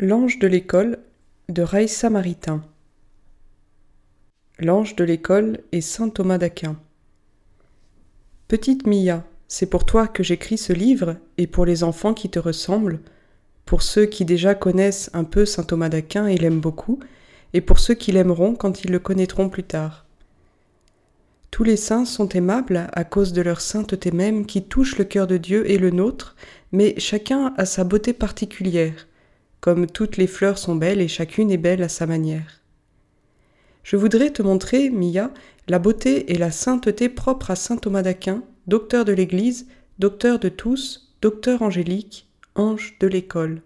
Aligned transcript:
L'ange 0.00 0.40
de 0.40 0.48
l'école 0.48 0.98
de 1.48 1.62
Raïssa 1.62 2.10
Maritain. 2.10 2.62
L'ange 4.58 4.96
de 4.96 5.04
l'école 5.04 5.60
est 5.70 5.80
saint 5.80 6.08
Thomas 6.08 6.38
d'Aquin. 6.38 6.76
Petite 8.48 8.84
Mia, 8.86 9.22
c'est 9.46 9.70
pour 9.70 9.84
toi 9.84 10.08
que 10.08 10.24
j'écris 10.24 10.58
ce 10.58 10.72
livre 10.72 11.18
et 11.38 11.46
pour 11.46 11.66
les 11.66 11.84
enfants 11.84 12.14
qui 12.14 12.30
te 12.30 12.40
ressemblent, 12.40 13.00
pour 13.64 13.82
ceux 13.82 14.06
qui 14.06 14.24
déjà 14.24 14.56
connaissent 14.56 15.10
un 15.12 15.24
peu 15.24 15.44
saint 15.44 15.62
Thomas 15.62 15.90
d'Aquin 15.90 16.26
et 16.26 16.36
l'aiment 16.36 16.60
beaucoup, 16.60 16.98
et 17.52 17.60
pour 17.60 17.78
ceux 17.78 17.94
qui 17.94 18.10
l'aimeront 18.10 18.56
quand 18.56 18.82
ils 18.82 18.90
le 18.90 18.98
connaîtront 18.98 19.50
plus 19.50 19.64
tard. 19.64 20.06
Tous 21.52 21.64
les 21.64 21.76
saints 21.76 22.06
sont 22.06 22.30
aimables 22.30 22.88
à 22.92 23.04
cause 23.04 23.32
de 23.32 23.42
leur 23.42 23.60
sainteté 23.60 24.10
même 24.10 24.46
qui 24.46 24.64
touche 24.64 24.98
le 24.98 25.04
cœur 25.04 25.28
de 25.28 25.36
Dieu 25.36 25.70
et 25.70 25.78
le 25.78 25.90
nôtre, 25.90 26.34
mais 26.72 26.98
chacun 26.98 27.54
a 27.56 27.66
sa 27.66 27.84
beauté 27.84 28.14
particulière, 28.14 29.06
comme 29.62 29.86
toutes 29.86 30.16
les 30.16 30.26
fleurs 30.26 30.58
sont 30.58 30.74
belles 30.74 31.00
et 31.00 31.08
chacune 31.08 31.50
est 31.52 31.56
belle 31.56 31.84
à 31.84 31.88
sa 31.88 32.04
manière. 32.04 32.60
Je 33.84 33.96
voudrais 33.96 34.30
te 34.30 34.42
montrer, 34.42 34.90
Mia, 34.90 35.30
la 35.68 35.78
beauté 35.78 36.32
et 36.32 36.36
la 36.36 36.50
sainteté 36.50 37.08
propres 37.08 37.52
à 37.52 37.56
saint 37.56 37.76
Thomas 37.76 38.02
d'Aquin, 38.02 38.42
docteur 38.66 39.04
de 39.04 39.12
l'Église, 39.12 39.68
docteur 40.00 40.40
de 40.40 40.48
tous, 40.48 41.14
docteur 41.22 41.62
angélique, 41.62 42.28
ange 42.56 42.96
de 42.98 43.06
l'école. 43.06 43.62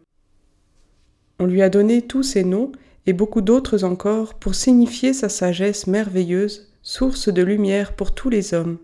On 1.38 1.46
lui 1.46 1.62
a 1.62 1.70
donné 1.70 2.02
tous 2.02 2.22
ces 2.22 2.44
noms 2.44 2.72
et 3.06 3.14
beaucoup 3.14 3.40
d'autres 3.40 3.82
encore 3.82 4.34
pour 4.34 4.54
signifier 4.54 5.14
sa 5.14 5.30
sagesse 5.30 5.86
merveilleuse 5.86 6.70
source 6.82 7.30
de 7.30 7.42
lumière 7.42 7.96
pour 7.96 8.14
tous 8.14 8.28
les 8.28 8.52
hommes. 8.52 8.76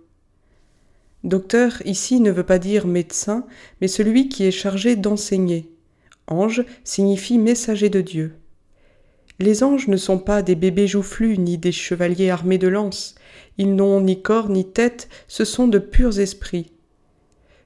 Docteur 1.25 1.83
ici 1.85 2.21
ne 2.21 2.31
veut 2.31 2.43
pas 2.43 2.59
dire 2.59 2.87
médecin, 2.87 3.45
mais 3.83 3.89
celui 3.89 4.31
qui 4.31 4.45
est 4.45 4.51
chargé 4.51 4.97
d'enseigner. 4.97 5.72
Ange 6.27 6.65
signifie 6.85 7.39
messager 7.39 7.89
de 7.89 8.01
Dieu. 8.01 8.35
Les 9.39 9.65
anges 9.65 9.89
ne 9.89 9.97
sont 9.97 10.19
pas 10.19 10.43
des 10.43 10.55
bébés 10.55 10.87
joufflus 10.87 11.39
ni 11.39 11.59
des 11.59 11.73
chevaliers 11.73 12.31
armés 12.31 12.59
de 12.59 12.69
lances. 12.69 13.17
Ils 13.59 13.75
n'ont 13.75 14.01
ni 14.01 14.23
corps 14.23 14.49
ni 14.49 14.71
tête, 14.71 15.09
ce 15.27 15.45
sont 15.45 15.69
de 15.69 15.79
purs 15.79 16.21
esprits. 16.21 16.73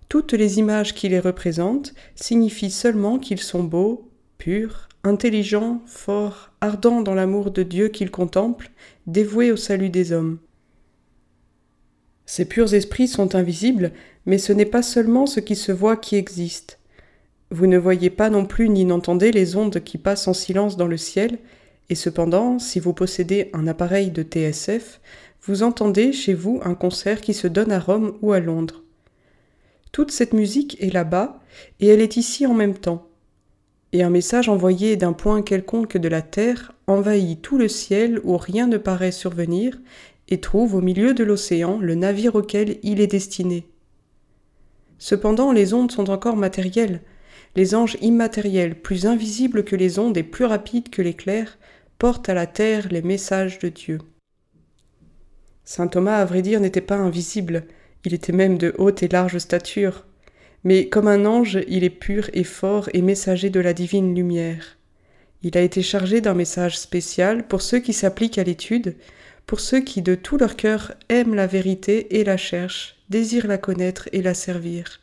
Toutes 0.09 0.33
les 0.33 0.59
images 0.59 0.95
qui 0.95 1.09
les 1.09 1.21
représentent 1.21 1.95
signifient 2.15 2.71
seulement 2.71 3.19
qu'ils 3.19 3.41
sont 3.41 3.65
beaux, 3.65 4.09
purs, 4.39 4.89
intelligents, 5.05 5.83
forts, 5.87 6.51
ardents 6.61 7.03
dans 7.03 7.15
l'amour 7.15 7.51
de 7.51 7.63
Dieu 7.63 7.89
qu'ils 7.89 8.11
contemplent, 8.11 8.71
dévoués 9.07 9.51
au 9.51 9.57
salut 9.57 9.91
des 9.91 10.13
hommes. 10.13 10.39
Ces 12.25 12.45
purs 12.45 12.75
esprits 12.75 13.09
sont 13.09 13.35
invisibles, 13.35 13.93
mais 14.27 14.39
ce 14.39 14.53
n'est 14.53 14.65
pas 14.65 14.83
seulement 14.83 15.27
ce 15.27 15.41
qui 15.41 15.57
se 15.57 15.73
voit 15.73 15.97
qui 15.97 16.17
existe. 16.17 16.81
Vous 17.51 17.67
ne 17.67 17.79
voyez 17.79 18.11
pas 18.11 18.31
non 18.31 18.45
plus 18.45 18.69
ni 18.69 18.85
n'entendez 18.85 19.31
les 19.31 19.57
ondes 19.57 19.81
qui 19.83 19.99
passent 19.99 20.29
en 20.29 20.35
silence 20.35 20.77
dans 20.77 20.87
le 20.87 20.97
ciel, 20.97 21.39
et 21.89 21.95
cependant, 21.95 22.59
si 22.59 22.81
vous 22.81 22.93
possédez 22.93 23.51
un 23.53 23.67
appareil 23.67 24.11
de 24.11 24.23
TSF, 24.23 25.01
vous 25.43 25.63
entendez 25.63 26.13
chez 26.13 26.35
vous 26.35 26.61
un 26.65 26.75
concert 26.75 27.21
qui 27.21 27.35
se 27.35 27.47
donne 27.47 27.71
à 27.71 27.79
Rome 27.79 28.17
ou 28.23 28.33
à 28.33 28.41
Londres. 28.41 28.83
Toute 29.93 30.11
cette 30.11 30.33
musique 30.33 30.77
est 30.83 30.93
là-bas, 30.93 31.41
et 31.81 31.87
elle 31.87 32.01
est 32.01 32.17
ici 32.17 32.47
en 32.47 32.55
même 32.55 32.75
temps 32.75 33.07
et 33.97 34.03
un 34.03 34.11
message 34.11 34.49
envoyé 34.49 34.97
d'un 34.97 35.15
point 35.15 35.41
quelconque 35.43 35.97
de 35.97 36.09
la 36.09 36.21
terre 36.21 36.73
envahit 36.87 37.41
tout 37.41 37.57
le 37.57 37.67
ciel 37.67 38.21
où 38.25 38.37
rien 38.37 38.67
ne 38.67 38.77
paraît 38.77 39.13
survenir 39.13 39.79
et 40.29 40.39
trouve 40.39 40.75
au 40.75 40.81
milieu 40.81 41.15
de 41.15 41.25
l'océan 41.25 41.79
le 41.81 41.95
navire 41.95 42.35
auquel 42.35 42.79
il 42.83 43.01
est 43.01 43.07
destiné. 43.07 43.67
Cependant 44.99 45.51
les 45.51 45.73
ondes 45.73 45.93
sont 45.93 46.11
encore 46.11 46.37
matérielles, 46.37 47.01
les 47.57 47.75
anges 47.75 47.97
immatériels, 48.03 48.75
plus 48.75 49.07
invisibles 49.07 49.65
que 49.65 49.77
les 49.77 49.99
ondes 49.99 50.17
et 50.17 50.23
plus 50.23 50.45
rapides 50.45 50.91
que 50.91 51.03
l'éclair, 51.03 51.59
portent 51.99 52.29
à 52.29 52.35
la 52.35 52.47
terre 52.47 52.89
les 52.91 53.03
messages 53.03 53.59
de 53.59 53.71
Dieu. 53.71 53.99
Saint 55.65 55.89
Thomas, 55.89 56.19
à 56.19 56.25
vrai 56.27 56.43
dire, 56.43 56.61
n'était 56.61 56.81
pas 56.81 56.97
invisible, 56.97 57.65
il 58.05 58.15
était 58.15 58.33
même 58.33 58.59
de 58.59 58.75
haute 58.79 59.03
et 59.03 59.09
large 59.09 59.39
stature, 59.39 60.05
mais 60.63 60.89
comme 60.89 61.09
un 61.09 61.25
ange, 61.25 61.59
il 61.67 61.83
est 61.83 61.91
pur 61.91 62.29
et 62.35 62.45
fort 62.45 62.89
et 62.93 63.03
messager 63.03 63.51
de 63.51 63.61
la 63.61 63.73
divine 63.73 64.15
lumière. 64.15 64.77
Il 65.43 65.57
a 65.57 65.63
été 65.63 65.83
chargé 65.83 66.21
d'un 66.21 66.35
message 66.35 66.79
spécial 66.79 67.47
pour 67.47 67.63
ceux 67.63 67.79
qui 67.79 67.93
s'appliquent 67.93 68.39
à 68.39 68.45
l'étude, 68.45 68.97
pour 69.47 69.61
ceux 69.61 69.81
qui 69.81 70.03
de 70.03 70.15
tout 70.15 70.37
leur 70.37 70.57
cœur 70.57 70.93
aiment 71.09 71.35
la 71.35 71.47
vérité 71.47 72.19
et 72.19 72.25
la 72.25 72.37
cherchent, 72.37 72.97
désirent 73.09 73.47
la 73.47 73.59
connaître 73.59 74.09
et 74.13 74.23
la 74.23 74.35
servir. 74.35 75.01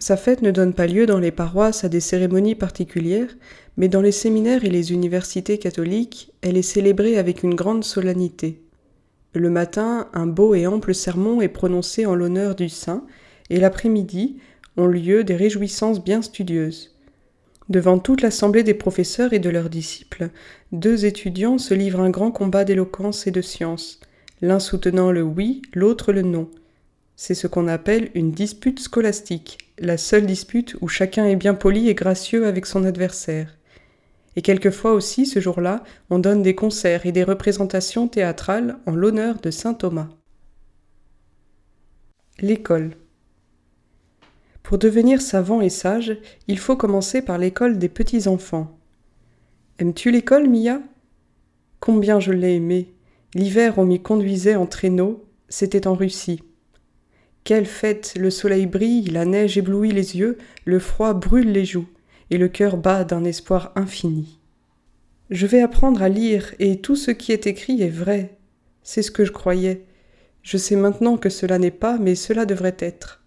Sa 0.00 0.16
fête 0.16 0.40
ne 0.40 0.50
donne 0.50 0.72
pas 0.72 0.86
lieu 0.86 1.04
dans 1.04 1.18
les 1.18 1.30
paroisses 1.30 1.84
à 1.84 1.90
des 1.90 2.00
cérémonies 2.00 2.54
particulières, 2.54 3.36
mais 3.76 3.88
dans 3.88 4.00
les 4.00 4.12
séminaires 4.12 4.64
et 4.64 4.70
les 4.70 4.94
universités 4.94 5.58
catholiques, 5.58 6.32
elle 6.40 6.56
est 6.56 6.62
célébrée 6.62 7.18
avec 7.18 7.42
une 7.42 7.54
grande 7.54 7.84
solennité. 7.84 8.62
Le 9.34 9.50
matin, 9.50 10.08
un 10.14 10.26
beau 10.26 10.54
et 10.54 10.66
ample 10.66 10.94
sermon 10.94 11.42
est 11.42 11.48
prononcé 11.48 12.06
en 12.06 12.14
l'honneur 12.14 12.54
du 12.54 12.70
saint, 12.70 13.04
et 13.50 13.60
l'après-midi 13.60 14.38
ont 14.78 14.86
lieu 14.86 15.22
des 15.22 15.36
réjouissances 15.36 16.02
bien 16.02 16.22
studieuses. 16.22 16.96
Devant 17.68 17.98
toute 17.98 18.22
l'assemblée 18.22 18.62
des 18.62 18.74
professeurs 18.74 19.34
et 19.34 19.38
de 19.38 19.50
leurs 19.50 19.68
disciples, 19.68 20.30
deux 20.72 21.04
étudiants 21.04 21.58
se 21.58 21.74
livrent 21.74 22.00
un 22.00 22.10
grand 22.10 22.32
combat 22.32 22.64
d'éloquence 22.64 23.26
et 23.26 23.30
de 23.30 23.42
science, 23.42 24.00
l'un 24.40 24.60
soutenant 24.60 25.12
le 25.12 25.22
oui, 25.22 25.60
l'autre 25.74 26.14
le 26.14 26.22
non. 26.22 26.48
C'est 27.22 27.34
ce 27.34 27.46
qu'on 27.46 27.68
appelle 27.68 28.10
une 28.14 28.32
dispute 28.32 28.80
scolastique, 28.80 29.58
la 29.78 29.98
seule 29.98 30.24
dispute 30.24 30.74
où 30.80 30.88
chacun 30.88 31.26
est 31.26 31.36
bien 31.36 31.52
poli 31.52 31.90
et 31.90 31.94
gracieux 31.94 32.46
avec 32.46 32.64
son 32.64 32.82
adversaire. 32.82 33.58
Et 34.36 34.40
quelquefois 34.40 34.94
aussi, 34.94 35.26
ce 35.26 35.38
jour-là, 35.38 35.84
on 36.08 36.18
donne 36.18 36.42
des 36.42 36.54
concerts 36.54 37.04
et 37.04 37.12
des 37.12 37.22
représentations 37.22 38.08
théâtrales 38.08 38.78
en 38.86 38.92
l'honneur 38.92 39.38
de 39.38 39.50
saint 39.50 39.74
Thomas. 39.74 40.08
L'école. 42.38 42.96
Pour 44.62 44.78
devenir 44.78 45.20
savant 45.20 45.60
et 45.60 45.68
sage, 45.68 46.16
il 46.48 46.58
faut 46.58 46.76
commencer 46.76 47.20
par 47.20 47.36
l'école 47.36 47.76
des 47.76 47.90
petits 47.90 48.28
enfants. 48.28 48.78
Aimes-tu 49.78 50.10
l'école, 50.10 50.48
Mia? 50.48 50.80
Combien 51.80 52.18
je 52.18 52.32
l'ai 52.32 52.54
aimée. 52.54 52.94
L'hiver, 53.34 53.74
on 53.76 53.84
m'y 53.84 54.00
conduisait 54.00 54.56
en 54.56 54.64
traîneau, 54.64 55.28
c'était 55.50 55.86
en 55.86 55.94
Russie. 55.94 56.40
Quelle 57.44 57.66
fête 57.66 58.14
Le 58.16 58.30
soleil 58.30 58.66
brille, 58.66 59.10
la 59.10 59.24
neige 59.24 59.56
éblouit 59.58 59.92
les 59.92 60.16
yeux, 60.16 60.38
le 60.64 60.78
froid 60.78 61.14
brûle 61.14 61.52
les 61.52 61.64
joues, 61.64 61.88
et 62.30 62.38
le 62.38 62.48
cœur 62.48 62.76
bat 62.76 63.04
d'un 63.04 63.24
espoir 63.24 63.72
infini. 63.76 64.38
Je 65.30 65.46
vais 65.46 65.62
apprendre 65.62 66.02
à 66.02 66.08
lire, 66.08 66.54
et 66.58 66.80
tout 66.80 66.96
ce 66.96 67.10
qui 67.10 67.32
est 67.32 67.46
écrit 67.46 67.82
est 67.82 67.88
vrai. 67.88 68.36
C'est 68.82 69.02
ce 69.02 69.10
que 69.10 69.24
je 69.24 69.32
croyais. 69.32 69.84
Je 70.42 70.56
sais 70.56 70.76
maintenant 70.76 71.16
que 71.16 71.28
cela 71.28 71.58
n'est 71.58 71.70
pas, 71.70 71.98
mais 71.98 72.14
cela 72.14 72.46
devrait 72.46 72.76
être. 72.78 73.22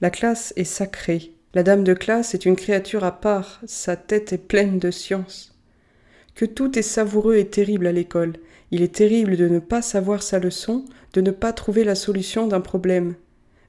La 0.00 0.10
classe 0.10 0.52
est 0.56 0.64
sacrée. 0.64 1.32
La 1.54 1.62
dame 1.62 1.84
de 1.84 1.94
classe 1.94 2.34
est 2.34 2.44
une 2.44 2.56
créature 2.56 3.04
à 3.04 3.20
part, 3.20 3.60
sa 3.66 3.96
tête 3.96 4.32
est 4.32 4.38
pleine 4.38 4.78
de 4.78 4.90
science. 4.90 5.56
Que 6.34 6.44
tout 6.44 6.78
est 6.78 6.82
savoureux 6.82 7.36
et 7.36 7.48
terrible 7.48 7.86
à 7.86 7.92
l'école. 7.92 8.34
Il 8.70 8.82
est 8.82 8.94
terrible 8.94 9.36
de 9.36 9.48
ne 9.48 9.58
pas 9.58 9.82
savoir 9.82 10.22
sa 10.22 10.38
leçon, 10.38 10.84
de 11.14 11.20
ne 11.20 11.30
pas 11.30 11.52
trouver 11.52 11.84
la 11.84 11.94
solution 11.94 12.46
d'un 12.46 12.60
problème. 12.60 13.14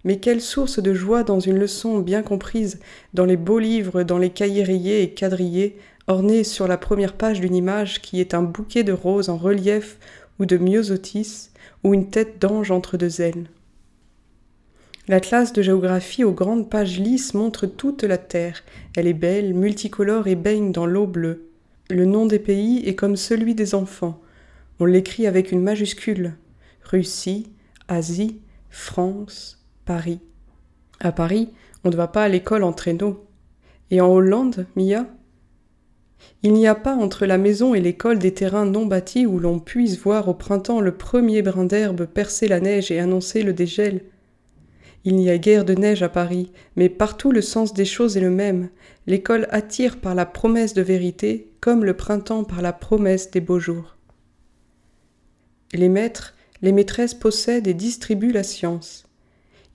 Mais 0.04 0.18
quelle 0.20 0.42
source 0.42 0.80
de 0.80 0.94
joie 0.94 1.24
dans 1.24 1.40
une 1.40 1.58
leçon 1.58 2.00
bien 2.00 2.22
comprise, 2.22 2.80
dans 3.14 3.26
les 3.26 3.38
beaux 3.38 3.59
livres, 3.59 4.04
dans 4.04 4.18
les 4.18 4.30
cahiers 4.30 4.64
rayés 4.64 5.04
et 5.04 5.14
quadrillés, 5.14 5.78
ornés 6.08 6.44
sur 6.44 6.68
la 6.68 6.78
première 6.78 7.14
page 7.14 7.40
d'une 7.40 7.56
image 7.56 8.02
qui 8.02 8.20
est 8.20 8.34
un 8.34 8.42
bouquet 8.42 8.84
de 8.84 8.94
roses 8.94 9.30
en 9.30 9.38
relief 9.38 9.98
ou 10.40 10.46
de 10.46 10.58
myosotis, 10.58 11.50
ou 11.84 11.94
une 11.94 12.09
tête 12.09 12.42
d'ange 12.42 12.72
entre 12.72 12.98
deux 12.98 13.22
ailes. 13.22 13.48
L'atlas 15.08 15.54
de 15.54 15.62
géographie 15.62 16.24
aux 16.24 16.34
grandes 16.34 16.70
pages 16.70 17.00
lisses 17.00 17.34
montre 17.34 17.66
toute 17.66 18.04
la 18.04 18.18
Terre. 18.18 18.64
Elle 18.96 19.08
est 19.08 19.14
belle, 19.14 19.54
multicolore 19.54 20.28
et 20.28 20.36
baigne 20.36 20.72
dans 20.72 20.85
l'eau 20.85 21.08
bleue. 21.08 21.50
Le 21.90 22.06
nom 22.06 22.26
des 22.26 22.40
pays 22.40 22.84
est 22.85 22.96
comme 22.96 23.16
celui 23.16 23.56
des 23.56 23.73
enfants. 23.73 24.22
On 24.81 24.85
l'écrit 24.85 25.28
avec 25.28 25.52
une 25.52 25.61
majuscule. 25.61 26.35
Russie, 26.84 27.47
Asie, 27.90 28.40
France, 28.70 29.66
Paris. 29.84 30.22
À 31.02 31.11
Paris, 31.11 31.49
on 31.84 31.90
ne 31.90 31.97
va 31.97 32.08
pas 32.08 32.23
à 32.23 32.29
l'école 32.29 32.64
en 32.64 32.72
traîneau. 32.72 33.28
Et 33.91 33.99
en 33.99 34.08
Hollande, 34.08 34.67
Mia? 34.78 35.05
Il 36.43 36.53
n'y 36.53 36.66
a 36.66 36.76
pas 36.76 36.96
entre 36.96 37.26
la 37.26 37.37
maison 37.37 37.76
et 37.76 37.81
l'école 37.81 38.20
des 38.20 38.34
terrains 38.34 38.66
non 38.66 38.85
bâtis 38.85 39.26
où 39.26 39.37
l'on 39.37 39.59
puisse 39.59 39.99
voir 39.99 40.29
au 40.29 40.34
printemps 40.34 40.79
le 40.79 40.96
premier 40.96 41.41
brin 41.41 41.66
d'herbe 41.66 42.05
percer 42.05 42.47
la 42.47 42.61
neige 42.61 42.90
et 42.90 42.99
annoncer 42.99 43.43
le 43.43 43.52
dégel. 43.52 44.03
Il 45.03 45.17
n'y 45.17 45.29
a 45.29 45.37
guère 45.37 45.66
de 45.66 45.73
neige 45.73 46.03
à 46.03 46.09
Paris, 46.09 46.53
mais 46.78 46.87
partout 46.87 47.34
le 47.34 47.41
sens 47.41 47.73
des 47.73 47.85
choses 47.85 48.16
est 48.16 48.22
le 48.22 48.29
même. 48.29 48.70
L'école 49.08 49.47
attire 49.49 49.97
par 49.97 50.16
la 50.16 50.25
promesse 50.25 50.73
de 50.73 50.82
vérité, 50.82 51.52
comme 51.59 51.84
le 51.84 51.96
printemps 51.96 52.46
par 52.46 52.61
la 52.61 52.72
promesse 52.72 53.29
des 53.32 53.41
beaux 53.41 53.59
jours. 53.59 53.97
Les 55.74 55.90
maîtres, 55.90 56.36
les 56.62 56.72
maîtresses 56.72 57.14
possèdent 57.14 57.68
et 57.68 57.74
distribuent 57.74 58.32
la 58.32 58.44
science. 58.44 59.06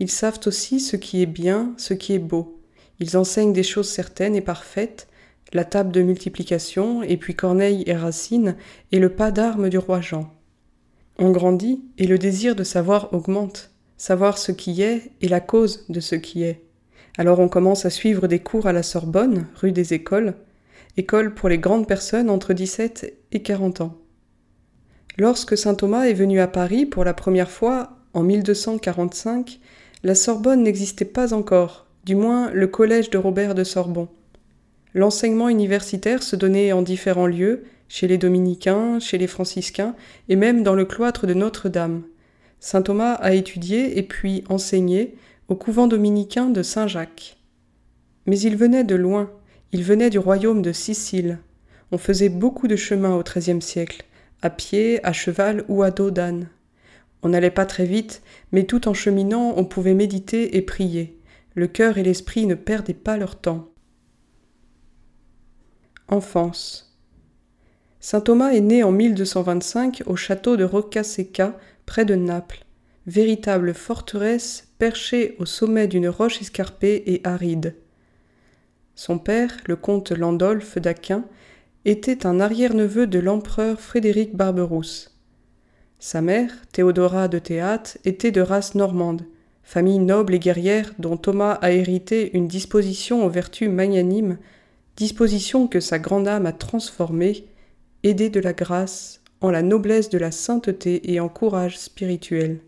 Ils 0.00 0.10
savent 0.10 0.40
aussi 0.46 0.80
ce 0.80 0.96
qui 0.96 1.22
est 1.22 1.26
bien, 1.26 1.72
ce 1.76 1.94
qui 1.94 2.14
est 2.14 2.18
beau. 2.18 2.60
Ils 3.00 3.16
enseignent 3.16 3.52
des 3.52 3.62
choses 3.62 3.88
certaines 3.88 4.34
et 4.34 4.40
parfaites, 4.40 5.08
la 5.52 5.64
table 5.64 5.92
de 5.92 6.02
multiplication, 6.02 7.02
et 7.02 7.16
puis 7.16 7.34
Corneille 7.34 7.84
et 7.86 7.94
Racine, 7.94 8.56
et 8.90 8.98
le 8.98 9.08
pas 9.08 9.30
d'armes 9.30 9.68
du 9.68 9.78
roi 9.78 10.00
Jean. 10.00 10.32
On 11.18 11.30
grandit, 11.30 11.84
et 11.96 12.08
le 12.08 12.18
désir 12.18 12.56
de 12.56 12.64
savoir 12.64 13.12
augmente, 13.12 13.70
savoir 13.96 14.36
ce 14.36 14.50
qui 14.50 14.82
est 14.82 15.12
et 15.20 15.28
la 15.28 15.40
cause 15.40 15.84
de 15.88 16.00
ce 16.00 16.16
qui 16.16 16.42
est. 16.42 16.64
Alors 17.16 17.38
on 17.38 17.48
commence 17.48 17.84
à 17.86 17.90
suivre 17.90 18.26
des 18.26 18.40
cours 18.40 18.66
à 18.66 18.72
la 18.72 18.82
Sorbonne, 18.82 19.46
rue 19.54 19.70
des 19.70 19.94
Écoles, 19.94 20.34
école 20.96 21.34
pour 21.34 21.48
les 21.48 21.58
grandes 21.58 21.86
personnes 21.86 22.30
entre 22.30 22.52
17 22.52 23.14
et 23.30 23.42
40 23.42 23.80
ans. 23.82 24.03
Lorsque 25.16 25.56
saint 25.56 25.74
Thomas 25.74 26.04
est 26.04 26.14
venu 26.14 26.40
à 26.40 26.48
Paris 26.48 26.86
pour 26.86 27.04
la 27.04 27.14
première 27.14 27.50
fois, 27.50 27.90
en 28.14 28.22
1245, 28.24 29.60
la 30.02 30.16
Sorbonne 30.16 30.64
n'existait 30.64 31.04
pas 31.04 31.32
encore, 31.32 31.86
du 32.04 32.16
moins 32.16 32.50
le 32.50 32.66
collège 32.66 33.10
de 33.10 33.18
Robert 33.18 33.54
de 33.54 33.62
Sorbon. 33.62 34.08
L'enseignement 34.92 35.48
universitaire 35.48 36.22
se 36.22 36.34
donnait 36.34 36.72
en 36.72 36.82
différents 36.82 37.28
lieux, 37.28 37.64
chez 37.88 38.08
les 38.08 38.18
dominicains, 38.18 38.98
chez 38.98 39.18
les 39.18 39.28
franciscains, 39.28 39.94
et 40.28 40.34
même 40.34 40.64
dans 40.64 40.74
le 40.74 40.84
cloître 40.84 41.28
de 41.28 41.34
Notre-Dame. 41.34 42.02
Saint 42.58 42.82
Thomas 42.82 43.14
a 43.14 43.34
étudié 43.34 43.98
et 43.98 44.02
puis 44.02 44.42
enseigné 44.48 45.14
au 45.46 45.54
couvent 45.54 45.86
dominicain 45.86 46.48
de 46.48 46.62
Saint-Jacques. 46.62 47.36
Mais 48.26 48.40
il 48.40 48.56
venait 48.56 48.84
de 48.84 48.96
loin, 48.96 49.30
il 49.70 49.84
venait 49.84 50.10
du 50.10 50.18
royaume 50.18 50.62
de 50.62 50.72
Sicile. 50.72 51.38
On 51.92 51.98
faisait 51.98 52.30
beaucoup 52.30 52.66
de 52.66 52.76
chemin 52.76 53.14
au 53.14 53.22
XIIIe 53.22 53.62
siècle, 53.62 54.04
à 54.44 54.50
pied, 54.50 55.04
à 55.06 55.14
cheval 55.14 55.64
ou 55.68 55.82
à 55.82 55.90
dos 55.90 56.10
d'âne. 56.10 56.48
On 57.22 57.30
n'allait 57.30 57.50
pas 57.50 57.64
très 57.64 57.86
vite, 57.86 58.22
mais 58.52 58.64
tout 58.64 58.88
en 58.88 58.92
cheminant, 58.92 59.54
on 59.56 59.64
pouvait 59.64 59.94
méditer 59.94 60.58
et 60.58 60.62
prier. 60.62 61.18
Le 61.54 61.66
cœur 61.66 61.96
et 61.96 62.02
l'esprit 62.02 62.46
ne 62.46 62.54
perdaient 62.54 62.92
pas 62.92 63.16
leur 63.16 63.40
temps. 63.40 63.72
Enfance. 66.08 66.94
Saint 68.00 68.20
Thomas 68.20 68.50
est 68.50 68.60
né 68.60 68.82
en 68.82 68.92
1225 68.92 70.02
au 70.04 70.14
château 70.14 70.58
de 70.58 70.64
Roccasecca, 70.64 71.58
près 71.86 72.04
de 72.04 72.14
Naples, 72.14 72.66
véritable 73.06 73.72
forteresse 73.72 74.68
perchée 74.78 75.36
au 75.38 75.46
sommet 75.46 75.88
d'une 75.88 76.08
roche 76.08 76.42
escarpée 76.42 77.02
et 77.06 77.22
aride. 77.24 77.76
Son 78.94 79.18
père, 79.18 79.56
le 79.64 79.76
comte 79.76 80.12
Landolphe 80.12 80.76
d'Aquin, 80.76 81.24
était 81.84 82.26
un 82.26 82.40
arrière-neveu 82.40 83.06
de 83.06 83.18
l'empereur 83.18 83.80
Frédéric 83.80 84.34
Barberousse. 84.34 85.16
Sa 85.98 86.22
mère, 86.22 86.50
Théodora 86.72 87.28
de 87.28 87.38
Théâtre, 87.38 87.98
était 88.04 88.30
de 88.30 88.40
race 88.40 88.74
normande, 88.74 89.24
famille 89.62 89.98
noble 89.98 90.34
et 90.34 90.38
guerrière 90.38 90.92
dont 90.98 91.16
Thomas 91.16 91.58
a 91.60 91.72
hérité 91.72 92.36
une 92.36 92.48
disposition 92.48 93.24
aux 93.24 93.30
vertus 93.30 93.68
magnanimes 93.68 94.38
disposition 94.96 95.66
que 95.66 95.80
sa 95.80 95.98
grande 95.98 96.28
âme 96.28 96.46
a 96.46 96.52
transformée, 96.52 97.46
aidée 98.02 98.30
de 98.30 98.40
la 98.40 98.52
grâce, 98.52 99.20
en 99.40 99.50
la 99.50 99.62
noblesse 99.62 100.08
de 100.08 100.18
la 100.18 100.30
sainteté 100.30 101.12
et 101.12 101.20
en 101.20 101.28
courage 101.28 101.78
spirituel. 101.78 102.60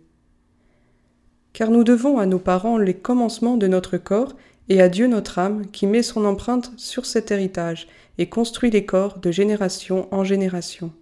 Car 1.52 1.70
nous 1.70 1.84
devons 1.84 2.18
à 2.18 2.26
nos 2.26 2.38
parents 2.38 2.78
les 2.78 2.94
commencements 2.94 3.56
de 3.56 3.66
notre 3.66 3.96
corps 3.96 4.34
et 4.68 4.82
à 4.82 4.88
Dieu 4.88 5.06
notre 5.06 5.38
âme 5.38 5.66
qui 5.70 5.86
met 5.86 6.02
son 6.02 6.24
empreinte 6.24 6.72
sur 6.76 7.06
cet 7.06 7.30
héritage 7.30 7.86
et 8.18 8.28
construit 8.28 8.70
les 8.70 8.84
corps 8.84 9.18
de 9.18 9.30
génération 9.30 10.08
en 10.12 10.24
génération. 10.24 10.92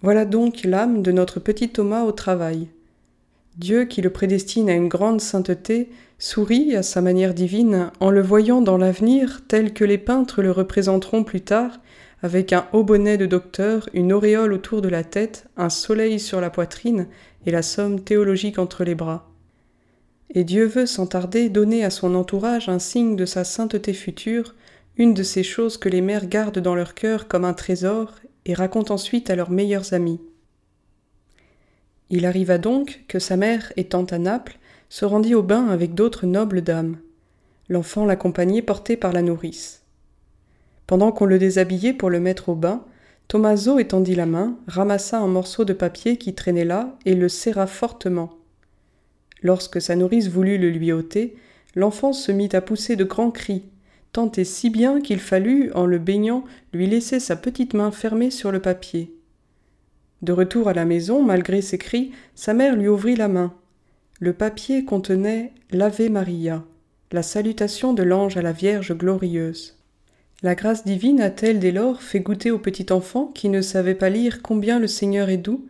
Voilà 0.00 0.24
donc 0.24 0.62
l'âme 0.64 1.02
de 1.02 1.10
notre 1.10 1.40
petit 1.40 1.68
Thomas 1.70 2.04
au 2.04 2.12
travail. 2.12 2.68
Dieu 3.56 3.84
qui 3.84 4.02
le 4.02 4.10
prédestine 4.10 4.70
à 4.70 4.74
une 4.74 4.88
grande 4.88 5.20
sainteté 5.20 5.90
sourit 6.18 6.76
à 6.76 6.84
sa 6.84 7.00
manière 7.00 7.34
divine 7.34 7.90
en 7.98 8.10
le 8.10 8.22
voyant 8.22 8.60
dans 8.60 8.78
l'avenir 8.78 9.42
tel 9.48 9.72
que 9.72 9.84
les 9.84 9.98
peintres 9.98 10.42
le 10.42 10.52
représenteront 10.52 11.24
plus 11.24 11.40
tard, 11.40 11.80
avec 12.22 12.52
un 12.52 12.66
haut 12.72 12.84
bonnet 12.84 13.16
de 13.16 13.26
docteur, 13.26 13.88
une 13.94 14.12
auréole 14.12 14.52
autour 14.52 14.82
de 14.82 14.88
la 14.88 15.02
tête, 15.02 15.46
un 15.56 15.70
soleil 15.70 16.20
sur 16.20 16.40
la 16.40 16.50
poitrine 16.50 17.08
et 17.46 17.50
la 17.50 17.62
somme 17.62 18.00
théologique 18.00 18.58
entre 18.58 18.84
les 18.84 18.94
bras. 18.94 19.28
Et 20.30 20.44
Dieu 20.44 20.66
veut 20.66 20.86
sans 20.86 21.06
tarder 21.06 21.48
donner 21.48 21.84
à 21.84 21.90
son 21.90 22.14
entourage 22.14 22.68
un 22.68 22.78
signe 22.78 23.16
de 23.16 23.24
sa 23.24 23.44
sainteté 23.44 23.92
future, 23.92 24.54
une 24.98 25.14
de 25.14 25.22
ces 25.22 25.44
choses 25.44 25.78
que 25.78 25.88
les 25.88 26.00
mères 26.00 26.26
gardent 26.26 26.58
dans 26.58 26.74
leur 26.74 26.94
cœur 26.94 27.28
comme 27.28 27.44
un 27.44 27.54
trésor 27.54 28.16
et 28.44 28.54
racontent 28.54 28.92
ensuite 28.92 29.30
à 29.30 29.36
leurs 29.36 29.50
meilleurs 29.50 29.94
amis. 29.94 30.20
Il 32.10 32.26
arriva 32.26 32.58
donc 32.58 33.04
que 33.06 33.20
sa 33.20 33.36
mère 33.36 33.72
étant 33.76 34.04
à 34.04 34.18
Naples, 34.18 34.58
se 34.88 35.04
rendit 35.04 35.34
au 35.34 35.42
bain 35.42 35.68
avec 35.68 35.94
d'autres 35.94 36.26
nobles 36.26 36.62
dames. 36.62 36.96
L'enfant 37.68 38.06
l'accompagnait 38.06 38.62
porté 38.62 38.96
par 38.96 39.12
la 39.12 39.22
nourrice. 39.22 39.82
Pendant 40.86 41.12
qu'on 41.12 41.26
le 41.26 41.38
déshabillait 41.38 41.92
pour 41.92 42.08
le 42.08 42.18
mettre 42.18 42.48
au 42.48 42.54
bain, 42.54 42.84
Tommaso 43.28 43.78
étendit 43.78 44.14
la 44.14 44.24
main, 44.24 44.58
ramassa 44.66 45.18
un 45.18 45.26
morceau 45.26 45.66
de 45.66 45.74
papier 45.74 46.16
qui 46.16 46.34
traînait 46.34 46.64
là 46.64 46.96
et 47.04 47.14
le 47.14 47.28
serra 47.28 47.66
fortement. 47.66 48.30
Lorsque 49.42 49.82
sa 49.82 49.94
nourrice 49.94 50.28
voulut 50.28 50.56
le 50.56 50.70
lui 50.70 50.90
ôter, 50.90 51.36
l'enfant 51.74 52.14
se 52.14 52.32
mit 52.32 52.48
à 52.54 52.62
pousser 52.62 52.96
de 52.96 53.04
grands 53.04 53.30
cris, 53.30 53.64
tant 54.12 54.30
et 54.32 54.44
si 54.44 54.70
bien 54.70 55.00
qu'il 55.00 55.20
fallut, 55.20 55.70
en 55.72 55.86
le 55.86 55.98
baignant, 55.98 56.44
lui 56.72 56.86
laisser 56.86 57.20
sa 57.20 57.36
petite 57.36 57.74
main 57.74 57.90
fermée 57.90 58.30
sur 58.30 58.52
le 58.52 58.60
papier. 58.60 59.12
De 60.22 60.32
retour 60.32 60.68
à 60.68 60.72
la 60.72 60.84
maison, 60.84 61.22
malgré 61.22 61.62
ses 61.62 61.78
cris, 61.78 62.10
sa 62.34 62.54
mère 62.54 62.74
lui 62.74 62.88
ouvrit 62.88 63.16
la 63.16 63.28
main. 63.28 63.54
Le 64.20 64.32
papier 64.32 64.84
contenait 64.84 65.52
l'Ave 65.70 66.10
Maria, 66.10 66.64
la 67.12 67.22
salutation 67.22 67.92
de 67.92 68.02
l'ange 68.02 68.36
à 68.36 68.42
la 68.42 68.52
Vierge 68.52 68.96
glorieuse. 68.96 69.76
La 70.42 70.54
grâce 70.54 70.84
divine 70.84 71.20
a-t-elle 71.20 71.58
dès 71.58 71.72
lors 71.72 72.02
fait 72.02 72.20
goûter 72.20 72.50
au 72.50 72.58
petit 72.58 72.92
enfant 72.92 73.26
qui 73.26 73.48
ne 73.48 73.60
savait 73.60 73.94
pas 73.94 74.08
lire 74.08 74.42
combien 74.42 74.78
le 74.78 74.86
Seigneur 74.86 75.28
est 75.28 75.36
doux? 75.36 75.66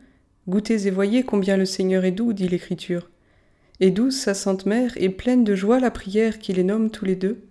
Goûtez 0.49 0.87
et 0.87 0.91
voyez 0.91 1.23
combien 1.23 1.57
le 1.57 1.67
Seigneur 1.67 2.05
est 2.05 2.11
doux, 2.11 2.33
dit 2.33 2.49
l'Écriture. 2.49 3.11
Et 3.81 3.91
douce 3.91 4.17
sa 4.17 4.35
sainte 4.35 4.67
mère 4.67 4.93
et 4.97 5.11
pleine 5.11 5.45
de 5.45 5.55
joie 5.55 5.79
la 5.79 5.91
prière 5.91 6.39
qui 6.39 6.53
les 6.53 6.65
nomme 6.65 6.91
tous 6.91 7.05
les 7.05 7.17
deux. 7.17 7.43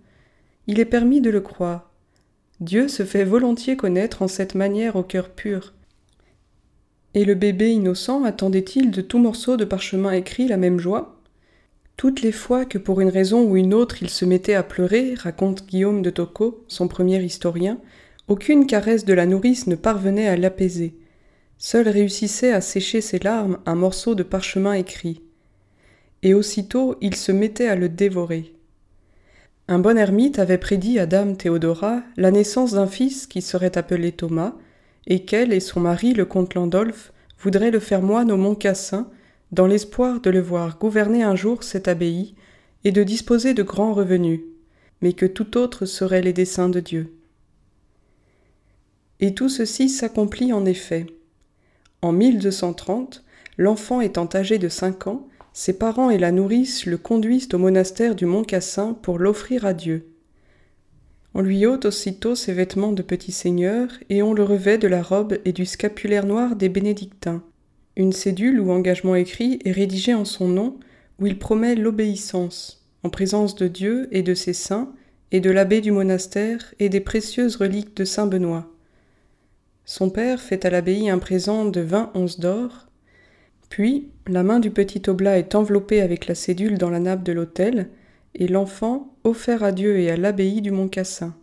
Il 0.70 0.78
est 0.80 0.84
permis 0.84 1.22
de 1.22 1.30
le 1.30 1.40
croire. 1.40 1.90
Dieu 2.60 2.88
se 2.88 3.02
fait 3.02 3.24
volontiers 3.24 3.78
connaître 3.78 4.20
en 4.20 4.28
cette 4.28 4.54
manière 4.54 4.96
au 4.96 5.02
cœur 5.02 5.30
pur. 5.30 5.72
Et 7.14 7.24
le 7.24 7.34
bébé 7.34 7.70
innocent 7.70 8.22
attendait-il 8.24 8.90
de 8.90 9.00
tout 9.00 9.18
morceau 9.18 9.56
de 9.56 9.64
parchemin 9.64 10.12
écrit 10.12 10.46
la 10.46 10.58
même 10.58 10.78
joie? 10.78 11.22
Toutes 11.96 12.20
les 12.20 12.32
fois 12.32 12.66
que 12.66 12.76
pour 12.76 13.00
une 13.00 13.08
raison 13.08 13.44
ou 13.44 13.56
une 13.56 13.72
autre 13.72 14.02
il 14.02 14.10
se 14.10 14.26
mettait 14.26 14.54
à 14.54 14.62
pleurer, 14.62 15.14
raconte 15.14 15.66
Guillaume 15.66 16.02
de 16.02 16.10
Tocco, 16.10 16.62
son 16.68 16.86
premier 16.86 17.24
historien, 17.24 17.80
aucune 18.28 18.66
caresse 18.66 19.06
de 19.06 19.14
la 19.14 19.24
nourrice 19.24 19.68
ne 19.68 19.74
parvenait 19.74 20.28
à 20.28 20.36
l'apaiser. 20.36 20.94
Seul 21.56 21.88
réussissait 21.88 22.52
à 22.52 22.60
sécher 22.60 23.00
ses 23.00 23.20
larmes 23.20 23.58
un 23.64 23.74
morceau 23.74 24.14
de 24.14 24.22
parchemin 24.22 24.74
écrit. 24.74 25.22
Et 26.22 26.34
aussitôt 26.34 26.96
il 27.00 27.16
se 27.16 27.32
mettait 27.32 27.68
à 27.68 27.74
le 27.74 27.88
dévorer. 27.88 28.52
Un 29.70 29.78
bon 29.78 29.98
ermite 29.98 30.38
avait 30.38 30.56
prédit 30.56 30.98
à 30.98 31.04
dame 31.04 31.36
Théodora 31.36 32.02
la 32.16 32.30
naissance 32.30 32.72
d'un 32.72 32.86
fils 32.86 33.26
qui 33.26 33.42
serait 33.42 33.76
appelé 33.76 34.12
Thomas, 34.12 34.54
et 35.06 35.26
qu'elle 35.26 35.52
et 35.52 35.60
son 35.60 35.80
mari, 35.80 36.14
le 36.14 36.24
comte 36.24 36.54
Landolphe, 36.54 37.12
voudraient 37.38 37.70
le 37.70 37.78
faire 37.78 38.00
moine 38.00 38.32
au 38.32 38.38
Mont 38.38 38.54
Cassin, 38.54 39.10
dans 39.52 39.66
l'espoir 39.66 40.20
de 40.20 40.30
le 40.30 40.40
voir 40.40 40.78
gouverner 40.78 41.22
un 41.22 41.36
jour 41.36 41.62
cette 41.62 41.86
abbaye 41.86 42.34
et 42.84 42.92
de 42.92 43.02
disposer 43.02 43.52
de 43.52 43.62
grands 43.62 43.92
revenus, 43.92 44.40
mais 45.02 45.12
que 45.12 45.26
tout 45.26 45.58
autre 45.58 45.84
serait 45.84 46.22
les 46.22 46.32
desseins 46.32 46.70
de 46.70 46.80
Dieu. 46.80 47.14
Et 49.20 49.34
tout 49.34 49.50
ceci 49.50 49.90
s'accomplit 49.90 50.52
en 50.54 50.64
effet. 50.64 51.06
En 52.00 52.12
1230, 52.12 53.22
l'enfant 53.58 54.00
étant 54.00 54.28
âgé 54.34 54.56
de 54.58 54.68
cinq 54.68 55.06
ans, 55.06 55.28
ses 55.52 55.78
parents 55.78 56.10
et 56.10 56.18
la 56.18 56.32
nourrice 56.32 56.86
le 56.86 56.98
conduisent 56.98 57.48
au 57.52 57.58
monastère 57.58 58.14
du 58.14 58.26
Mont 58.26 58.44
Cassin 58.44 58.94
pour 59.02 59.18
l'offrir 59.18 59.64
à 59.64 59.74
Dieu. 59.74 60.08
On 61.34 61.42
lui 61.42 61.66
ôte 61.66 61.84
aussitôt 61.84 62.34
ses 62.34 62.52
vêtements 62.52 62.92
de 62.92 63.02
petit 63.02 63.32
seigneur, 63.32 63.88
et 64.08 64.22
on 64.22 64.32
le 64.32 64.42
revêt 64.42 64.78
de 64.78 64.88
la 64.88 65.02
robe 65.02 65.38
et 65.44 65.52
du 65.52 65.66
scapulaire 65.66 66.26
noir 66.26 66.56
des 66.56 66.68
bénédictins. 66.68 67.42
Une 67.96 68.12
cédule 68.12 68.60
ou 68.60 68.70
engagement 68.70 69.14
écrit 69.14 69.58
est 69.64 69.72
rédigée 69.72 70.14
en 70.14 70.24
son 70.24 70.48
nom, 70.48 70.78
où 71.20 71.26
il 71.26 71.38
promet 71.38 71.74
l'obéissance, 71.74 72.86
en 73.02 73.10
présence 73.10 73.56
de 73.56 73.68
Dieu 73.68 74.08
et 74.12 74.22
de 74.22 74.34
ses 74.34 74.52
saints, 74.52 74.92
et 75.30 75.40
de 75.40 75.50
l'abbé 75.50 75.80
du 75.80 75.92
monastère 75.92 76.74
et 76.78 76.88
des 76.88 77.00
précieuses 77.00 77.56
reliques 77.56 77.96
de 77.96 78.04
saint 78.04 78.26
Benoît. 78.26 78.70
Son 79.84 80.10
père 80.10 80.40
fait 80.40 80.64
à 80.64 80.70
l'abbaye 80.70 81.10
un 81.10 81.18
présent 81.18 81.64
de 81.64 81.80
vingt 81.80 82.10
onces 82.14 82.40
d'or, 82.40 82.87
puis 83.68 84.08
la 84.26 84.42
main 84.42 84.60
du 84.60 84.70
petit 84.70 85.02
oblat 85.08 85.38
est 85.38 85.54
enveloppée 85.54 86.00
avec 86.00 86.26
la 86.26 86.34
cédule 86.34 86.78
dans 86.78 86.90
la 86.90 87.00
nappe 87.00 87.22
de 87.22 87.32
l'autel, 87.32 87.88
et 88.34 88.48
l'enfant 88.48 89.14
offert 89.24 89.62
à 89.62 89.72
Dieu 89.72 89.98
et 89.98 90.10
à 90.10 90.16
l'abbaye 90.16 90.60
du 90.60 90.70
Mont 90.70 90.88
Cassin. 90.88 91.34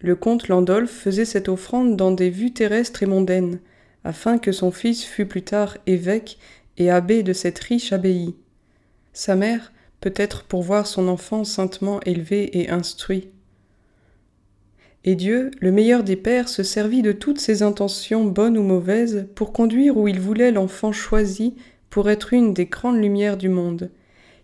Le 0.00 0.14
comte 0.14 0.48
Landolphe 0.48 0.92
faisait 0.92 1.24
cette 1.24 1.48
offrande 1.48 1.96
dans 1.96 2.12
des 2.12 2.30
vues 2.30 2.52
terrestres 2.52 3.02
et 3.02 3.06
mondaines, 3.06 3.60
afin 4.04 4.38
que 4.38 4.52
son 4.52 4.70
fils 4.70 5.04
fût 5.04 5.26
plus 5.26 5.42
tard 5.42 5.76
évêque 5.86 6.38
et 6.76 6.90
abbé 6.90 7.22
de 7.22 7.32
cette 7.32 7.58
riche 7.58 7.92
abbaye. 7.92 8.36
Sa 9.12 9.34
mère, 9.34 9.72
peut-être 10.00 10.44
pour 10.44 10.62
voir 10.62 10.86
son 10.86 11.08
enfant 11.08 11.42
saintement 11.42 12.00
élevé 12.02 12.60
et 12.60 12.70
instruit. 12.70 13.30
Et 15.04 15.14
Dieu, 15.14 15.50
le 15.60 15.72
meilleur 15.72 16.02
des 16.02 16.16
pères, 16.16 16.48
se 16.48 16.62
servit 16.62 17.02
de 17.02 17.12
toutes 17.12 17.40
ses 17.40 17.62
intentions 17.62 18.24
bonnes 18.24 18.58
ou 18.58 18.62
mauvaises 18.62 19.26
pour 19.34 19.52
conduire 19.52 19.96
où 19.96 20.08
il 20.08 20.20
voulait 20.20 20.50
l'enfant 20.50 20.92
choisi 20.92 21.54
pour 21.90 22.10
être 22.10 22.32
une 22.32 22.52
des 22.52 22.66
grandes 22.66 23.00
lumières 23.00 23.36
du 23.36 23.48
monde. 23.48 23.90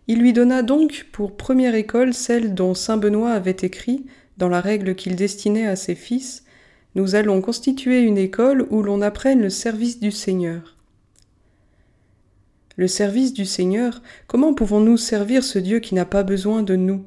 Il 0.06 0.20
lui 0.20 0.32
donna 0.32 0.62
donc 0.62 1.06
pour 1.12 1.37
première 1.37 1.75
école 1.75 2.14
celle 2.14 2.54
dont 2.54 2.75
saint 2.75 2.96
Benoît 2.96 3.32
avait 3.32 3.56
écrit, 3.62 4.04
dans 4.37 4.49
la 4.49 4.61
règle 4.61 4.94
qu'il 4.94 5.16
destinait 5.16 5.66
à 5.66 5.76
ses 5.76 5.94
fils, 5.94 6.44
Nous 6.96 7.16
allons 7.16 7.40
constituer 7.40 8.02
une 8.02 8.18
école 8.18 8.68
où 8.70 8.80
l'on 8.80 9.02
apprenne 9.02 9.40
le 9.40 9.50
service 9.50 9.99
du 9.99 10.12
Seigneur. 10.12 10.76
Le 12.76 12.87
service 12.87 13.32
du 13.32 13.44
Seigneur, 13.44 14.00
comment 14.28 14.54
pouvons-nous 14.54 14.96
servir 14.96 15.42
ce 15.42 15.58
Dieu 15.58 15.80
qui 15.80 15.96
n'a 15.96 16.04
pas 16.04 16.23
besoin 16.23 16.62
de 16.62 16.76
nous? 16.76 17.04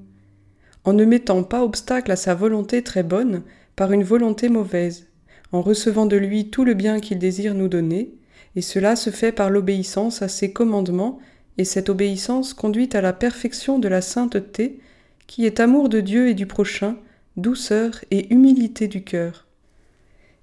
En 0.88 0.94
ne 0.94 1.03
mettant 1.03 1.44
pas 1.44 1.65
obstacle 1.65 2.13
à 2.13 2.15
sa 2.15 2.34
volonté 2.34 2.82
très 2.82 3.03
bonne 3.03 3.44
par 3.75 3.91
une 3.91 4.06
volonté 4.06 4.48
mauvaise, 4.48 5.08
en 5.51 5.62
recevant 5.62 6.06
de 6.06 6.15
lui 6.15 6.50
tout 6.50 6.63
le 6.63 6.75
bien 6.75 7.01
qu'il 7.01 7.20
désire 7.20 7.56
nous 7.56 7.67
donner, 7.67 8.13
et 8.56 8.62
cela 8.62 8.96
se 8.96 9.10
fait 9.10 9.34
par 9.34 9.50
l'obéissance 9.50 10.22
à 10.22 10.29
ses 10.29 10.53
commandements, 10.53 11.20
et 11.58 11.65
cette 11.65 11.89
obéissance 11.89 12.53
conduit 12.53 12.88
à 12.94 13.01
la 13.01 13.12
perfection 13.12 13.79
de 13.79 13.89
la 13.89 14.00
sainteté, 14.00 14.79
qui 15.27 15.46
est 15.46 15.60
amour 15.60 15.89
de 15.89 16.00
Dieu 16.00 16.29
et 16.29 16.34
du 16.34 16.46
prochain, 16.46 16.96
douceur 17.36 18.00
et 18.10 18.34
humilité 18.34 18.88
du 18.88 19.03
cœur. 19.03 19.46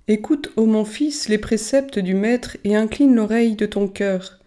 Écoute, 0.08 0.52
ô 0.56 0.66
mon 0.66 0.84
fils, 0.84 1.30
les 1.30 1.38
préceptes 1.38 1.98
du 1.98 2.12
Maître 2.12 2.58
et 2.64 2.76
incline 2.76 3.14
l'oreille 3.14 3.56
de 3.56 3.64
ton 3.64 3.88
cœur. 3.88 4.40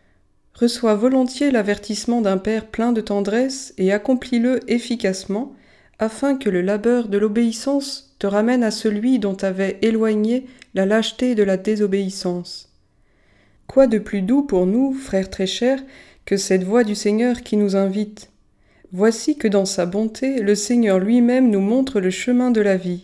Reçois 0.53 0.93
volontiers 0.93 1.49
l'avertissement 1.49 2.21
d'un 2.21 2.37
Père 2.37 2.67
plein 2.67 2.91
de 2.91 3.01
tendresse 3.01 3.73
et 3.79 3.91
accomplis-le 3.91 4.59
efficacement, 4.71 5.55
afin 5.99 6.37
que 6.37 6.49
le 6.49 6.61
labeur 6.61 7.07
de 7.07 7.17
l'obéissance 7.17 8.15
te 8.19 8.27
ramène 8.27 8.63
à 8.63 8.71
celui 8.71 9.19
dont 9.19 9.35
t'avait 9.35 9.79
éloigné 9.81 10.45
la 10.73 10.85
lâcheté 10.85 11.35
de 11.35 11.43
la 11.43 11.57
désobéissance. 11.57 12.69
Quoi 13.67 13.87
de 13.87 13.99
plus 13.99 14.21
doux 14.21 14.43
pour 14.43 14.65
nous, 14.65 14.93
frères 14.93 15.29
très 15.29 15.47
chers, 15.47 15.83
que 16.25 16.37
cette 16.37 16.63
voix 16.63 16.83
du 16.83 16.95
Seigneur 16.95 17.41
qui 17.41 17.57
nous 17.57 17.75
invite? 17.75 18.31
Voici 18.91 19.37
que 19.37 19.47
dans 19.47 19.65
sa 19.65 19.85
bonté, 19.85 20.41
le 20.41 20.55
Seigneur 20.55 20.99
lui-même 20.99 21.49
nous 21.49 21.59
montre 21.59 21.99
le 21.99 22.09
chemin 22.09 22.51
de 22.51 22.61
la 22.61 22.77
vie. 22.77 23.03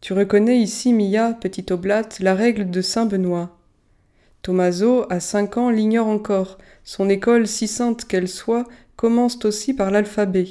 Tu 0.00 0.12
reconnais 0.12 0.58
ici, 0.58 0.92
Mia, 0.92 1.32
petite 1.32 1.70
oblate, 1.70 2.20
la 2.20 2.34
règle 2.34 2.70
de 2.70 2.82
saint 2.82 3.06
Benoît. 3.06 3.56
Tommaso, 4.42 5.06
à 5.08 5.20
cinq 5.20 5.56
ans, 5.56 5.70
l'ignore 5.70 6.08
encore. 6.08 6.58
Son 6.82 7.08
école, 7.08 7.46
si 7.46 7.68
sainte 7.68 8.04
qu'elle 8.04 8.28
soit, 8.28 8.64
commence 8.96 9.42
aussi 9.44 9.72
par 9.72 9.90
l'alphabet. 9.90 10.48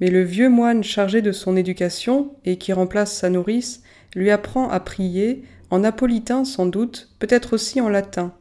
Mais 0.00 0.10
le 0.10 0.22
vieux 0.22 0.48
moine 0.48 0.82
chargé 0.82 1.22
de 1.22 1.32
son 1.32 1.56
éducation, 1.56 2.34
et 2.44 2.56
qui 2.56 2.72
remplace 2.72 3.16
sa 3.16 3.30
nourrice, 3.30 3.82
lui 4.14 4.30
apprend 4.30 4.68
à 4.68 4.80
prier, 4.80 5.44
en 5.70 5.80
napolitain 5.80 6.44
sans 6.44 6.66
doute, 6.66 7.10
peut-être 7.18 7.54
aussi 7.54 7.80
en 7.80 7.88
latin. 7.88 8.32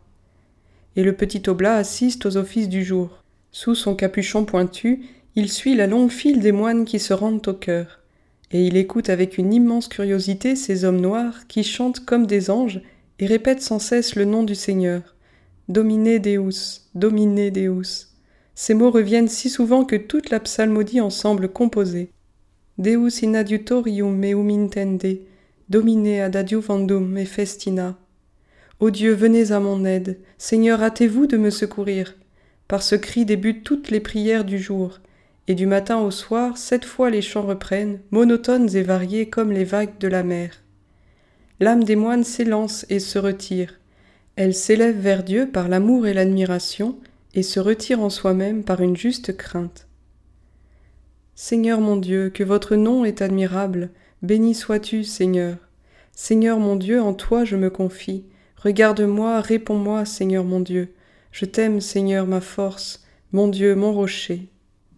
Et 0.96 1.04
le 1.04 1.14
petit 1.14 1.42
oblat 1.48 1.76
assiste 1.76 2.26
aux 2.26 2.38
offices 2.38 2.70
du 2.70 2.84
jour. 2.84 3.24
Sous 3.52 3.76
son 3.76 3.96
capuchon 3.96 4.46
pointu, 4.46 5.06
il 5.36 5.50
suit 5.52 5.76
la 5.76 5.88
longue 5.88 6.12
file 6.12 6.40
des 6.40 6.52
moines 6.52 6.86
qui 6.86 7.00
se 7.00 7.14
rendent 7.14 7.48
au 7.48 7.54
cœur. 7.54 8.00
Et 8.52 8.66
il 8.66 8.78
écoute 8.78 9.10
avec 9.10 9.40
une 9.40 9.54
immense 9.54 9.88
curiosité 9.88 10.56
ces 10.56 10.86
hommes 10.86 11.02
noirs 11.02 11.48
qui 11.48 11.64
chantent 11.64 12.06
comme 12.06 12.28
des 12.28 12.52
anges 12.52 12.82
et 13.18 13.26
répètent 13.26 13.64
sans 13.64 13.80
cesse 13.80 14.16
le 14.16 14.26
nom 14.26 14.44
du 14.44 14.54
Seigneur. 14.54 15.16
Domine 15.70 16.20
Deus, 16.20 16.82
Domine 16.94 17.50
Deus. 17.50 18.13
Ces 18.56 18.74
mots 18.74 18.92
reviennent 18.92 19.28
si 19.28 19.50
souvent 19.50 19.84
que 19.84 19.96
toute 19.96 20.30
la 20.30 20.40
psalmodie 20.40 21.02
en 21.02 21.10
semble 21.10 21.50
composée. 21.50 22.10
Deus 22.78 23.24
in 23.24 23.34
adiutorium 23.34 24.16
meum 24.16 24.50
intende, 24.50 25.20
domine 25.70 26.22
ad 26.22 26.36
adiuvandum 26.36 27.08
me 27.08 27.26
festina. 27.26 27.98
Ô 28.80 28.90
Dieu, 28.90 29.14
venez 29.14 29.52
à 29.52 29.60
mon 29.60 29.86
aide, 29.86 30.20
Seigneur, 30.38 30.82
hâtez-vous 30.82 31.28
de 31.28 31.38
me 31.38 31.50
secourir. 31.50 32.16
Par 32.68 32.84
ce 32.84 32.96
cri 32.96 33.26
débutent 33.26 33.64
toutes 33.64 33.92
les 33.92 34.00
prières 34.00 34.46
du 34.46 34.58
jour, 34.58 35.00
et 35.48 35.56
du 35.56 35.66
matin 35.68 36.00
au 36.00 36.12
soir, 36.12 36.58
sept 36.58 36.86
fois 36.86 37.10
les 37.10 37.22
chants 37.22 37.46
reprennent, 37.46 38.00
monotones 38.12 38.76
et 38.76 38.82
variés 38.82 39.30
comme 39.30 39.52
les 39.52 39.64
vagues 39.64 39.98
de 40.00 40.08
la 40.08 40.24
mer. 40.24 40.62
L'âme 41.60 41.84
des 41.84 41.96
moines 41.96 42.24
s'élance 42.24 42.86
et 42.90 43.00
se 43.00 43.20
retire. 43.20 43.80
Elle 44.36 44.56
s'élève 44.56 44.98
vers 44.98 45.24
Dieu 45.24 45.50
par 45.52 45.70
l'amour 45.70 46.08
et 46.08 46.14
l'admiration, 46.14 46.98
et 47.34 47.44
se 47.44 47.60
retire 47.60 48.02
en 48.02 48.10
soi-même 48.10 48.64
par 48.64 48.82
une 48.82 48.96
juste 48.96 49.36
crainte. 49.36 49.88
Seigneur 51.36 51.80
mon 51.80 51.98
Dieu, 51.98 52.30
que 52.30 52.44
votre 52.44 52.76
nom 52.76 53.06
est 53.06 53.22
admirable, 53.22 53.90
béni 54.22 54.54
sois-tu, 54.54 55.04
Seigneur. 55.04 55.58
Seigneur 56.12 56.60
mon 56.60 56.76
Dieu, 56.76 57.02
en 57.02 57.14
toi 57.14 57.44
je 57.44 57.56
me 57.56 57.70
confie. 57.70 58.26
Regarde-moi, 58.58 59.42
réponds-moi, 59.42 60.06
Seigneur 60.06 60.44
mon 60.44 60.60
Dieu. 60.60 60.94
Je 61.32 61.46
t'aime, 61.46 61.82
Seigneur, 61.82 62.28
ma 62.28 62.40
force, 62.40 63.04
mon 63.32 63.48
Dieu, 63.48 63.76
mon 63.76 63.92
rocher. 63.92 64.50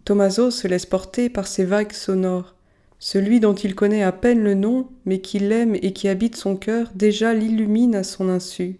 Tommaso 0.04 0.50
se 0.50 0.68
laisse 0.68 0.86
porter 0.86 1.30
par 1.30 1.46
ces 1.46 1.64
vagues 1.64 1.92
sonores. 1.92 2.54
Celui 2.98 3.40
dont 3.40 3.54
il 3.54 3.74
connaît 3.74 4.02
à 4.02 4.12
peine 4.12 4.42
le 4.42 4.54
nom, 4.54 4.88
mais 5.04 5.20
qui 5.20 5.38
l'aime 5.38 5.74
et 5.74 5.92
qui 5.92 6.08
habite 6.08 6.36
son 6.36 6.56
cœur, 6.56 6.90
déjà 6.94 7.34
l'illumine 7.34 7.94
à 7.94 8.04
son 8.04 8.28
insu. 8.28 8.78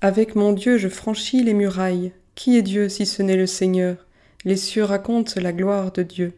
Avec 0.00 0.36
mon 0.36 0.52
Dieu 0.52 0.78
je 0.78 0.88
franchis 0.88 1.42
les 1.42 1.54
murailles, 1.54 2.12
qui 2.38 2.56
est 2.56 2.62
Dieu 2.62 2.88
si 2.88 3.04
ce 3.04 3.20
n'est 3.20 3.36
le 3.36 3.48
Seigneur? 3.48 4.06
Les 4.44 4.56
cieux 4.56 4.84
racontent 4.84 5.40
la 5.40 5.52
gloire 5.52 5.90
de 5.90 6.04
Dieu. 6.04 6.34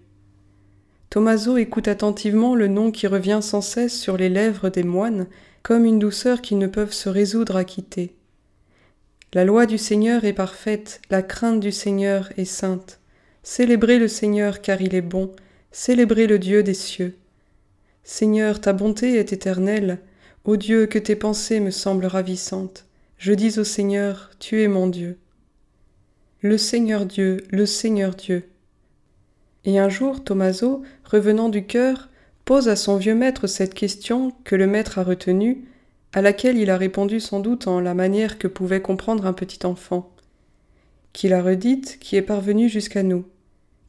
Tommaso 1.11 1.59
écoute 1.59 1.89
attentivement 1.89 2.55
le 2.55 2.69
nom 2.69 2.91
qui 2.91 3.07
revient 3.07 3.41
sans 3.43 3.61
cesse 3.61 4.01
sur 4.01 4.17
les 4.17 4.31
lèvres 4.31 4.71
des 4.71 4.83
moines, 4.83 5.27
comme 5.63 5.85
une 5.85 5.99
douceur 5.99 6.41
qu'ils 6.41 6.57
ne 6.57 6.69
peuvent 6.69 6.95
se 6.95 7.11
résoudre 7.11 7.55
à 7.55 7.65
quitter. 7.65 8.15
La 9.35 9.45
loi 9.45 9.67
du 9.67 9.77
Seigneur 9.77 10.25
est 10.25 10.33
parfaite, 10.33 11.03
la 11.11 11.21
crainte 11.21 11.61
du 11.61 11.71
Seigneur 11.71 12.31
est 12.39 12.47
sainte. 12.47 12.99
Célébrez 13.43 13.99
le 13.99 14.09
Seigneur 14.09 14.63
car 14.63 14.81
il 14.81 14.95
est 14.95 15.03
bon, 15.03 15.31
célébrez 15.71 16.27
le 16.27 16.39
Dieu 16.39 16.63
des 16.63 16.73
cieux. 16.73 17.15
Seigneur, 18.05 18.63
ta 18.63 18.73
bonté 18.73 19.19
est 19.19 19.35
éternelle, 19.35 19.99
ô 20.47 20.57
Dieu, 20.57 20.87
que 20.87 20.99
tes 20.99 21.15
pensées 21.15 21.61
me 21.61 21.71
semblent 21.71 22.07
ravissantes. 22.07 22.87
Je 23.19 23.35
dis 23.35 23.59
au 23.59 23.65
Seigneur, 23.65 24.31
tu 24.39 24.63
es 24.63 24.69
mon 24.69 24.87
Dieu. 24.87 25.19
Le 26.43 26.57
Seigneur 26.57 27.05
Dieu, 27.05 27.45
le 27.51 27.67
Seigneur 27.67 28.15
Dieu. 28.15 28.49
Et 29.67 29.79
un 29.79 29.91
jour, 29.91 30.25
Tommaso, 30.25 30.83
revenant 31.05 31.51
du 31.51 31.67
cœur, 31.67 32.09
pose 32.47 32.71
à 32.71 32.77
son 32.77 32.97
vieux 32.97 33.15
maître 33.15 33.47
cette 33.47 33.75
question 33.75 34.33
que 34.45 34.57
le 34.57 34.67
maître 34.67 34.99
a 34.99 35.03
retenue, 35.03 35.67
à 36.15 36.23
laquelle 36.23 36.57
il 36.57 36.71
a 36.71 36.79
répondu 36.79 37.21
sans 37.21 37.41
doute 37.41 37.67
en 37.67 37.79
la 37.79 37.93
manière 37.93 38.39
que 38.39 38.49
pouvait 38.49 38.81
comprendre 38.81 39.27
un 39.27 39.35
petit 39.35 39.67
enfant, 39.67 40.15
qu'il 41.13 41.35
a 41.35 41.43
redite, 41.43 41.99
qui 42.01 42.17
est 42.17 42.23
parvenue 42.23 42.71
jusqu'à 42.71 43.03
nous, 43.03 43.27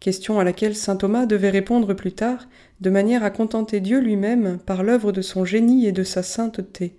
question 0.02 0.38
à 0.38 0.44
laquelle 0.44 0.76
saint 0.76 0.98
Thomas 0.98 1.26
devait 1.26 1.52
répondre 1.52 1.94
plus 1.94 2.12
tard, 2.12 2.50
de 2.82 2.90
manière 2.90 3.24
à 3.24 3.30
contenter 3.30 3.80
Dieu 3.80 4.02
lui-même 4.02 4.60
par 4.66 4.84
l'œuvre 4.84 5.14
de 5.14 5.22
son 5.22 5.46
génie 5.46 5.86
et 5.86 5.94
de 5.94 6.04
sa 6.04 6.22
sainteté. 6.22 6.98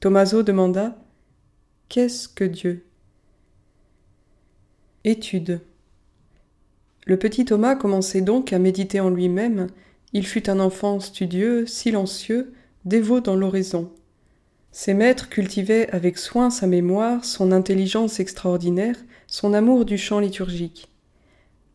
Tommaso 0.00 0.42
demanda 0.42 0.96
Qu'est-ce 1.90 2.26
que 2.26 2.44
Dieu? 2.44 2.86
Étude. 5.04 5.60
Le 7.06 7.18
petit 7.18 7.46
Thomas 7.46 7.74
commençait 7.74 8.20
donc 8.20 8.52
à 8.52 8.58
méditer 8.58 9.00
en 9.00 9.08
lui-même. 9.08 9.68
Il 10.12 10.26
fut 10.26 10.50
un 10.50 10.60
enfant 10.60 11.00
studieux, 11.00 11.64
silencieux, 11.66 12.52
dévot 12.84 13.20
dans 13.20 13.34
l'oraison. 13.34 13.90
Ses 14.72 14.92
maîtres 14.92 15.30
cultivaient 15.30 15.88
avec 15.88 16.18
soin 16.18 16.50
sa 16.50 16.66
mémoire, 16.66 17.24
son 17.24 17.50
intelligence 17.50 18.20
extraordinaire, 18.20 18.96
son 19.26 19.54
amour 19.54 19.86
du 19.86 19.96
chant 19.96 20.20
liturgique. 20.20 20.90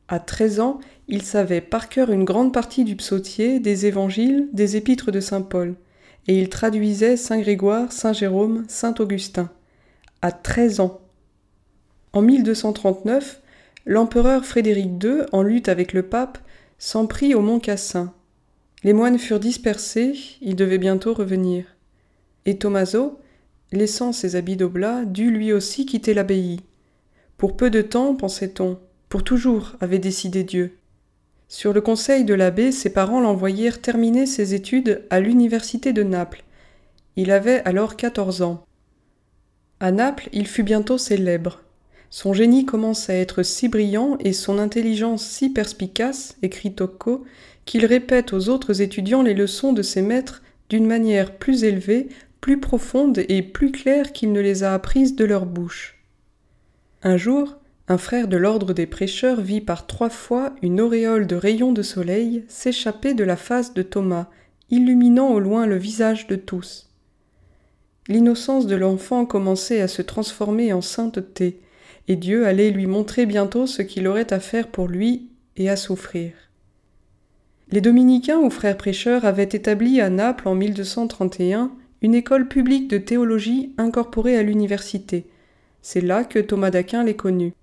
À 0.07 0.19
treize 0.19 0.59
ans, 0.59 0.79
il 1.07 1.23
savait 1.23 1.61
par 1.61 1.89
cœur 1.89 2.11
une 2.11 2.25
grande 2.25 2.53
partie 2.53 2.83
du 2.83 2.95
psautier, 2.95 3.59
des 3.59 3.87
évangiles, 3.87 4.49
des 4.53 4.77
épîtres 4.77 5.09
de 5.09 5.19
saint 5.19 5.41
Paul, 5.41 5.73
et 6.27 6.37
il 6.39 6.49
traduisait 6.49 7.17
saint 7.17 7.39
Grégoire, 7.39 7.91
saint 7.91 8.13
Jérôme, 8.13 8.65
saint 8.67 8.93
Augustin. 8.99 9.49
À 10.21 10.31
treize 10.31 10.79
ans. 10.79 11.01
En 12.15 12.21
1239, 12.21 13.41
l'empereur 13.85 14.45
Frédéric 14.45 15.03
II, 15.03 15.23
en 15.33 15.43
lutte 15.43 15.67
avec 15.67 15.91
le 15.91 16.01
pape, 16.01 16.37
s'en 16.77 17.07
prit 17.07 17.35
au 17.35 17.41
mont 17.41 17.59
Cassin. 17.59 18.13
Les 18.85 18.93
moines 18.93 19.19
furent 19.19 19.41
dispersés, 19.41 20.15
il 20.39 20.55
devait 20.55 20.77
bientôt 20.77 21.13
revenir. 21.13 21.65
Et 22.45 22.57
Tommaso, 22.57 23.19
laissant 23.73 24.13
ses 24.13 24.37
habits 24.37 24.55
d'oblat, 24.55 25.03
dut 25.03 25.29
lui 25.29 25.51
aussi 25.51 25.85
quitter 25.85 26.13
l'abbaye. 26.13 26.61
Pour 27.35 27.57
peu 27.57 27.69
de 27.69 27.81
temps, 27.81 28.15
pensait-on, 28.15 28.79
pour 29.09 29.25
toujours, 29.25 29.73
avait 29.81 29.99
décidé 29.99 30.45
Dieu. 30.45 30.77
Sur 31.49 31.73
le 31.73 31.81
conseil 31.81 32.23
de 32.23 32.33
l'abbé, 32.33 32.71
ses 32.71 32.93
parents 32.93 33.19
l'envoyèrent 33.19 33.81
terminer 33.81 34.25
ses 34.25 34.53
études 34.53 35.03
à 35.09 35.19
l'université 35.19 35.91
de 35.91 36.03
Naples. 36.03 36.45
Il 37.17 37.29
avait 37.29 37.61
alors 37.65 37.97
quatorze 37.97 38.41
ans. 38.41 38.63
À 39.81 39.91
Naples, 39.91 40.29
il 40.31 40.47
fut 40.47 40.63
bientôt 40.63 40.97
célèbre. 40.97 41.64
Son 42.17 42.31
génie 42.31 42.65
commence 42.65 43.09
à 43.09 43.13
être 43.13 43.43
si 43.43 43.67
brillant 43.67 44.17
et 44.21 44.31
son 44.31 44.57
intelligence 44.57 45.21
si 45.21 45.49
perspicace, 45.49 46.37
écrit 46.43 46.73
Tocco, 46.73 47.25
qu'il 47.65 47.85
répète 47.85 48.31
aux 48.31 48.47
autres 48.47 48.81
étudiants 48.81 49.21
les 49.21 49.33
leçons 49.33 49.73
de 49.73 49.81
ses 49.81 50.01
maîtres 50.01 50.41
d'une 50.69 50.87
manière 50.87 51.35
plus 51.35 51.65
élevée, 51.65 52.07
plus 52.39 52.61
profonde 52.61 53.25
et 53.27 53.41
plus 53.41 53.73
claire 53.73 54.13
qu'il 54.13 54.31
ne 54.31 54.39
les 54.39 54.63
a 54.63 54.73
apprises 54.73 55.17
de 55.17 55.25
leur 55.25 55.45
bouche. 55.45 55.99
Un 57.03 57.17
jour, 57.17 57.57
un 57.89 57.97
frère 57.97 58.29
de 58.29 58.37
l'ordre 58.37 58.71
des 58.71 58.85
prêcheurs 58.85 59.41
vit 59.41 59.59
par 59.59 59.85
trois 59.85 60.09
fois 60.09 60.55
une 60.61 60.79
auréole 60.79 61.27
de 61.27 61.35
rayons 61.35 61.73
de 61.73 61.81
soleil 61.81 62.45
s'échapper 62.47 63.13
de 63.13 63.25
la 63.25 63.35
face 63.35 63.73
de 63.73 63.81
Thomas, 63.81 64.27
illuminant 64.69 65.33
au 65.33 65.41
loin 65.41 65.65
le 65.65 65.75
visage 65.75 66.27
de 66.27 66.37
tous. 66.37 66.89
L'innocence 68.07 68.67
de 68.67 68.75
l'enfant 68.77 69.25
commençait 69.25 69.81
à 69.81 69.89
se 69.89 70.01
transformer 70.01 70.71
en 70.71 70.79
sainteté, 70.79 71.59
et 72.07 72.15
Dieu 72.15 72.45
allait 72.45 72.71
lui 72.71 72.85
montrer 72.85 73.25
bientôt 73.25 73.67
ce 73.67 73.81
qu'il 73.81 74.07
aurait 74.07 74.31
à 74.33 74.39
faire 74.39 74.67
pour 74.67 74.87
lui 74.87 75.29
et 75.57 75.69
à 75.69 75.75
souffrir. 75.75 76.33
Les 77.71 77.81
dominicains 77.81 78.39
ou 78.39 78.49
frères 78.49 78.77
prêcheurs 78.77 79.25
avaient 79.25 79.43
établi 79.43 79.99
à 79.99 80.09
Naples 80.09 80.47
en 80.47 80.55
1231 80.55 81.71
une 82.01 82.13
école 82.13 82.47
publique 82.47 82.87
de 82.87 82.99
théologie 82.99 83.73
incorporée 83.77 84.37
à 84.37 84.43
l'université. 84.43 85.25
C'est 85.81 86.01
là 86.01 86.23
que 86.23 86.39
Thomas 86.39 86.69
d'Aquin 86.69 87.03
les 87.03 87.15
connut. 87.15 87.53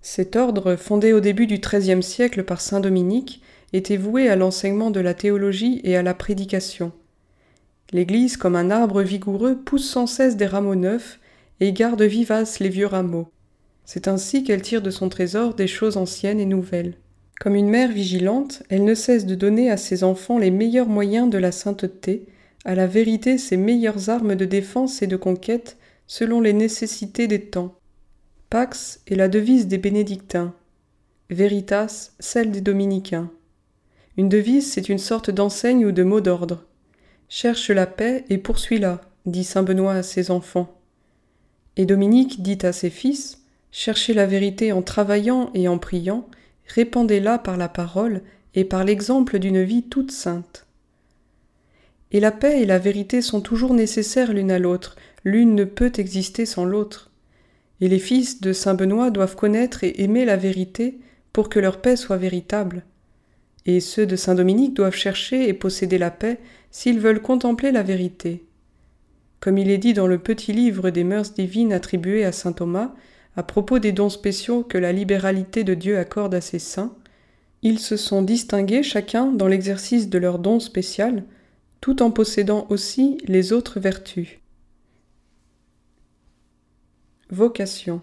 Cet 0.00 0.36
ordre, 0.36 0.76
fondé 0.76 1.12
au 1.12 1.20
début 1.20 1.48
du 1.48 1.58
XIIIe 1.58 2.02
siècle 2.02 2.44
par 2.44 2.60
saint 2.60 2.80
Dominique, 2.80 3.42
était 3.72 3.96
voué 3.96 4.28
à 4.28 4.36
l'enseignement 4.36 4.90
de 4.90 5.00
la 5.00 5.14
théologie 5.14 5.80
et 5.82 5.96
à 5.96 6.02
la 6.02 6.14
prédication. 6.14 6.92
L'Église, 7.92 8.36
comme 8.36 8.54
un 8.54 8.70
arbre 8.70 9.02
vigoureux, 9.02 9.56
pousse 9.56 9.90
sans 9.90 10.06
cesse 10.06 10.36
des 10.36 10.46
rameaux 10.46 10.76
neufs 10.76 11.18
et 11.60 11.72
garde 11.72 12.02
vivaces 12.02 12.60
les 12.60 12.68
vieux 12.68 12.86
rameaux. 12.86 13.28
C'est 13.90 14.06
ainsi 14.06 14.44
qu'elle 14.44 14.60
tire 14.60 14.82
de 14.82 14.90
son 14.90 15.08
trésor 15.08 15.54
des 15.54 15.66
choses 15.66 15.96
anciennes 15.96 16.40
et 16.40 16.44
nouvelles. 16.44 16.98
Comme 17.40 17.54
une 17.54 17.70
mère 17.70 17.90
vigilante, 17.90 18.62
elle 18.68 18.84
ne 18.84 18.94
cesse 18.94 19.24
de 19.24 19.34
donner 19.34 19.70
à 19.70 19.78
ses 19.78 20.04
enfants 20.04 20.36
les 20.36 20.50
meilleurs 20.50 20.90
moyens 20.90 21.30
de 21.30 21.38
la 21.38 21.52
sainteté, 21.52 22.26
à 22.66 22.74
la 22.74 22.86
vérité 22.86 23.38
ses 23.38 23.56
meilleures 23.56 24.10
armes 24.10 24.34
de 24.34 24.44
défense 24.44 25.00
et 25.00 25.06
de 25.06 25.16
conquête 25.16 25.78
selon 26.06 26.42
les 26.42 26.52
nécessités 26.52 27.28
des 27.28 27.40
temps. 27.46 27.76
Pax 28.50 29.00
est 29.06 29.14
la 29.14 29.28
devise 29.28 29.68
des 29.68 29.78
bénédictins, 29.78 30.54
Veritas 31.30 32.10
celle 32.20 32.50
des 32.50 32.60
dominicains. 32.60 33.30
Une 34.18 34.28
devise, 34.28 34.70
c'est 34.70 34.90
une 34.90 34.98
sorte 34.98 35.30
d'enseigne 35.30 35.86
ou 35.86 35.92
de 35.92 36.02
mot 36.02 36.20
d'ordre. 36.20 36.66
Cherche 37.30 37.70
la 37.70 37.86
paix 37.86 38.26
et 38.28 38.36
poursuis-la, 38.36 39.00
dit 39.24 39.44
saint 39.44 39.62
Benoît 39.62 39.94
à 39.94 40.02
ses 40.02 40.30
enfants. 40.30 40.78
Et 41.78 41.86
Dominique 41.86 42.42
dit 42.42 42.58
à 42.66 42.74
ses 42.74 42.90
fils 42.90 43.37
Cherchez 43.80 44.12
la 44.12 44.26
vérité 44.26 44.72
en 44.72 44.82
travaillant 44.82 45.52
et 45.54 45.68
en 45.68 45.78
priant, 45.78 46.26
répandez-la 46.66 47.38
par 47.38 47.56
la 47.56 47.68
parole 47.68 48.22
et 48.56 48.64
par 48.64 48.82
l'exemple 48.82 49.38
d'une 49.38 49.62
vie 49.62 49.84
toute 49.84 50.10
sainte. 50.10 50.66
Et 52.10 52.18
la 52.18 52.32
paix 52.32 52.60
et 52.60 52.66
la 52.66 52.80
vérité 52.80 53.22
sont 53.22 53.40
toujours 53.40 53.74
nécessaires 53.74 54.32
l'une 54.32 54.50
à 54.50 54.58
l'autre, 54.58 54.96
l'une 55.22 55.54
ne 55.54 55.62
peut 55.62 55.92
exister 55.96 56.44
sans 56.44 56.64
l'autre. 56.64 57.12
Et 57.80 57.88
les 57.88 58.00
fils 58.00 58.40
de 58.40 58.52
Saint 58.52 58.74
Benoît 58.74 59.12
doivent 59.12 59.36
connaître 59.36 59.84
et 59.84 60.02
aimer 60.02 60.24
la 60.24 60.36
vérité 60.36 60.98
pour 61.32 61.48
que 61.48 61.60
leur 61.60 61.80
paix 61.80 61.94
soit 61.94 62.16
véritable. 62.16 62.84
Et 63.64 63.78
ceux 63.78 64.06
de 64.06 64.16
Saint 64.16 64.34
Dominique 64.34 64.74
doivent 64.74 64.96
chercher 64.96 65.48
et 65.48 65.54
posséder 65.54 65.98
la 65.98 66.10
paix 66.10 66.40
s'ils 66.72 66.98
veulent 66.98 67.22
contempler 67.22 67.70
la 67.70 67.84
vérité. 67.84 68.44
Comme 69.38 69.56
il 69.56 69.70
est 69.70 69.78
dit 69.78 69.94
dans 69.94 70.08
le 70.08 70.18
petit 70.18 70.52
livre 70.52 70.90
des 70.90 71.04
mœurs 71.04 71.32
divines 71.32 71.72
attribué 71.72 72.24
à 72.24 72.32
Saint 72.32 72.50
Thomas, 72.50 72.92
à 73.38 73.44
propos 73.44 73.78
des 73.78 73.92
dons 73.92 74.10
spéciaux 74.10 74.64
que 74.64 74.78
la 74.78 74.90
libéralité 74.90 75.62
de 75.62 75.74
Dieu 75.74 75.96
accorde 75.96 76.34
à 76.34 76.40
ses 76.40 76.58
saints, 76.58 76.96
ils 77.62 77.78
se 77.78 77.96
sont 77.96 78.20
distingués 78.20 78.82
chacun 78.82 79.26
dans 79.26 79.46
l'exercice 79.46 80.08
de 80.08 80.18
leur 80.18 80.40
don 80.40 80.58
spécial, 80.58 81.22
tout 81.80 82.02
en 82.02 82.10
possédant 82.10 82.66
aussi 82.68 83.18
les 83.26 83.52
autres 83.52 83.78
vertus. 83.78 84.40
Vocation 87.30 88.02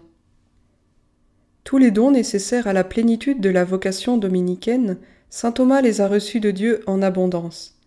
Tous 1.64 1.76
les 1.76 1.90
dons 1.90 2.12
nécessaires 2.12 2.66
à 2.66 2.72
la 2.72 2.82
plénitude 2.82 3.42
de 3.42 3.50
la 3.50 3.64
vocation 3.64 4.16
dominicaine, 4.16 4.96
saint 5.28 5.52
Thomas 5.52 5.82
les 5.82 6.00
a 6.00 6.08
reçus 6.08 6.40
de 6.40 6.50
Dieu 6.50 6.80
en 6.86 7.02
abondance. 7.02 7.78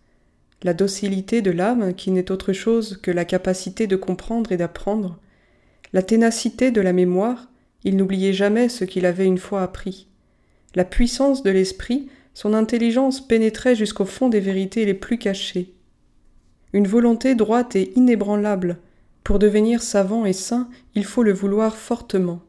La 0.62 0.72
docilité 0.72 1.42
de 1.42 1.50
l'âme, 1.50 1.94
qui 1.94 2.12
n'est 2.12 2.30
autre 2.30 2.52
chose 2.52 3.00
que 3.02 3.10
la 3.10 3.24
capacité 3.24 3.88
de 3.88 3.96
comprendre 3.96 4.52
et 4.52 4.56
d'apprendre, 4.56 5.18
la 5.92 6.02
ténacité 6.02 6.70
de 6.70 6.80
la 6.80 6.92
mémoire, 6.92 7.48
il 7.84 7.96
n'oubliait 7.96 8.32
jamais 8.32 8.68
ce 8.68 8.84
qu'il 8.84 9.06
avait 9.06 9.26
une 9.26 9.38
fois 9.38 9.62
appris. 9.62 10.06
La 10.74 10.84
puissance 10.84 11.42
de 11.42 11.50
l'esprit, 11.50 12.08
son 12.34 12.54
intelligence 12.54 13.26
pénétrait 13.26 13.74
jusqu'au 13.74 14.04
fond 14.04 14.28
des 14.28 14.40
vérités 14.40 14.84
les 14.84 14.94
plus 14.94 15.18
cachées. 15.18 15.74
Une 16.72 16.86
volonté 16.86 17.34
droite 17.34 17.74
et 17.74 17.92
inébranlable. 17.96 18.78
Pour 19.24 19.38
devenir 19.38 19.82
savant 19.82 20.24
et 20.24 20.32
saint, 20.32 20.68
il 20.94 21.04
faut 21.04 21.24
le 21.24 21.32
vouloir 21.32 21.76
fortement. 21.76 22.40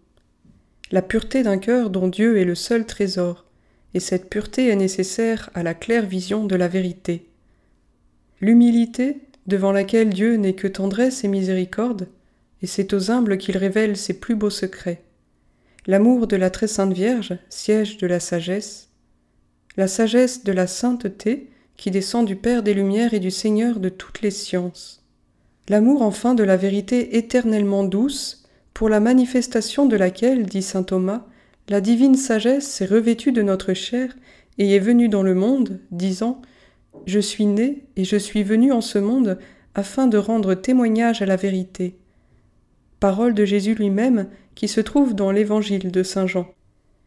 La 0.91 1.01
pureté 1.01 1.41
d'un 1.41 1.58
cœur 1.58 1.89
dont 1.89 2.08
Dieu 2.08 2.38
est 2.38 2.45
le 2.45 2.56
seul 2.56 2.86
trésor, 2.86 3.45
et 3.93 3.99
cette 3.99 4.30
pureté 4.30 4.67
est 4.67 4.75
nécessaire 4.75 5.49
à 5.54 5.63
la 5.63 5.73
claire 5.73 6.06
vision 6.06 6.45
de 6.45 6.56
la 6.56 6.67
vérité. 6.67 7.25
L'humilité, 8.39 9.17
devant 9.47 9.71
laquelle 9.71 10.10
Dieu 10.10 10.36
n'est 10.36 10.54
que 10.54 10.67
tendresse 10.67 11.23
et 11.23 11.27
miséricorde, 11.27 12.08
et 12.62 12.67
c'est 12.67 12.93
aux 12.93 13.12
humbles 13.12 13.38
qu'il 13.38 13.58
révèle 13.58 13.97
ses 13.97 14.19
plus 14.19 14.36
beaux 14.36 14.50
secrets. 14.50 15.04
L'amour 15.88 16.28
de 16.28 16.36
la 16.36 16.50
très 16.50 16.67
sainte 16.67 16.93
Vierge, 16.93 17.38
siège 17.50 17.97
de 17.97 18.08
la 18.08 18.19
sagesse, 18.19 18.89
la 19.78 19.88
sagesse 19.88 20.43
de 20.43 20.52
la 20.52 20.67
sainteté, 20.67 21.50
qui 21.76 21.89
descend 21.89 22.28
du 22.28 22.36
Père 22.36 22.62
des 22.62 22.76
Lumières 22.76 23.13
et 23.13 23.19
du 23.19 23.32
Seigneur 23.32 23.80
de 23.80 23.89
toutes 23.89 24.21
les 24.21 24.30
sciences. 24.30 25.04
L'amour 25.69 26.04
enfin 26.04 26.36
de 26.36 26.43
la 26.43 26.58
vérité 26.58 27.17
éternellement 27.17 27.84
douce, 27.84 28.43
pour 28.74 28.89
la 28.89 29.00
manifestation 29.00 29.86
de 29.86 29.95
laquelle, 29.95 30.45
dit 30.45 30.62
saint 30.62 30.84
Thomas, 30.84 31.26
la 31.69 31.82
divine 31.82 32.15
sagesse 32.15 32.67
s'est 32.67 32.86
revêtue 32.86 33.32
de 33.32 33.41
notre 33.41 33.74
chair 33.74 34.15
et 34.58 34.76
est 34.76 34.80
venue 34.80 35.10
dans 35.10 35.24
le 35.24 35.34
monde, 35.34 35.80
disant 35.91 36.41
Je 37.06 37.19
suis 37.19 37.45
né 37.45 37.86
et 37.95 38.04
je 38.04 38.17
suis 38.17 38.43
venu 38.43 38.71
en 38.71 38.82
ce 38.82 39.00
monde 39.00 39.39
afin 39.74 40.08
de 40.08 40.17
rendre 40.17 40.54
témoignage 40.54 41.21
à 41.21 41.26
la 41.26 41.36
vérité 41.38 41.95
parole 43.02 43.34
de 43.34 43.44
Jésus 43.44 43.74
lui-même 43.74 44.28
qui 44.54 44.68
se 44.68 44.80
trouve 44.80 45.16
dans 45.16 45.32
l'évangile 45.32 45.92
de 45.92 46.04
Saint 46.04 46.28
Jean. 46.28 46.48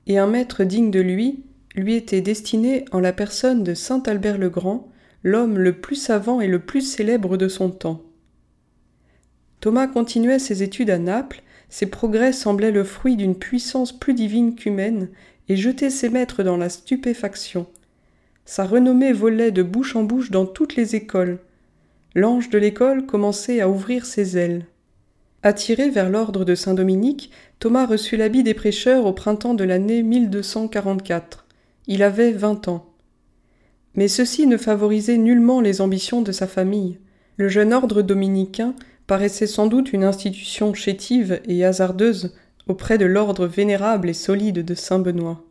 Et 0.09 0.18
un 0.18 0.26
maître 0.26 0.64
digne 0.64 0.90
de 0.90 1.00
lui 1.00 1.44
lui 1.76 1.94
était 1.94 2.20
destiné 2.20 2.85
en 2.90 2.98
la 2.98 3.12
personne 3.12 3.62
de 3.62 3.74
Saint 3.74 4.02
Albert 4.07 4.37
le 4.37 4.50
Grand, 4.50 4.88
l'homme 5.22 5.57
le 5.57 5.80
plus 5.80 5.94
savant 5.94 6.40
et 6.40 6.48
le 6.48 6.59
plus 6.59 6.80
célèbre 6.80 7.37
de 7.37 7.46
son 7.46 7.70
temps. 7.70 8.02
Thomas 9.61 9.87
continuait 9.87 10.40
ses 10.40 10.64
études 10.64 10.90
à 10.90 10.98
Naples, 10.98 11.42
ses 11.68 11.87
progrès 11.87 12.33
semblaient 12.33 12.72
le 12.72 12.85
fruit 12.85 13.16
d'une 13.16 13.37
puissance 13.37 13.96
plus 13.96 14.14
divine 14.14 14.57
qu'humaine, 14.57 15.09
et 15.48 15.57
jetait 15.57 15.90
ses 15.90 16.09
maîtres 16.09 16.42
dans 16.42 16.57
la 16.57 16.70
stupéfaction. 16.70 17.66
Sa 18.44 18.64
renommée 18.64 19.12
volait 19.12 19.52
de 19.52 19.62
bouche 19.62 19.94
en 19.94 20.02
bouche 20.02 20.33
dans 20.33 20.46
toutes 20.46 20.74
les 20.74 20.96
écoles. 20.96 21.38
L'ange 22.16 22.50
de 22.50 22.59
l'école 22.59 23.07
commençait 23.07 23.61
à 23.61 23.68
ouvrir 23.68 24.07
ses 24.07 24.37
ailes. 24.37 24.66
Attiré 25.46 25.90
vers 25.90 26.09
l'ordre 26.09 26.46
de 26.46 26.54
Saint-Dominique, 26.54 27.30
Thomas 27.59 27.85
reçut 27.85 28.16
l'habit 28.16 28.42
des 28.42 28.54
prêcheurs 28.54 29.04
au 29.04 29.12
printemps 29.12 29.52
de 29.52 29.62
l'année 29.62 30.02
1244. 30.02 31.44
Il 31.87 32.02
avait 32.02 32.33
vingt 32.33 32.66
ans. 32.66 32.87
Mais 33.94 34.09
ceci 34.09 34.46
ne 34.46 34.57
favorisait 34.57 35.18
nullement 35.18 35.61
les 35.61 35.83
ambitions 35.83 36.22
de 36.22 36.33
sa 36.33 36.46
famille. 36.46 36.96
Le 37.37 37.48
jeune 37.48 37.74
ordre 37.74 38.00
dominicain 38.00 38.74
paraissait 39.07 39.46
sans 39.46 39.66
doute 39.66 39.92
une 39.92 40.04
institution 40.04 40.72
chétive 40.72 41.42
et 41.46 41.62
hasardeuse 41.62 42.35
auprès 42.66 42.96
de 42.96 43.04
l'ordre 43.04 43.46
vénérable 43.46 44.09
et 44.09 44.14
solide 44.14 44.64
de 44.64 44.74
Saint 44.74 44.98
Benoît. 44.98 45.44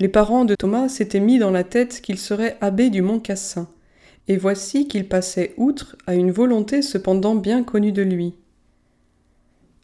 Les 0.00 0.08
parents 0.08 0.44
de 0.44 0.56
Thomas 0.56 0.88
s'étaient 0.88 1.20
mis 1.20 1.38
dans 1.38 1.52
la 1.52 1.62
tête 1.62 2.00
qu'il 2.00 2.18
serait 2.18 2.56
abbé 2.60 2.90
du 2.90 3.02
Mont 3.02 3.20
Cassin, 3.20 3.68
et 4.26 4.36
voici 4.36 4.88
qu'il 4.88 5.06
passait 5.06 5.54
outre 5.58 5.94
à 6.08 6.16
une 6.16 6.32
volonté 6.32 6.82
cependant 6.82 7.36
bien 7.36 7.62
connue 7.62 7.92
de 7.92 8.02
lui. 8.02 8.34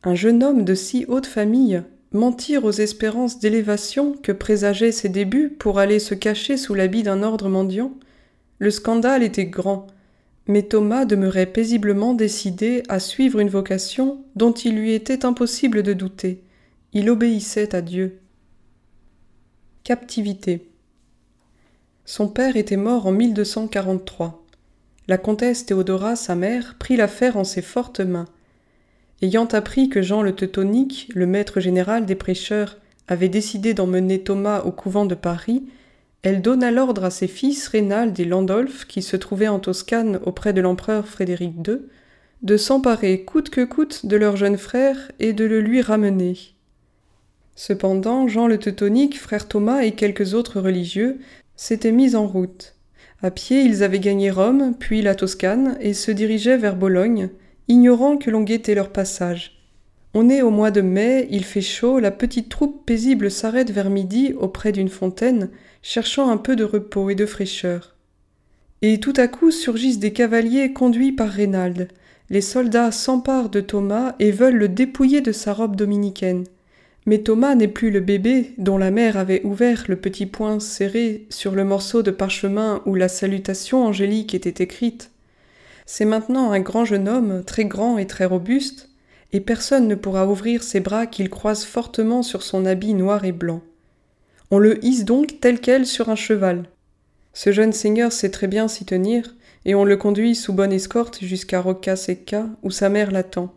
Un 0.02 0.14
jeune 0.14 0.42
homme 0.42 0.64
de 0.64 0.74
si 0.74 1.04
haute 1.08 1.26
famille 1.26 1.82
mentir 2.12 2.64
aux 2.64 2.72
espérances 2.72 3.38
d'élévation 3.38 4.14
que 4.14 4.32
présageaient 4.32 4.92
ses 4.92 5.10
débuts 5.10 5.50
pour 5.50 5.78
aller 5.78 5.98
se 5.98 6.14
cacher 6.14 6.56
sous 6.56 6.74
l'habit 6.74 7.02
d'un 7.02 7.22
ordre 7.22 7.48
mendiant 7.48 7.92
Le 8.58 8.70
scandale 8.70 9.22
était 9.22 9.44
grand, 9.44 9.86
mais 10.46 10.62
Thomas 10.62 11.04
demeurait 11.04 11.46
paisiblement 11.46 12.14
décidé 12.14 12.82
à 12.88 12.98
suivre 12.98 13.40
une 13.40 13.50
vocation 13.50 14.24
dont 14.36 14.52
il 14.52 14.76
lui 14.76 14.92
était 14.92 15.24
impossible 15.24 15.82
de 15.82 15.92
douter. 15.92 16.42
Il 16.92 17.10
obéissait 17.10 17.74
à 17.74 17.82
Dieu. 17.82 18.18
Captivité. 19.84 20.68
Son 22.04 22.26
père 22.28 22.56
était 22.56 22.76
mort 22.76 23.06
en 23.06 23.12
1243. 23.12 24.44
La 25.06 25.18
comtesse 25.18 25.66
Théodora, 25.66 26.16
sa 26.16 26.34
mère, 26.34 26.76
prit 26.78 26.96
l'affaire 26.96 27.36
en 27.36 27.44
ses 27.44 27.62
fortes 27.62 28.00
mains. 28.00 28.26
Ayant 29.22 29.46
appris 29.46 29.88
que 29.88 30.00
Jean 30.00 30.22
le 30.22 30.32
Teutonique, 30.32 31.10
le 31.14 31.26
maître 31.26 31.60
général 31.60 32.06
des 32.06 32.14
prêcheurs, 32.14 32.78
avait 33.06 33.28
décidé 33.28 33.74
d'emmener 33.74 34.22
Thomas 34.22 34.60
au 34.62 34.70
couvent 34.70 35.04
de 35.04 35.14
Paris, 35.14 35.64
Elle 36.22 36.42
donna 36.42 36.70
l'ordre 36.70 37.04
à 37.04 37.10
ses 37.10 37.28
fils 37.28 37.66
Rénald 37.68 38.18
et 38.18 38.24
Landolphe, 38.24 38.86
qui 38.86 39.02
se 39.02 39.16
trouvaient 39.16 39.48
en 39.48 39.58
Toscane 39.58 40.20
auprès 40.24 40.52
de 40.52 40.60
l'empereur 40.60 41.06
Frédéric 41.06 41.54
II, 41.66 41.78
de 42.42 42.56
s'emparer 42.56 43.22
coûte 43.24 43.50
que 43.50 43.64
coûte 43.64 44.06
de 44.06 44.16
leur 44.16 44.36
jeune 44.36 44.58
frère 44.58 44.96
et 45.18 45.32
de 45.32 45.44
le 45.44 45.60
lui 45.60 45.82
ramener. 45.82 46.36
Cependant, 47.56 48.28
Jean 48.28 48.46
le 48.46 48.58
Teutonique, 48.58 49.18
frère 49.18 49.48
Thomas 49.48 49.82
et 49.82 49.92
quelques 49.92 50.32
autres 50.32 50.60
religieux 50.60 51.18
s'étaient 51.56 51.92
mis 51.92 52.16
en 52.16 52.26
route. 52.26 52.74
À 53.22 53.30
pied, 53.30 53.62
ils 53.62 53.82
avaient 53.82 53.98
gagné 53.98 54.30
Rome, 54.30 54.74
puis 54.78 55.02
la 55.02 55.14
Toscane, 55.14 55.76
et 55.80 55.92
se 55.92 56.10
dirigeaient 56.10 56.56
vers 56.56 56.76
Bologne, 56.76 57.28
ignorant 57.70 58.16
que 58.16 58.30
l'on 58.30 58.42
guettait 58.42 58.74
leur 58.74 58.90
passage. 58.90 59.62
On 60.12 60.28
est 60.28 60.42
au 60.42 60.50
mois 60.50 60.72
de 60.72 60.80
mai, 60.80 61.28
il 61.30 61.44
fait 61.44 61.60
chaud, 61.60 62.00
la 62.00 62.10
petite 62.10 62.48
troupe 62.48 62.84
paisible 62.84 63.30
s'arrête 63.30 63.70
vers 63.70 63.90
midi 63.90 64.34
auprès 64.36 64.72
d'une 64.72 64.88
fontaine, 64.88 65.50
cherchant 65.80 66.30
un 66.30 66.36
peu 66.36 66.56
de 66.56 66.64
repos 66.64 67.10
et 67.10 67.14
de 67.14 67.26
fraîcheur. 67.26 67.94
Et 68.82 68.98
tout 68.98 69.12
à 69.16 69.28
coup 69.28 69.52
surgissent 69.52 70.00
des 70.00 70.12
cavaliers 70.12 70.72
conduits 70.72 71.12
par 71.12 71.28
Reynald. 71.28 71.86
Les 72.28 72.40
soldats 72.40 72.90
s'emparent 72.90 73.50
de 73.50 73.60
Thomas 73.60 74.16
et 74.18 74.32
veulent 74.32 74.56
le 74.56 74.68
dépouiller 74.68 75.20
de 75.20 75.30
sa 75.30 75.52
robe 75.52 75.76
dominicaine. 75.76 76.44
Mais 77.06 77.18
Thomas 77.18 77.54
n'est 77.54 77.68
plus 77.68 77.92
le 77.92 78.00
bébé 78.00 78.52
dont 78.58 78.78
la 78.78 78.90
mère 78.90 79.16
avait 79.16 79.42
ouvert 79.44 79.84
le 79.86 79.96
petit 79.96 80.26
poing 80.26 80.58
serré 80.58 81.26
sur 81.30 81.52
le 81.52 81.64
morceau 81.64 82.02
de 82.02 82.10
parchemin 82.10 82.82
où 82.84 82.96
la 82.96 83.08
salutation 83.08 83.84
angélique 83.84 84.34
était 84.34 84.64
écrite. 84.64 85.09
C'est 85.92 86.04
maintenant 86.04 86.52
un 86.52 86.60
grand 86.60 86.84
jeune 86.84 87.08
homme, 87.08 87.42
très 87.44 87.64
grand 87.64 87.98
et 87.98 88.06
très 88.06 88.24
robuste, 88.24 88.90
et 89.32 89.40
personne 89.40 89.88
ne 89.88 89.96
pourra 89.96 90.24
ouvrir 90.28 90.62
ses 90.62 90.78
bras 90.78 91.08
qu'il 91.08 91.28
croise 91.28 91.64
fortement 91.64 92.22
sur 92.22 92.44
son 92.44 92.64
habit 92.64 92.94
noir 92.94 93.24
et 93.24 93.32
blanc. 93.32 93.60
On 94.52 94.58
le 94.58 94.82
hisse 94.84 95.04
donc 95.04 95.40
tel 95.40 95.58
quel 95.58 95.84
sur 95.86 96.08
un 96.08 96.14
cheval. 96.14 96.66
Ce 97.32 97.50
jeune 97.50 97.72
seigneur 97.72 98.12
sait 98.12 98.30
très 98.30 98.46
bien 98.46 98.68
s'y 98.68 98.84
tenir, 98.84 99.34
et 99.64 99.74
on 99.74 99.84
le 99.84 99.96
conduit 99.96 100.36
sous 100.36 100.52
bonne 100.52 100.72
escorte 100.72 101.24
jusqu'à 101.24 101.60
Rocca 101.60 101.96
Secca, 101.96 102.46
où 102.62 102.70
sa 102.70 102.88
mère 102.88 103.10
l'attend. 103.10 103.52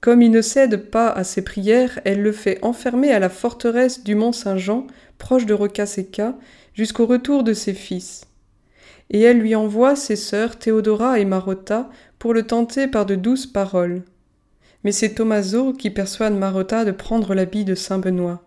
Comme 0.00 0.22
il 0.22 0.32
ne 0.32 0.42
cède 0.42 0.90
pas 0.90 1.10
à 1.10 1.22
ses 1.22 1.42
prières, 1.42 2.00
elle 2.04 2.22
le 2.22 2.32
fait 2.32 2.58
enfermer 2.62 3.12
à 3.12 3.20
la 3.20 3.28
forteresse 3.28 4.02
du 4.02 4.16
Mont 4.16 4.32
Saint-Jean, 4.32 4.88
proche 5.16 5.46
de 5.46 5.54
Rocaseca, 5.54 6.34
jusqu'au 6.74 7.06
retour 7.06 7.44
de 7.44 7.52
ses 7.52 7.72
fils. 7.72 8.26
Et 9.10 9.20
elle 9.20 9.38
lui 9.38 9.54
envoie 9.54 9.96
ses 9.96 10.16
sœurs 10.16 10.58
Théodora 10.58 11.18
et 11.18 11.24
Marotta 11.24 11.88
pour 12.18 12.34
le 12.34 12.44
tenter 12.44 12.88
par 12.88 13.06
de 13.06 13.14
douces 13.14 13.46
paroles. 13.46 14.02
Mais 14.84 14.92
c'est 14.92 15.14
Tommaso 15.14 15.72
qui 15.72 15.90
persuade 15.90 16.34
Marotta 16.34 16.84
de 16.84 16.92
prendre 16.92 17.34
l'habit 17.34 17.64
de 17.64 17.74
Saint 17.74 17.98
Benoît. 17.98 18.42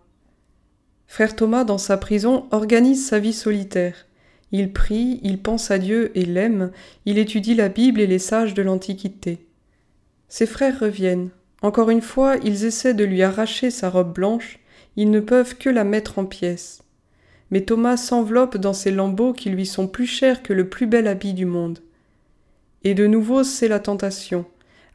Frère 1.06 1.34
Thomas, 1.34 1.64
dans 1.64 1.78
sa 1.78 1.96
prison, 1.96 2.46
organise 2.50 3.06
sa 3.06 3.18
vie 3.18 3.32
solitaire. 3.32 4.06
Il 4.52 4.72
prie, 4.72 5.20
il 5.22 5.40
pense 5.40 5.70
à 5.70 5.78
Dieu 5.78 6.10
et 6.16 6.24
l'aime, 6.24 6.70
il 7.04 7.18
étudie 7.18 7.54
la 7.54 7.68
Bible 7.68 8.00
et 8.00 8.06
les 8.06 8.18
sages 8.18 8.54
de 8.54 8.62
l'Antiquité. 8.62 9.46
Ses 10.28 10.46
frères 10.46 10.78
reviennent. 10.80 11.30
Encore 11.62 11.90
une 11.90 12.00
fois, 12.00 12.36
ils 12.44 12.64
essaient 12.64 12.94
de 12.94 13.04
lui 13.04 13.22
arracher 13.22 13.70
sa 13.70 13.90
robe 13.90 14.14
blanche, 14.14 14.60
ils 14.96 15.10
ne 15.10 15.20
peuvent 15.20 15.56
que 15.56 15.68
la 15.68 15.84
mettre 15.84 16.18
en 16.18 16.24
pièces. 16.24 16.82
Mais 17.50 17.62
Thomas 17.62 17.96
s'enveloppe 17.96 18.56
dans 18.56 18.72
ces 18.72 18.90
lambeaux 18.90 19.32
qui 19.32 19.50
lui 19.50 19.66
sont 19.66 19.88
plus 19.88 20.06
chers 20.06 20.42
que 20.42 20.52
le 20.52 20.68
plus 20.68 20.86
bel 20.86 21.06
habit 21.06 21.34
du 21.34 21.46
monde. 21.46 21.80
Et 22.84 22.94
de 22.94 23.06
nouveau 23.06 23.42
c'est 23.42 23.68
la 23.68 23.80
tentation. 23.80 24.46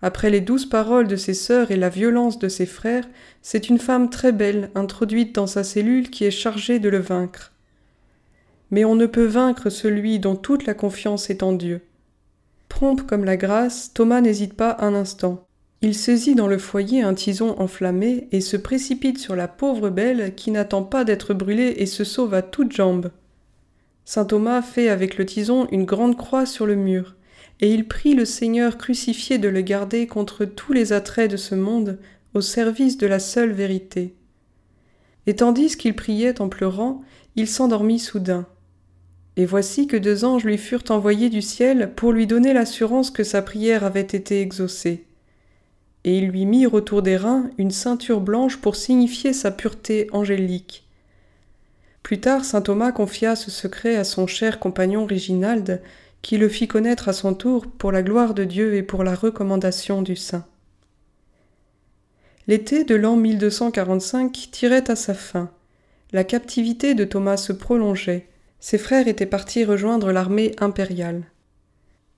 Après 0.01 0.29
les 0.29 0.41
douces 0.41 0.65
paroles 0.65 1.07
de 1.07 1.15
ses 1.15 1.33
sœurs 1.33 1.71
et 1.71 1.77
la 1.77 1.89
violence 1.89 2.39
de 2.39 2.47
ses 2.47 2.65
frères, 2.65 3.07
c'est 3.41 3.69
une 3.69 3.79
femme 3.79 4.09
très 4.09 4.31
belle 4.31 4.69
introduite 4.75 5.35
dans 5.35 5.47
sa 5.47 5.63
cellule 5.63 6.09
qui 6.09 6.25
est 6.25 6.31
chargée 6.31 6.79
de 6.79 6.89
le 6.89 6.99
vaincre. 6.99 7.53
Mais 8.71 8.85
on 8.85 8.95
ne 8.95 9.05
peut 9.05 9.25
vaincre 9.25 9.69
celui 9.69 10.19
dont 10.19 10.35
toute 10.35 10.65
la 10.65 10.73
confiance 10.73 11.29
est 11.29 11.43
en 11.43 11.53
Dieu. 11.53 11.81
Prompt 12.69 13.05
comme 13.05 13.25
la 13.25 13.37
grâce, 13.37 13.93
Thomas 13.93 14.21
n'hésite 14.21 14.53
pas 14.53 14.77
un 14.79 14.93
instant. 14.93 15.47
Il 15.81 15.93
saisit 15.93 16.35
dans 16.35 16.47
le 16.47 16.57
foyer 16.57 17.01
un 17.01 17.13
tison 17.13 17.59
enflammé 17.59 18.27
et 18.31 18.41
se 18.41 18.57
précipite 18.57 19.19
sur 19.19 19.35
la 19.35 19.47
pauvre 19.47 19.89
belle 19.89 20.33
qui 20.35 20.51
n'attend 20.51 20.83
pas 20.83 21.03
d'être 21.03 21.33
brûlée 21.33 21.75
et 21.77 21.85
se 21.85 22.03
sauve 22.03 22.33
à 22.33 22.41
toutes 22.41 22.71
jambes. 22.71 23.11
Saint 24.05 24.25
Thomas 24.25 24.61
fait 24.61 24.89
avec 24.89 25.17
le 25.17 25.25
tison 25.25 25.67
une 25.71 25.85
grande 25.85 26.17
croix 26.17 26.45
sur 26.45 26.65
le 26.65 26.75
mur, 26.75 27.15
et 27.59 27.73
il 27.73 27.87
prie 27.87 28.13
le 28.13 28.25
Seigneur 28.25 28.77
crucifié 28.77 29.37
de 29.37 29.49
le 29.49 29.61
garder 29.61 30.07
contre 30.07 30.45
tous 30.45 30.73
les 30.73 30.93
attraits 30.93 31.29
de 31.29 31.37
ce 31.37 31.55
monde 31.55 31.99
au 32.33 32.41
service 32.41 32.97
de 32.97 33.07
la 33.07 33.19
seule 33.19 33.51
vérité. 33.51 34.15
Et 35.27 35.35
tandis 35.35 35.75
qu'il 35.75 35.95
priait 35.95 36.39
en 36.41 36.49
pleurant, 36.49 37.01
il 37.35 37.47
s'endormit 37.47 37.99
soudain. 37.99 38.45
Et 39.37 39.45
voici 39.45 39.87
que 39.87 39.97
deux 39.97 40.23
anges 40.23 40.45
lui 40.45 40.57
furent 40.57 40.83
envoyés 40.89 41.29
du 41.29 41.41
ciel 41.41 41.93
pour 41.95 42.11
lui 42.11 42.27
donner 42.27 42.53
l'assurance 42.53 43.11
que 43.11 43.23
sa 43.23 43.41
prière 43.41 43.83
avait 43.83 44.01
été 44.01 44.41
exaucée 44.41 45.05
et 46.05 46.19
il 46.19 46.27
lui 46.27 46.45
mit 46.45 46.67
autour 46.67 47.01
des 47.01 47.17
reins 47.17 47.49
une 47.57 47.71
ceinture 47.71 48.21
blanche 48.21 48.57
pour 48.57 48.75
signifier 48.75 49.33
sa 49.33 49.49
pureté 49.49 50.07
angélique. 50.13 50.87
Plus 52.03 52.21
tard, 52.21 52.45
saint 52.45 52.61
Thomas 52.61 52.91
confia 52.91 53.35
ce 53.35 53.49
secret 53.49 53.95
à 53.95 54.03
son 54.03 54.27
cher 54.27 54.59
compagnon 54.59 55.07
Réginald, 55.07 55.81
qui 56.21 56.37
le 56.37 56.47
fit 56.47 56.67
connaître 56.67 57.09
à 57.09 57.13
son 57.13 57.33
tour 57.33 57.65
pour 57.65 57.91
la 57.91 58.03
gloire 58.03 58.35
de 58.35 58.43
Dieu 58.43 58.75
et 58.75 58.83
pour 58.83 59.03
la 59.03 59.15
recommandation 59.15 60.03
du 60.03 60.15
saint. 60.15 60.45
L'été 62.47 62.83
de 62.83 62.93
l'an 62.93 63.15
1245 63.15 64.49
tirait 64.51 64.91
à 64.91 64.95
sa 64.95 65.15
fin. 65.15 65.49
La 66.11 66.23
captivité 66.23 66.93
de 66.93 67.03
Thomas 67.03 67.37
se 67.37 67.51
prolongeait. 67.51 68.27
Ses 68.59 68.77
frères 68.77 69.07
étaient 69.07 69.25
partis 69.25 69.65
rejoindre 69.65 70.11
l'armée 70.11 70.51
impériale. 70.59 71.23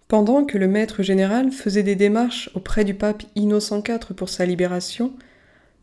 Pendant 0.08 0.46
que 0.46 0.58
le 0.58 0.70
maître 0.70 1.04
général 1.04 1.52
faisait 1.52 1.84
des 1.84 1.96
démarches 1.96 2.50
auprès 2.56 2.86
du 2.86 2.94
pape 2.94 3.24
Innocent 3.36 3.84
IV 3.86 4.14
pour 4.16 4.30
sa 4.30 4.46
libération, 4.46 5.12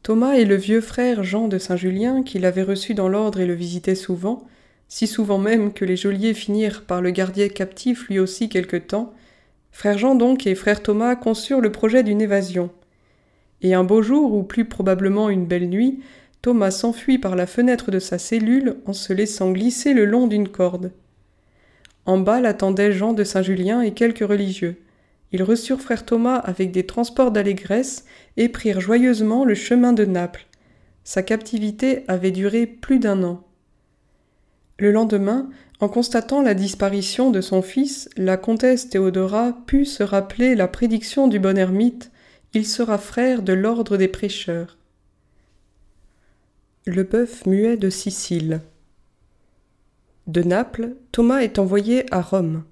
Thomas 0.02 0.32
et 0.32 0.46
le 0.46 0.56
vieux 0.56 0.80
frère 0.80 1.22
Jean 1.22 1.46
de 1.46 1.58
Saint-Julien, 1.58 2.22
qui 2.22 2.38
l'avait 2.38 2.62
reçu 2.62 2.94
dans 2.94 3.08
l'ordre 3.08 3.40
et 3.40 3.46
le 3.46 3.52
visitait 3.52 3.94
souvent, 3.94 4.46
si 4.88 5.06
souvent 5.06 5.36
même 5.36 5.74
que 5.74 5.84
les 5.84 5.96
geôliers 5.96 6.32
finirent 6.32 6.84
par 6.84 7.02
le 7.02 7.10
garder 7.10 7.50
captif 7.50 8.08
lui 8.08 8.18
aussi 8.18 8.48
quelque 8.48 8.78
temps, 8.78 9.12
frère 9.72 9.98
Jean 9.98 10.14
donc 10.14 10.46
et 10.46 10.54
frère 10.54 10.82
Thomas 10.82 11.16
conçurent 11.16 11.60
le 11.60 11.72
projet 11.72 12.02
d'une 12.02 12.22
évasion. 12.22 12.70
Et 13.60 13.74
un 13.74 13.84
beau 13.84 14.00
jour, 14.00 14.32
ou 14.32 14.42
plus 14.42 14.64
probablement 14.64 15.28
une 15.28 15.44
belle 15.44 15.68
nuit, 15.68 16.00
Thomas 16.40 16.70
s'enfuit 16.70 17.18
par 17.18 17.36
la 17.36 17.46
fenêtre 17.46 17.90
de 17.90 17.98
sa 17.98 18.18
cellule 18.18 18.76
en 18.86 18.94
se 18.94 19.12
laissant 19.12 19.52
glisser 19.52 19.92
le 19.92 20.06
long 20.06 20.26
d'une 20.28 20.48
corde. 20.48 20.92
En 22.06 22.18
bas 22.18 22.40
l'attendaient 22.40 22.92
Jean 22.92 23.12
de 23.12 23.24
Saint-Julien 23.24 23.80
et 23.80 23.92
quelques 23.92 24.26
religieux. 24.26 24.76
Ils 25.32 25.42
reçurent 25.42 25.80
frère 25.80 26.04
Thomas 26.04 26.36
avec 26.36 26.70
des 26.70 26.86
transports 26.86 27.32
d'allégresse 27.32 28.04
et 28.36 28.48
prirent 28.48 28.80
joyeusement 28.80 29.44
le 29.44 29.54
chemin 29.54 29.92
de 29.92 30.04
Naples. 30.04 30.46
Sa 31.02 31.22
captivité 31.22 32.04
avait 32.08 32.30
duré 32.30 32.66
plus 32.66 32.98
d'un 32.98 33.22
an. 33.24 33.42
Le 34.78 34.90
lendemain, 34.90 35.48
en 35.80 35.88
constatant 35.88 36.42
la 36.42 36.54
disparition 36.54 37.30
de 37.30 37.40
son 37.40 37.62
fils, 37.62 38.08
la 38.16 38.36
comtesse 38.36 38.88
Théodora 38.88 39.56
put 39.66 39.84
se 39.84 40.02
rappeler 40.02 40.54
la 40.54 40.68
prédiction 40.68 41.28
du 41.28 41.38
bon 41.38 41.56
ermite 41.58 42.10
Il 42.54 42.66
sera 42.66 42.98
frère 42.98 43.42
de 43.42 43.52
l'ordre 43.52 43.96
des 43.96 44.08
prêcheurs. 44.08 44.78
Le 46.86 47.02
bœuf 47.02 47.46
muet 47.46 47.76
de 47.76 47.90
Sicile. 47.90 48.60
De 50.26 50.42
Naples, 50.42 50.96
Thomas 51.12 51.40
est 51.40 51.58
envoyé 51.58 52.06
à 52.12 52.22
Rome. 52.22 52.64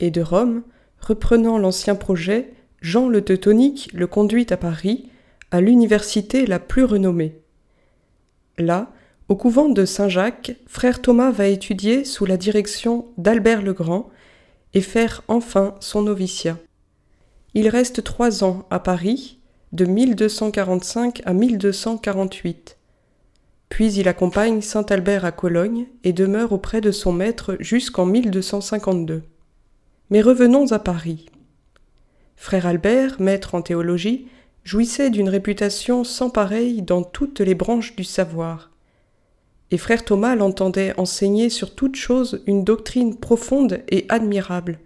Et 0.00 0.10
de 0.10 0.22
Rome, 0.22 0.62
reprenant 1.00 1.58
l'ancien 1.58 1.94
projet, 1.94 2.52
Jean 2.80 3.08
le 3.08 3.22
Teutonique 3.22 3.90
le 3.92 4.06
conduit 4.06 4.46
à 4.50 4.56
Paris, 4.56 5.10
à 5.50 5.60
l'université 5.60 6.46
la 6.46 6.58
plus 6.58 6.84
renommée. 6.84 7.36
Là, 8.56 8.90
au 9.28 9.36
couvent 9.36 9.68
de 9.68 9.84
Saint-Jacques, 9.84 10.56
frère 10.66 11.02
Thomas 11.02 11.30
va 11.30 11.48
étudier 11.48 12.04
sous 12.04 12.24
la 12.24 12.38
direction 12.38 13.08
d'Albert 13.18 13.60
le 13.60 13.74
Grand 13.74 14.08
et 14.72 14.80
faire 14.80 15.22
enfin 15.28 15.74
son 15.80 16.02
noviciat. 16.02 16.56
Il 17.52 17.68
reste 17.68 18.02
trois 18.02 18.44
ans 18.44 18.66
à 18.70 18.78
Paris, 18.78 19.38
de 19.72 19.84
1245 19.84 21.20
à 21.26 21.34
1248. 21.34 22.77
Puis 23.68 23.92
il 23.92 24.08
accompagne 24.08 24.60
saint 24.60 24.86
Albert 24.88 25.24
à 25.24 25.32
Cologne 25.32 25.86
et 26.04 26.12
demeure 26.12 26.52
auprès 26.52 26.80
de 26.80 26.90
son 26.90 27.12
maître 27.12 27.56
jusqu'en 27.60 28.06
1252. 28.06 29.22
Mais 30.10 30.22
revenons 30.22 30.72
à 30.72 30.78
Paris. 30.78 31.26
Frère 32.36 32.66
Albert, 32.66 33.20
maître 33.20 33.54
en 33.54 33.62
théologie, 33.62 34.28
jouissait 34.64 35.10
d'une 35.10 35.28
réputation 35.28 36.04
sans 36.04 36.30
pareille 36.30 36.82
dans 36.82 37.02
toutes 37.02 37.40
les 37.40 37.54
branches 37.54 37.96
du 37.96 38.04
savoir. 38.04 38.70
Et 39.70 39.76
frère 39.76 40.04
Thomas 40.04 40.34
l'entendait 40.34 40.94
enseigner 40.98 41.50
sur 41.50 41.74
toute 41.74 41.96
chose 41.96 42.42
une 42.46 42.64
doctrine 42.64 43.16
profonde 43.16 43.82
et 43.88 44.06
admirable. 44.08 44.78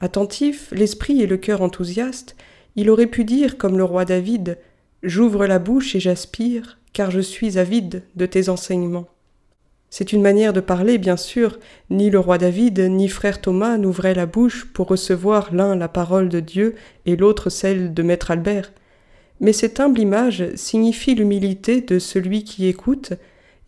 Attentif, 0.00 0.70
l'esprit 0.72 1.22
et 1.22 1.26
le 1.26 1.36
cœur 1.36 1.62
enthousiastes, 1.62 2.36
il 2.74 2.90
aurait 2.90 3.06
pu 3.06 3.24
dire 3.24 3.56
comme 3.56 3.78
le 3.78 3.84
roi 3.84 4.04
David 4.04 4.58
J'ouvre 5.02 5.46
la 5.46 5.58
bouche 5.58 5.94
et 5.94 6.00
j'aspire, 6.00 6.78
car 6.94 7.10
je 7.10 7.20
suis 7.20 7.58
avide 7.58 8.04
de 8.16 8.24
tes 8.24 8.48
enseignements. 8.48 9.08
C'est 9.90 10.12
une 10.12 10.22
manière 10.22 10.52
de 10.52 10.60
parler, 10.60 10.98
bien 10.98 11.16
sûr, 11.16 11.58
ni 11.90 12.10
le 12.10 12.18
roi 12.18 12.38
David 12.38 12.80
ni 12.80 13.08
frère 13.08 13.40
Thomas 13.40 13.76
n'ouvraient 13.76 14.14
la 14.14 14.26
bouche 14.26 14.64
pour 14.72 14.88
recevoir 14.88 15.54
l'un 15.54 15.76
la 15.76 15.88
parole 15.88 16.28
de 16.28 16.40
Dieu 16.40 16.74
et 17.04 17.14
l'autre 17.14 17.50
celle 17.50 17.94
de 17.94 18.02
maître 18.02 18.30
Albert. 18.30 18.72
Mais 19.40 19.52
cette 19.52 19.78
humble 19.78 20.00
image 20.00 20.52
signifie 20.54 21.14
l'humilité 21.14 21.80
de 21.80 21.98
celui 21.98 22.42
qui 22.42 22.66
écoute 22.66 23.12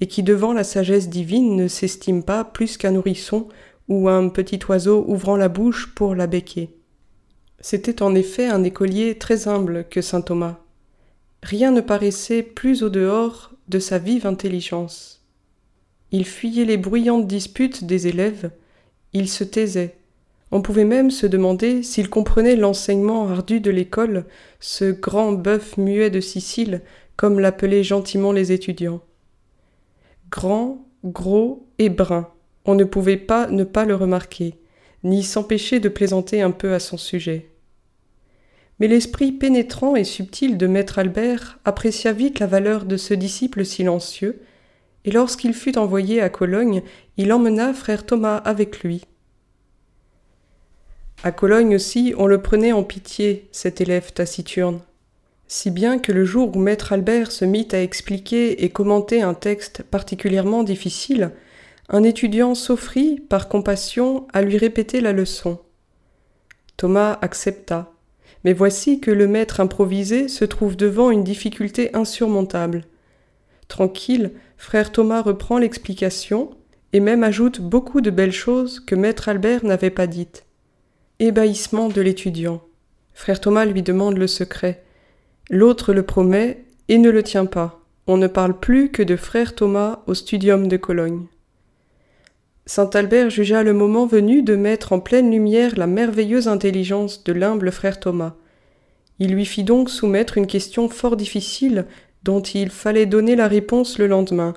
et 0.00 0.06
qui 0.06 0.22
devant 0.22 0.52
la 0.52 0.64
sagesse 0.64 1.08
divine 1.08 1.54
ne 1.54 1.68
s'estime 1.68 2.22
pas 2.22 2.44
plus 2.44 2.76
qu'un 2.76 2.92
nourrisson 2.92 3.48
ou 3.88 4.08
un 4.08 4.28
petit 4.28 4.58
oiseau 4.68 5.04
ouvrant 5.06 5.36
la 5.36 5.48
bouche 5.48 5.94
pour 5.94 6.14
la 6.14 6.26
becquer. 6.26 6.70
C'était 7.60 8.02
en 8.02 8.14
effet 8.14 8.46
un 8.46 8.64
écolier 8.64 9.16
très 9.16 9.48
humble 9.48 9.86
que 9.88 10.02
saint 10.02 10.22
Thomas. 10.22 10.58
Rien 11.42 11.70
ne 11.70 11.80
paraissait 11.80 12.42
plus 12.42 12.82
au 12.82 12.88
dehors 12.88 13.52
de 13.68 13.78
sa 13.78 13.98
vive 13.98 14.26
intelligence. 14.26 15.24
Il 16.12 16.24
fuyait 16.24 16.64
les 16.64 16.76
bruyantes 16.76 17.26
disputes 17.26 17.84
des 17.84 18.06
élèves, 18.06 18.50
il 19.12 19.28
se 19.28 19.44
taisait. 19.44 19.96
On 20.52 20.62
pouvait 20.62 20.84
même 20.84 21.10
se 21.10 21.26
demander 21.26 21.82
s'il 21.82 22.08
comprenait 22.08 22.56
l'enseignement 22.56 23.28
ardu 23.28 23.60
de 23.60 23.70
l'école, 23.70 24.24
ce 24.60 24.92
grand 24.92 25.32
bœuf 25.32 25.76
muet 25.76 26.10
de 26.10 26.20
Sicile, 26.20 26.82
comme 27.16 27.40
l'appelaient 27.40 27.82
gentiment 27.82 28.32
les 28.32 28.52
étudiants. 28.52 29.00
Grand, 30.30 30.86
gros 31.04 31.66
et 31.78 31.88
brun, 31.88 32.28
on 32.64 32.74
ne 32.74 32.84
pouvait 32.84 33.16
pas 33.16 33.48
ne 33.48 33.64
pas 33.64 33.84
le 33.84 33.94
remarquer, 33.94 34.54
ni 35.02 35.22
s'empêcher 35.22 35.80
de 35.80 35.88
plaisanter 35.88 36.42
un 36.42 36.50
peu 36.50 36.74
à 36.74 36.78
son 36.80 36.96
sujet. 36.96 37.50
Mais 38.78 38.88
l'esprit 38.88 39.32
pénétrant 39.32 39.96
et 39.96 40.04
subtil 40.04 40.58
de 40.58 40.66
maître 40.66 40.98
Albert 40.98 41.58
apprécia 41.64 42.12
vite 42.12 42.38
la 42.38 42.46
valeur 42.46 42.84
de 42.84 42.96
ce 42.96 43.14
disciple 43.14 43.64
silencieux, 43.64 44.42
et 45.04 45.10
lorsqu'il 45.10 45.54
fut 45.54 45.78
envoyé 45.78 46.20
à 46.20 46.28
Cologne, 46.28 46.82
il 47.16 47.32
emmena 47.32 47.72
frère 47.72 48.04
Thomas 48.04 48.36
avec 48.38 48.82
lui. 48.82 49.04
À 51.22 51.32
Cologne 51.32 51.74
aussi, 51.76 52.12
on 52.18 52.26
le 52.26 52.42
prenait 52.42 52.72
en 52.72 52.82
pitié, 52.82 53.48
cet 53.52 53.80
élève 53.80 54.12
taciturne. 54.12 54.80
Si 55.48 55.70
bien 55.70 55.98
que 55.98 56.12
le 56.12 56.24
jour 56.24 56.54
où 56.56 56.58
maître 56.58 56.92
Albert 56.92 57.30
se 57.30 57.44
mit 57.44 57.68
à 57.72 57.80
expliquer 57.80 58.64
et 58.64 58.70
commenter 58.70 59.22
un 59.22 59.34
texte 59.34 59.82
particulièrement 59.84 60.64
difficile, 60.64 61.30
un 61.88 62.02
étudiant 62.02 62.54
s'offrit, 62.54 63.20
par 63.20 63.48
compassion, 63.48 64.26
à 64.32 64.42
lui 64.42 64.58
répéter 64.58 65.00
la 65.00 65.12
leçon. 65.12 65.60
Thomas 66.76 67.16
accepta, 67.22 67.92
mais 68.46 68.52
voici 68.52 69.00
que 69.00 69.10
le 69.10 69.26
maître 69.26 69.58
improvisé 69.58 70.28
se 70.28 70.44
trouve 70.44 70.76
devant 70.76 71.10
une 71.10 71.24
difficulté 71.24 71.90
insurmontable. 71.96 72.84
Tranquille, 73.66 74.30
frère 74.56 74.92
Thomas 74.92 75.20
reprend 75.20 75.58
l'explication 75.58 76.50
et 76.92 77.00
même 77.00 77.24
ajoute 77.24 77.60
beaucoup 77.60 78.00
de 78.00 78.10
belles 78.10 78.30
choses 78.30 78.78
que 78.78 78.94
maître 78.94 79.28
Albert 79.28 79.64
n'avait 79.64 79.90
pas 79.90 80.06
dites. 80.06 80.46
Ébahissement 81.18 81.88
de 81.88 82.00
l'étudiant. 82.00 82.62
Frère 83.14 83.40
Thomas 83.40 83.64
lui 83.64 83.82
demande 83.82 84.16
le 84.16 84.28
secret. 84.28 84.84
L'autre 85.50 85.92
le 85.92 86.04
promet 86.04 86.66
et 86.86 86.98
ne 86.98 87.10
le 87.10 87.24
tient 87.24 87.46
pas. 87.46 87.80
On 88.06 88.16
ne 88.16 88.28
parle 88.28 88.60
plus 88.60 88.92
que 88.92 89.02
de 89.02 89.16
frère 89.16 89.56
Thomas 89.56 90.04
au 90.06 90.14
studium 90.14 90.68
de 90.68 90.76
Cologne. 90.76 91.26
Saint 92.68 92.90
Albert 92.94 93.30
jugea 93.30 93.62
le 93.62 93.72
moment 93.72 94.06
venu 94.06 94.42
de 94.42 94.56
mettre 94.56 94.92
en 94.92 94.98
pleine 94.98 95.30
lumière 95.30 95.76
la 95.76 95.86
merveilleuse 95.86 96.48
intelligence 96.48 97.22
de 97.22 97.32
l'humble 97.32 97.70
frère 97.70 98.00
Thomas. 98.00 98.34
Il 99.20 99.32
lui 99.32 99.46
fit 99.46 99.62
donc 99.62 99.88
soumettre 99.88 100.36
une 100.36 100.48
question 100.48 100.88
fort 100.88 101.16
difficile 101.16 101.86
dont 102.24 102.40
il 102.40 102.70
fallait 102.70 103.06
donner 103.06 103.36
la 103.36 103.46
réponse 103.46 103.98
le 103.98 104.08
lendemain. 104.08 104.54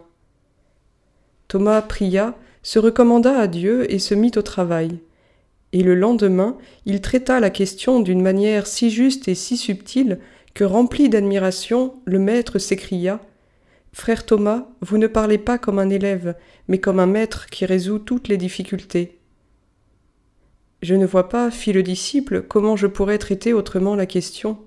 Thomas 1.47 1.83
pria, 1.83 2.35
se 2.63 2.79
recommanda 2.79 3.39
à 3.39 3.45
Dieu 3.45 3.91
et 3.93 3.99
se 3.99 4.15
mit 4.15 4.31
au 4.37 4.41
travail. 4.41 4.99
Et 5.71 5.83
le 5.83 5.93
lendemain, 5.93 6.57
il 6.87 7.01
traita 7.01 7.39
la 7.39 7.51
question 7.51 7.99
d'une 7.99 8.23
manière 8.23 8.65
si 8.65 8.89
juste 8.89 9.27
et 9.27 9.35
si 9.35 9.55
subtile 9.55 10.19
que, 10.55 10.63
rempli 10.63 11.09
d'admiration, 11.09 11.93
le 12.05 12.17
maître 12.17 12.57
s'écria 12.57 13.21
Frère 13.91 14.25
Thomas, 14.25 14.67
vous 14.81 14.97
ne 14.97 15.07
parlez 15.07 15.37
pas 15.37 15.57
comme 15.57 15.79
un 15.79 15.89
élève, 15.89 16.35
mais 16.67 16.79
comme 16.79 16.99
un 16.99 17.07
maître 17.07 17.47
qui 17.47 17.65
résout 17.65 17.99
toutes 17.99 18.27
les 18.27 18.37
difficultés. 18.37 19.19
Je 20.81 20.95
ne 20.95 21.05
vois 21.05 21.27
pas, 21.27 21.51
fit 21.51 21.73
le 21.73 21.83
disciple, 21.83 22.43
comment 22.43 22.75
je 22.75 22.87
pourrais 22.87 23.17
traiter 23.17 23.51
autrement 23.51 23.95
la 23.95 24.05
question. 24.05 24.59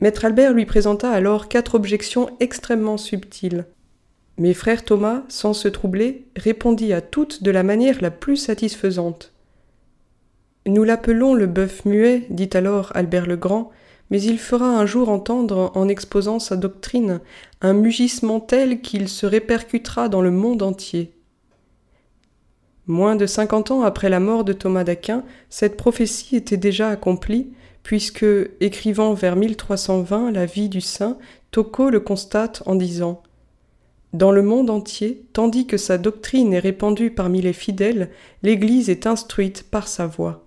Maître 0.00 0.24
Albert 0.24 0.52
lui 0.52 0.66
présenta 0.66 1.10
alors 1.10 1.48
quatre 1.48 1.74
objections 1.74 2.28
extrêmement 2.40 2.96
subtiles. 2.96 3.66
Mais 4.36 4.52
frère 4.52 4.84
Thomas, 4.84 5.22
sans 5.28 5.54
se 5.54 5.68
troubler, 5.68 6.26
répondit 6.36 6.92
à 6.92 7.00
toutes 7.00 7.42
de 7.42 7.50
la 7.50 7.62
manière 7.62 8.02
la 8.02 8.10
plus 8.10 8.36
satisfaisante. 8.36 9.32
Nous 10.66 10.84
l'appelons 10.84 11.34
le 11.34 11.46
bœuf 11.46 11.84
muet, 11.84 12.26
dit 12.30 12.50
alors 12.52 12.92
Albert 12.94 13.26
le 13.26 13.36
Grand, 13.36 13.70
mais 14.12 14.20
il 14.20 14.38
fera 14.38 14.66
un 14.66 14.84
jour 14.84 15.08
entendre, 15.08 15.72
en 15.74 15.88
exposant 15.88 16.38
sa 16.38 16.54
doctrine, 16.54 17.20
un 17.62 17.72
mugissement 17.72 18.40
tel 18.40 18.82
qu'il 18.82 19.08
se 19.08 19.24
répercutera 19.24 20.10
dans 20.10 20.20
le 20.20 20.30
monde 20.30 20.62
entier. 20.62 21.14
Moins 22.86 23.16
de 23.16 23.24
cinquante 23.24 23.70
ans 23.70 23.80
après 23.80 24.10
la 24.10 24.20
mort 24.20 24.44
de 24.44 24.52
Thomas 24.52 24.84
d'Aquin, 24.84 25.24
cette 25.48 25.78
prophétie 25.78 26.36
était 26.36 26.58
déjà 26.58 26.90
accomplie, 26.90 27.54
puisque, 27.82 28.26
écrivant 28.60 29.14
vers 29.14 29.34
1320 29.34 30.30
la 30.30 30.44
vie 30.44 30.68
du 30.68 30.82
saint, 30.82 31.16
Tocco 31.50 31.88
le 31.88 32.00
constate 32.00 32.62
en 32.66 32.74
disant 32.74 33.22
Dans 34.12 34.30
le 34.30 34.42
monde 34.42 34.68
entier, 34.68 35.24
tandis 35.32 35.66
que 35.66 35.78
sa 35.78 35.96
doctrine 35.96 36.52
est 36.52 36.58
répandue 36.58 37.12
parmi 37.12 37.40
les 37.40 37.54
fidèles, 37.54 38.10
l'Église 38.42 38.90
est 38.90 39.06
instruite 39.06 39.64
par 39.70 39.88
sa 39.88 40.06
voix. 40.06 40.41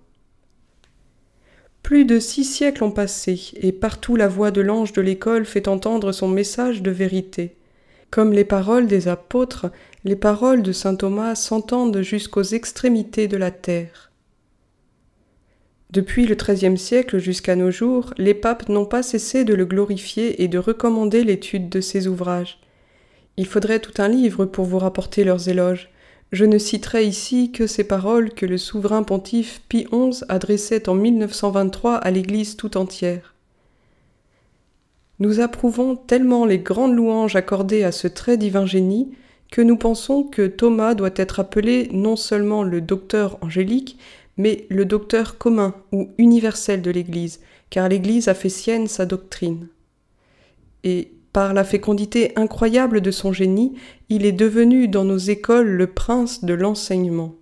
Plus 1.86 2.04
de 2.04 2.18
six 2.18 2.42
siècles 2.42 2.82
ont 2.82 2.90
passé, 2.90 3.52
et 3.54 3.70
partout 3.70 4.16
la 4.16 4.26
voix 4.26 4.50
de 4.50 4.60
l'ange 4.60 4.92
de 4.92 5.00
l'école 5.00 5.44
fait 5.44 5.68
entendre 5.68 6.10
son 6.10 6.26
message 6.26 6.82
de 6.82 6.90
vérité. 6.90 7.54
Comme 8.10 8.32
les 8.32 8.44
paroles 8.44 8.88
des 8.88 9.06
apôtres, 9.06 9.70
les 10.02 10.16
paroles 10.16 10.62
de 10.62 10.72
saint 10.72 10.96
Thomas 10.96 11.36
s'entendent 11.36 12.00
jusqu'aux 12.00 12.42
extrémités 12.42 13.28
de 13.28 13.36
la 13.36 13.52
terre. 13.52 14.10
Depuis 15.92 16.26
le 16.26 16.34
XIIIe 16.34 16.76
siècle 16.76 17.18
jusqu'à 17.18 17.54
nos 17.54 17.70
jours, 17.70 18.12
les 18.18 18.34
papes 18.34 18.68
n'ont 18.68 18.84
pas 18.84 19.04
cessé 19.04 19.44
de 19.44 19.54
le 19.54 19.64
glorifier 19.64 20.42
et 20.42 20.48
de 20.48 20.58
recommander 20.58 21.22
l'étude 21.22 21.68
de 21.68 21.80
ses 21.80 22.08
ouvrages. 22.08 22.58
Il 23.36 23.46
faudrait 23.46 23.78
tout 23.78 24.02
un 24.02 24.08
livre 24.08 24.44
pour 24.44 24.64
vous 24.64 24.80
rapporter 24.80 25.22
leurs 25.22 25.48
éloges. 25.48 25.88
Je 26.36 26.44
ne 26.44 26.58
citerai 26.58 27.06
ici 27.06 27.50
que 27.50 27.66
ces 27.66 27.84
paroles 27.84 28.28
que 28.34 28.44
le 28.44 28.58
souverain 28.58 29.02
pontife 29.02 29.62
Pie 29.70 29.86
XI 29.90 30.22
adressait 30.28 30.86
en 30.86 30.94
1923 30.94 31.94
à 31.94 32.10
l'Église 32.10 32.58
tout 32.58 32.76
entière. 32.76 33.34
Nous 35.18 35.40
approuvons 35.40 35.96
tellement 35.96 36.44
les 36.44 36.58
grandes 36.58 36.94
louanges 36.94 37.36
accordées 37.36 37.84
à 37.84 37.90
ce 37.90 38.06
très 38.06 38.36
divin 38.36 38.66
génie 38.66 39.12
que 39.50 39.62
nous 39.62 39.78
pensons 39.78 40.24
que 40.24 40.46
Thomas 40.46 40.92
doit 40.92 41.08
être 41.16 41.40
appelé 41.40 41.88
non 41.92 42.16
seulement 42.16 42.62
le 42.62 42.82
docteur 42.82 43.38
angélique, 43.40 43.98
mais 44.36 44.66
le 44.68 44.84
docteur 44.84 45.38
commun 45.38 45.74
ou 45.90 46.10
universel 46.18 46.82
de 46.82 46.90
l'Église, 46.90 47.40
car 47.70 47.88
l'Église 47.88 48.28
a 48.28 48.34
fait 48.34 48.50
sienne 48.50 48.88
sa 48.88 49.06
doctrine. 49.06 49.68
Et 50.84 51.12
par 51.36 51.52
la 51.52 51.64
fécondité 51.64 52.32
incroyable 52.36 53.02
de 53.02 53.10
son 53.10 53.30
génie, 53.30 53.74
il 54.08 54.24
est 54.24 54.32
devenu 54.32 54.88
dans 54.88 55.04
nos 55.04 55.18
écoles 55.18 55.68
le 55.68 55.86
prince 55.86 56.46
de 56.46 56.54
l'enseignement. 56.54 57.34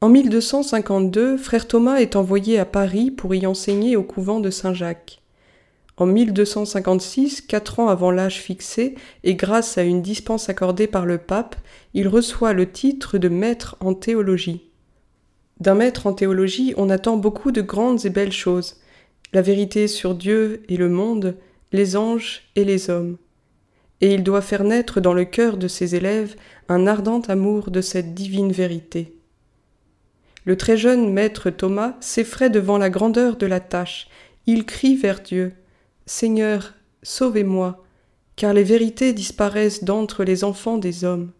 En 0.00 0.08
1252, 0.08 1.36
frère 1.36 1.66
Thomas 1.66 1.96
est 1.96 2.14
envoyé 2.14 2.60
à 2.60 2.64
Paris 2.64 3.10
pour 3.10 3.34
y 3.34 3.44
enseigner 3.44 3.96
au 3.96 4.04
couvent 4.04 4.38
de 4.38 4.50
Saint-Jacques. 4.50 5.20
En 5.96 6.06
1256, 6.06 7.40
quatre 7.40 7.80
ans 7.80 7.88
avant 7.88 8.12
l'âge 8.12 8.40
fixé, 8.40 8.94
et 9.24 9.34
grâce 9.34 9.78
à 9.78 9.82
une 9.82 10.00
dispense 10.00 10.48
accordée 10.48 10.86
par 10.86 11.06
le 11.06 11.18
pape, 11.18 11.56
il 11.92 12.06
reçoit 12.06 12.52
le 12.52 12.70
titre 12.70 13.18
de 13.18 13.28
maître 13.28 13.76
en 13.80 13.94
théologie. 13.94 14.70
D'un 15.58 15.74
maître 15.74 16.06
en 16.06 16.12
théologie, 16.12 16.72
on 16.76 16.88
attend 16.88 17.16
beaucoup 17.16 17.50
de 17.50 17.62
grandes 17.62 18.06
et 18.06 18.10
belles 18.10 18.30
choses, 18.30 18.76
la 19.32 19.42
vérité 19.42 19.88
sur 19.88 20.14
Dieu 20.14 20.62
et 20.68 20.76
le 20.76 20.88
monde, 20.88 21.36
les 21.72 21.96
anges 21.96 22.42
et 22.56 22.64
les 22.64 22.90
hommes. 22.90 23.16
Et 24.00 24.14
il 24.14 24.22
doit 24.22 24.42
faire 24.42 24.64
naître 24.64 25.00
dans 25.00 25.14
le 25.14 25.24
cœur 25.24 25.56
de 25.56 25.68
ses 25.68 25.94
élèves 25.94 26.36
un 26.68 26.86
ardent 26.86 27.22
amour 27.28 27.70
de 27.70 27.80
cette 27.80 28.14
divine 28.14 28.52
vérité. 28.52 29.16
Le 30.44 30.56
très 30.56 30.76
jeune 30.76 31.12
maître 31.12 31.50
Thomas 31.50 31.96
s'effraie 32.00 32.50
devant 32.50 32.78
la 32.78 32.90
grandeur 32.90 33.36
de 33.36 33.46
la 33.46 33.60
tâche, 33.60 34.08
il 34.46 34.64
crie 34.64 34.96
vers 34.96 35.20
Dieu. 35.20 35.52
Seigneur, 36.06 36.72
sauvez-moi, 37.02 37.84
car 38.34 38.54
les 38.54 38.62
vérités 38.62 39.12
disparaissent 39.12 39.84
d'entre 39.84 40.24
les 40.24 40.42
enfants 40.42 40.78
des 40.78 41.04
hommes. 41.04 41.32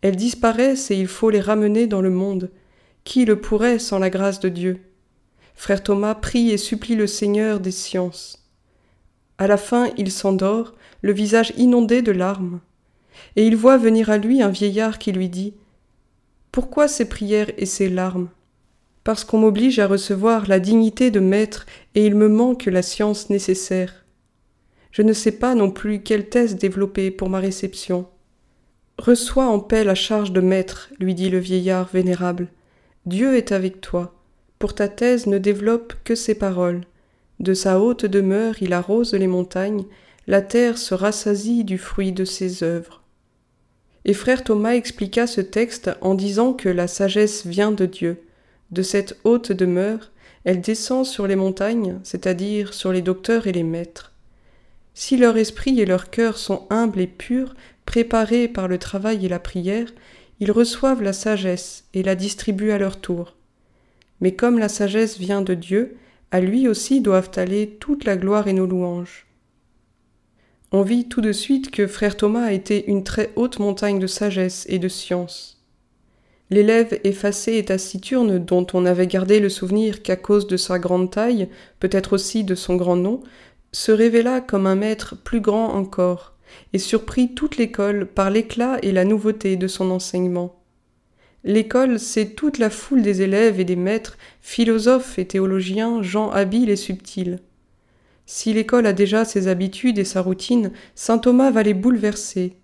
Elles 0.00 0.14
disparaissent 0.14 0.92
et 0.92 0.96
il 0.96 1.08
faut 1.08 1.30
les 1.30 1.40
ramener 1.40 1.88
dans 1.88 2.00
le 2.00 2.10
monde. 2.10 2.50
Qui 3.02 3.24
le 3.24 3.40
pourrait 3.40 3.80
sans 3.80 3.98
la 3.98 4.10
grâce 4.10 4.38
de 4.38 4.48
Dieu? 4.48 4.80
Frère 5.56 5.82
Thomas 5.82 6.14
prie 6.14 6.50
et 6.50 6.56
supplie 6.56 6.94
le 6.94 7.08
Seigneur 7.08 7.58
des 7.58 7.72
sciences. 7.72 8.39
À 9.40 9.46
la 9.46 9.56
fin, 9.56 9.88
il 9.96 10.12
s'endort, 10.12 10.74
le 11.00 11.12
visage 11.12 11.54
inondé 11.56 12.02
de 12.02 12.12
larmes. 12.12 12.60
et 13.36 13.46
il 13.46 13.56
voit 13.56 13.78
venir 13.78 14.10
à 14.10 14.18
lui 14.18 14.42
un 14.42 14.50
vieillard 14.50 14.98
qui 14.98 15.12
lui 15.12 15.30
dit 15.30 15.54
Pourquoi 16.52 16.88
ces 16.88 17.08
prières 17.08 17.50
et 17.56 17.64
ces 17.64 17.88
larmes? 17.88 18.28
Parce 19.02 19.24
qu'on 19.24 19.38
m'oblige 19.38 19.78
à 19.78 19.86
recevoir 19.86 20.46
la 20.46 20.60
dignité 20.60 21.10
de 21.10 21.20
maître 21.20 21.64
et 21.94 22.04
il 22.04 22.16
me 22.16 22.28
manque 22.28 22.66
la 22.66 22.82
science 22.82 23.30
nécessaire. 23.30 24.04
Je 24.90 25.00
ne 25.00 25.14
sais 25.14 25.32
pas 25.32 25.54
non 25.54 25.70
plus 25.70 26.02
quelle 26.02 26.28
thèse 26.28 26.56
développer 26.56 27.10
pour 27.10 27.30
ma 27.30 27.38
réception. 27.38 28.06
Reçois 28.98 29.46
en 29.46 29.58
paix 29.58 29.84
la 29.84 29.94
charge 29.94 30.32
de 30.32 30.42
maître, 30.42 30.90
lui 31.00 31.14
dit 31.14 31.30
le 31.30 31.38
vieillard 31.38 31.88
vénérable. 31.90 32.48
Dieu 33.06 33.38
est 33.38 33.52
avec 33.52 33.80
toi. 33.80 34.14
Pour 34.58 34.74
ta 34.74 34.88
thèse 34.88 35.26
ne 35.26 35.38
développe 35.38 35.94
que 36.04 36.14
ces 36.14 36.34
paroles. 36.34 36.82
De 37.40 37.54
sa 37.54 37.80
haute 37.80 38.04
demeure 38.04 38.62
il 38.62 38.74
arrose 38.74 39.14
les 39.14 39.26
montagnes, 39.26 39.84
la 40.26 40.42
terre 40.42 40.76
se 40.78 40.94
rassasie 40.94 41.64
du 41.64 41.78
fruit 41.78 42.12
de 42.12 42.24
ses 42.24 42.62
œuvres. 42.62 43.02
Et 44.04 44.12
frère 44.12 44.44
Thomas 44.44 44.74
expliqua 44.74 45.26
ce 45.26 45.40
texte 45.40 45.90
en 46.02 46.14
disant 46.14 46.52
que 46.52 46.68
la 46.68 46.86
sagesse 46.86 47.46
vient 47.46 47.72
de 47.72 47.86
Dieu. 47.86 48.22
De 48.70 48.82
cette 48.82 49.18
haute 49.24 49.52
demeure, 49.52 50.10
elle 50.44 50.60
descend 50.60 51.06
sur 51.06 51.26
les 51.26 51.36
montagnes, 51.36 51.98
c'est-à-dire 52.02 52.74
sur 52.74 52.92
les 52.92 53.02
docteurs 53.02 53.46
et 53.46 53.52
les 53.52 53.62
maîtres. 53.62 54.12
Si 54.92 55.16
leur 55.16 55.36
esprit 55.38 55.80
et 55.80 55.86
leur 55.86 56.10
cœur 56.10 56.36
sont 56.36 56.66
humbles 56.68 57.00
et 57.00 57.06
purs, 57.06 57.54
préparés 57.86 58.48
par 58.48 58.68
le 58.68 58.78
travail 58.78 59.24
et 59.24 59.28
la 59.28 59.38
prière, 59.38 59.88
ils 60.40 60.52
reçoivent 60.52 61.02
la 61.02 61.12
sagesse 61.12 61.84
et 61.94 62.02
la 62.02 62.14
distribuent 62.14 62.72
à 62.72 62.78
leur 62.78 63.00
tour. 63.00 63.34
Mais 64.20 64.32
comme 64.32 64.58
la 64.58 64.68
sagesse 64.68 65.18
vient 65.18 65.42
de 65.42 65.54
Dieu, 65.54 65.96
à 66.30 66.40
lui 66.40 66.68
aussi 66.68 67.00
doivent 67.00 67.30
aller 67.36 67.76
toute 67.80 68.04
la 68.04 68.16
gloire 68.16 68.48
et 68.48 68.52
nos 68.52 68.66
louanges. 68.66 69.26
On 70.72 70.82
vit 70.82 71.08
tout 71.08 71.20
de 71.20 71.32
suite 71.32 71.70
que 71.72 71.88
frère 71.88 72.16
Thomas 72.16 72.52
été 72.52 72.88
une 72.88 73.02
très 73.02 73.32
haute 73.34 73.58
montagne 73.58 73.98
de 73.98 74.06
sagesse 74.06 74.66
et 74.68 74.78
de 74.78 74.88
science. 74.88 75.60
L'élève 76.48 77.00
effacé 77.04 77.56
et 77.56 77.64
taciturne 77.64 78.38
dont 78.38 78.66
on 78.72 78.82
n'avait 78.82 79.06
gardé 79.06 79.40
le 79.40 79.48
souvenir 79.48 80.02
qu'à 80.02 80.16
cause 80.16 80.46
de 80.46 80.56
sa 80.56 80.78
grande 80.78 81.10
taille, 81.10 81.48
peut-être 81.80 82.12
aussi 82.12 82.44
de 82.44 82.54
son 82.54 82.76
grand 82.76 82.96
nom, 82.96 83.20
se 83.72 83.92
révéla 83.92 84.40
comme 84.40 84.66
un 84.66 84.76
maître 84.76 85.16
plus 85.16 85.40
grand 85.40 85.74
encore, 85.74 86.34
et 86.72 86.78
surprit 86.78 87.34
toute 87.34 87.56
l'école 87.56 88.06
par 88.06 88.30
l'éclat 88.30 88.78
et 88.82 88.92
la 88.92 89.04
nouveauté 89.04 89.56
de 89.56 89.68
son 89.68 89.90
enseignement. 89.90 90.59
L'école, 91.42 91.98
c'est 91.98 92.34
toute 92.34 92.58
la 92.58 92.68
foule 92.68 93.02
des 93.02 93.22
élèves 93.22 93.60
et 93.60 93.64
des 93.64 93.76
maîtres, 93.76 94.18
philosophes 94.40 95.18
et 95.18 95.26
théologiens, 95.26 96.02
gens 96.02 96.30
habiles 96.30 96.68
et 96.68 96.76
subtils. 96.76 97.38
Si 98.26 98.52
l'école 98.52 98.86
a 98.86 98.92
déjà 98.92 99.24
ses 99.24 99.48
habitudes 99.48 99.98
et 99.98 100.04
sa 100.04 100.20
routine, 100.20 100.70
saint 100.94 101.18
Thomas 101.18 101.50
va 101.50 101.62
les 101.62 101.74
bouleverser. 101.74 102.56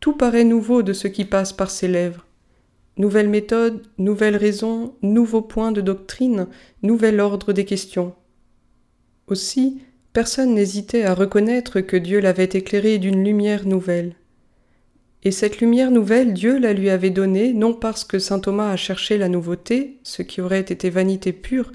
Tout 0.00 0.14
paraît 0.14 0.44
nouveau 0.44 0.82
de 0.82 0.94
ce 0.94 1.06
qui 1.06 1.26
passe 1.26 1.52
par 1.52 1.70
ses 1.70 1.86
lèvres. 1.86 2.26
Nouvelle 2.96 3.28
méthode, 3.28 3.82
nouvelle 3.98 4.36
raison, 4.36 4.94
nouveaux 5.02 5.42
points 5.42 5.72
de 5.72 5.80
doctrine, 5.80 6.48
nouvel 6.82 7.20
ordre 7.20 7.52
des 7.52 7.64
questions. 7.64 8.14
Aussi, 9.26 9.82
personne 10.12 10.54
n'hésitait 10.54 11.04
à 11.04 11.14
reconnaître 11.14 11.80
que 11.80 11.96
Dieu 11.96 12.20
l'avait 12.20 12.44
éclairé 12.44 12.98
d'une 12.98 13.22
lumière 13.22 13.66
nouvelle. 13.66 14.16
Et 15.22 15.32
cette 15.32 15.60
lumière 15.60 15.90
nouvelle, 15.90 16.32
Dieu 16.32 16.58
la 16.58 16.72
lui 16.72 16.88
avait 16.88 17.10
donnée, 17.10 17.52
non 17.52 17.74
parce 17.74 18.04
que 18.04 18.18
saint 18.18 18.38
Thomas 18.38 18.70
a 18.70 18.76
cherché 18.76 19.18
la 19.18 19.28
nouveauté, 19.28 19.98
ce 20.02 20.22
qui 20.22 20.40
aurait 20.40 20.60
été 20.60 20.88
vanité 20.88 21.32
pure, 21.32 21.72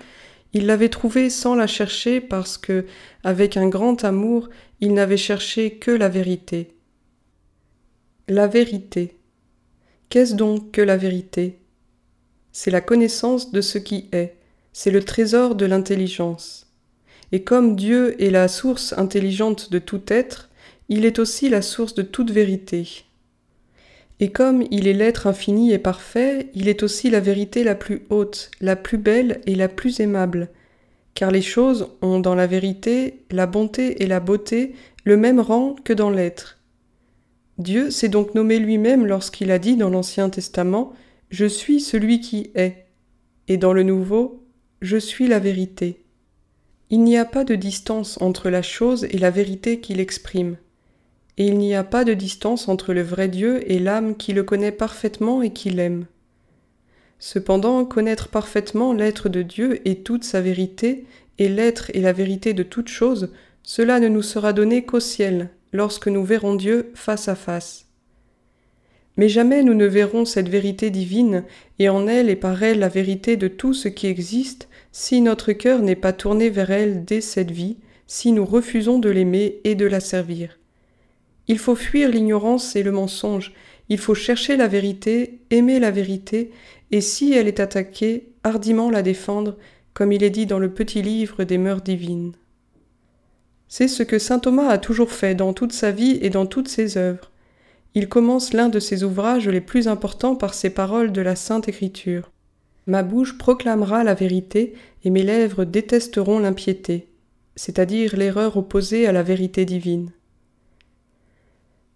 il 0.54 0.66
l'avait 0.66 0.90
trouvée 0.90 1.30
sans 1.30 1.54
la 1.54 1.68
chercher 1.68 2.22
parce 2.22 2.58
que, 2.58 2.86
avec 3.24 3.58
un 3.58 3.68
grand 3.68 4.04
amour, 4.04 4.50
il 4.80 4.94
n'avait 4.94 5.18
cherché 5.18 5.76
que 5.76 5.92
la 5.92 6.10
vérité. 6.10 6.76
La 8.28 8.48
vérité. 8.48 9.18
Qu'est-ce 10.10 10.34
donc 10.34 10.72
que 10.72 10.82
la 10.82 10.98
vérité? 10.98 11.60
C'est 12.52 12.72
la 12.72 12.82
connaissance 12.82 13.52
de 13.52 13.62
ce 13.62 13.78
qui 13.78 14.08
est, 14.12 14.38
c'est 14.74 14.92
le 14.92 15.04
trésor 15.04 15.56
de 15.56 15.66
l'intelligence. 15.66 16.68
Et 17.32 17.44
comme 17.44 17.76
Dieu 17.76 18.22
est 18.24 18.30
la 18.30 18.48
source 18.48 18.94
intelligente 18.98 19.72
de 19.72 19.80
tout 19.80 20.02
être, 20.08 20.50
il 20.90 21.06
est 21.06 21.20
aussi 21.20 21.50
la 21.50 21.62
source 21.62 21.96
de 21.96 22.02
toute 22.02 22.32
vérité. 22.32 23.06
Et 24.20 24.32
comme 24.32 24.64
il 24.72 24.88
est 24.88 24.94
l'être 24.94 25.28
infini 25.28 25.74
et 25.74 25.78
parfait, 25.78 26.50
il 26.54 26.70
est 26.70 26.84
aussi 26.84 27.10
la 27.10 27.20
vérité 27.20 27.64
la 27.64 27.76
plus 27.76 28.04
haute, 28.10 28.50
la 28.62 28.76
plus 28.76 28.98
belle 28.98 29.42
et 29.46 29.56
la 29.56 29.68
plus 29.68 30.00
aimable, 30.00 30.50
car 31.14 31.32
les 31.32 31.42
choses 31.42 31.90
ont 32.02 32.20
dans 32.20 32.36
la 32.36 32.48
vérité, 32.48 33.26
la 33.32 33.46
bonté 33.46 34.04
et 34.04 34.08
la 34.08 34.20
beauté 34.20 34.74
le 35.04 35.18
même 35.18 35.40
rang 35.40 35.76
que 35.84 35.94
dans 35.94 36.10
l'être. 36.10 36.60
Dieu 37.58 37.90
s'est 37.90 38.10
donc 38.10 38.36
nommé 38.36 38.60
lui-même 38.60 39.06
lorsqu'il 39.06 39.52
a 39.52 39.60
dit 39.60 39.78
dans 39.78 39.90
l'Ancien 39.90 40.30
Testament 40.30 40.94
Je 41.30 41.46
suis 41.46 41.80
celui 41.80 42.20
qui 42.20 42.52
est, 42.56 42.86
et 43.48 43.58
dans 43.58 43.74
le 43.74 43.84
Nouveau 43.84 44.44
Je 44.82 44.98
suis 44.98 45.28
la 45.28 45.40
vérité. 45.40 46.04
Il 46.90 47.04
n'y 47.04 47.18
a 47.18 47.26
pas 47.26 47.44
de 47.44 47.56
distance 47.56 48.22
entre 48.22 48.50
la 48.50 48.62
chose 48.62 49.06
et 49.10 49.18
la 49.18 49.32
vérité 49.32 49.80
qu'il 49.80 50.00
exprime 50.00 50.58
et 51.38 51.48
il 51.48 51.58
n'y 51.58 51.76
a 51.76 51.84
pas 51.84 52.06
de 52.06 52.14
distance 52.14 52.68
entre 52.68 52.94
le 52.94 53.02
vrai 53.02 53.28
Dieu 53.28 53.70
et 53.70 53.80
l'âme 53.80 54.16
qui 54.16 54.34
le 54.34 54.44
connaît 54.44 54.72
parfaitement 54.72 55.42
et 55.42 55.52
qui 55.52 55.70
l'aime. 55.70 56.06
Cependant, 57.20 57.86
connaître 57.86 58.30
parfaitement 58.30 58.94
l'être 58.94 59.30
de 59.30 59.42
Dieu 59.42 59.82
et 59.88 60.00
toute 60.00 60.24
sa 60.24 60.42
vérité, 60.42 61.06
et 61.38 61.50
l'être 61.50 61.92
et 61.94 62.02
la 62.02 62.14
vérité 62.14 62.54
de 62.54 62.64
toute 62.64 62.88
chose, 62.88 63.32
cela 63.64 64.00
ne 64.00 64.08
nous 64.08 64.22
sera 64.22 64.54
donné 64.54 64.86
qu'au 64.86 65.00
ciel, 65.00 65.50
lorsque 65.74 66.08
nous 66.08 66.24
verrons 66.24 66.56
Dieu 66.56 66.92
face 66.94 67.28
à 67.28 67.36
face. 67.36 67.88
Mais 69.18 69.30
jamais 69.30 69.64
nous 69.64 69.74
ne 69.74 69.86
verrons 69.86 70.26
cette 70.26 70.50
vérité 70.50 70.90
divine, 70.90 71.44
et 71.80 71.90
en 71.90 72.08
elle 72.08 72.30
et 72.30 72.36
par 72.36 72.62
elle 72.64 72.80
la 72.80 72.90
vérité 72.90 73.38
de 73.38 73.48
tout 73.48 73.74
ce 73.74 73.88
qui 73.88 74.08
existe, 74.08 74.68
si 74.92 75.22
notre 75.22 75.54
cœur 75.54 75.82
n'est 75.82 75.96
pas 75.96 76.14
tourné 76.14 76.50
vers 76.50 76.72
elle 76.72 77.06
dès 77.06 77.22
cette 77.22 77.52
vie, 77.52 77.78
si 78.08 78.32
nous 78.32 78.46
refusons 78.46 79.00
de 79.00 79.10
l'aimer 79.10 79.60
et 79.64 79.76
de 79.76 79.86
la 79.86 80.00
servir. 80.00 80.60
Il 81.48 81.60
faut 81.60 81.76
fuir 81.76 82.10
l'ignorance 82.10 82.76
et 82.76 82.84
le 82.84 82.92
mensonge, 82.92 83.54
il 83.90 84.00
faut 84.00 84.16
chercher 84.16 84.58
la 84.58 84.68
vérité, 84.68 85.40
aimer 85.52 85.80
la 85.80 85.92
vérité, 85.92 86.52
et 86.92 87.02
si 87.02 87.34
elle 87.34 87.48
est 87.48 87.60
attaquée, 87.60 88.30
hardiment 88.44 88.90
la 88.90 89.02
défendre, 89.02 89.58
comme 89.94 90.12
il 90.12 90.24
est 90.24 90.30
dit 90.30 90.46
dans 90.46 90.60
le 90.60 90.74
petit 90.74 91.02
livre 91.02 91.44
des 91.44 91.58
mœurs 91.58 91.84
divines. 91.84 92.34
C'est 93.68 93.88
ce 93.88 94.04
que 94.04 94.20
saint 94.20 94.40
Thomas 94.40 94.70
a 94.70 94.78
toujours 94.78 95.12
fait 95.12 95.36
dans 95.36 95.54
toute 95.54 95.74
sa 95.74 95.92
vie 95.92 96.18
et 96.22 96.30
dans 96.30 96.46
toutes 96.46 96.68
ses 96.68 96.98
œuvres. 96.98 97.32
Il 97.94 98.10
commence 98.10 98.54
l'un 98.54 98.70
de 98.70 98.80
ses 98.80 99.04
ouvrages 99.04 99.48
les 99.48 99.62
plus 99.62 99.88
importants 99.88 100.36
par 100.36 100.54
ces 100.54 100.70
paroles 100.70 101.12
de 101.12 101.22
la 101.22 101.36
Sainte 101.36 101.68
Écriture. 101.68 102.32
Ma 102.88 103.04
bouche 103.04 103.38
proclamera 103.38 104.04
la 104.04 104.14
vérité 104.14 104.74
et 105.04 105.10
mes 105.10 105.24
lèvres 105.24 105.64
détesteront 105.64 106.40
l'impiété, 106.40 107.08
c'est-à-dire 107.56 108.16
l'erreur 108.16 108.58
opposée 108.58 109.08
à 109.08 109.12
la 109.12 109.24
vérité 109.24 109.66
divine. 109.66 110.12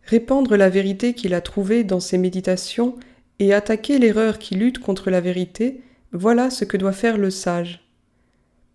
Répandre 0.10 0.58
la 0.58 0.70
vérité 0.70 1.14
qu'il 1.14 1.36
a 1.36 1.42
trouvée 1.42 1.84
dans 1.84 2.00
ses 2.00 2.18
méditations 2.18 2.96
et 3.38 3.54
attaquer 3.54 4.00
l'erreur 4.00 4.40
qui 4.40 4.56
lutte 4.56 4.80
contre 4.80 5.12
la 5.12 5.22
vérité, 5.22 5.82
voilà 6.14 6.50
ce 6.50 6.66
que 6.66 6.78
doit 6.78 6.94
faire 6.94 7.20
le 7.20 7.30
sage. 7.30 7.88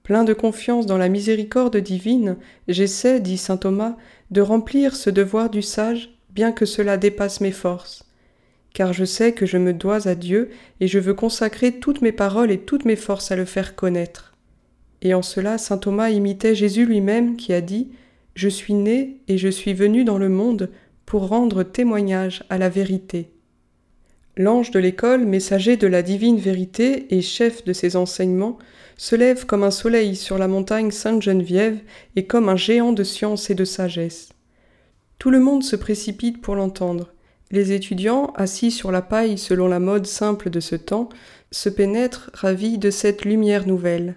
Plein 0.04 0.22
de 0.22 0.32
confiance 0.32 0.86
dans 0.86 0.96
la 0.96 1.08
miséricorde 1.08 1.76
divine, 1.76 2.36
j'essaie, 2.68 3.18
dit 3.18 3.36
saint 3.36 3.56
Thomas, 3.56 3.96
de 4.30 4.42
remplir 4.42 4.94
ce 4.94 5.10
devoir 5.10 5.50
du 5.50 5.60
sage, 5.60 6.16
bien 6.30 6.52
que 6.52 6.66
cela 6.66 6.98
dépasse 6.98 7.40
mes 7.40 7.50
forces. 7.50 8.04
Car 8.72 8.92
je 8.92 9.04
sais 9.04 9.32
que 9.32 9.44
je 9.44 9.58
me 9.58 9.72
dois 9.72 10.06
à 10.06 10.14
Dieu, 10.14 10.50
et 10.78 10.86
je 10.86 11.00
veux 11.00 11.14
consacrer 11.14 11.80
toutes 11.80 12.00
mes 12.00 12.12
paroles 12.12 12.52
et 12.52 12.60
toutes 12.60 12.84
mes 12.84 12.94
forces 12.94 13.32
à 13.32 13.36
le 13.36 13.44
faire 13.44 13.74
connaître. 13.74 14.36
Et 15.02 15.14
en 15.14 15.22
cela 15.22 15.58
saint 15.58 15.78
Thomas 15.78 16.10
imitait 16.10 16.54
Jésus 16.54 16.86
lui-même 16.86 17.34
qui 17.34 17.52
a 17.52 17.60
dit 17.60 17.88
Je 18.36 18.48
suis 18.48 18.74
né 18.74 19.16
et 19.26 19.36
je 19.36 19.48
suis 19.48 19.74
venu 19.74 20.04
dans 20.04 20.18
le 20.18 20.28
monde 20.28 20.70
pour 21.06 21.28
rendre 21.28 21.62
témoignage 21.62 22.44
à 22.48 22.58
la 22.58 22.68
vérité. 22.68 23.30
L'ange 24.36 24.70
de 24.72 24.80
l'école, 24.80 25.24
messager 25.24 25.76
de 25.76 25.86
la 25.86 26.02
divine 26.02 26.38
vérité 26.38 27.14
et 27.14 27.22
chef 27.22 27.64
de 27.64 27.72
ses 27.72 27.94
enseignements, 27.94 28.58
se 28.96 29.14
lève 29.14 29.46
comme 29.46 29.62
un 29.62 29.70
soleil 29.70 30.16
sur 30.16 30.38
la 30.38 30.48
montagne 30.48 30.90
Sainte-Geneviève 30.90 31.78
et 32.16 32.26
comme 32.26 32.48
un 32.48 32.56
géant 32.56 32.92
de 32.92 33.04
science 33.04 33.50
et 33.50 33.54
de 33.54 33.64
sagesse. 33.64 34.30
Tout 35.18 35.30
le 35.30 35.40
monde 35.40 35.62
se 35.62 35.76
précipite 35.76 36.40
pour 36.40 36.56
l'entendre. 36.56 37.12
Les 37.50 37.72
étudiants, 37.72 38.32
assis 38.34 38.70
sur 38.70 38.90
la 38.90 39.02
paille 39.02 39.38
selon 39.38 39.68
la 39.68 39.78
mode 39.78 40.06
simple 40.06 40.50
de 40.50 40.60
ce 40.60 40.74
temps, 40.74 41.08
se 41.50 41.68
pénètrent 41.68 42.30
ravis 42.34 42.78
de 42.78 42.90
cette 42.90 43.24
lumière 43.24 43.66
nouvelle. 43.66 44.16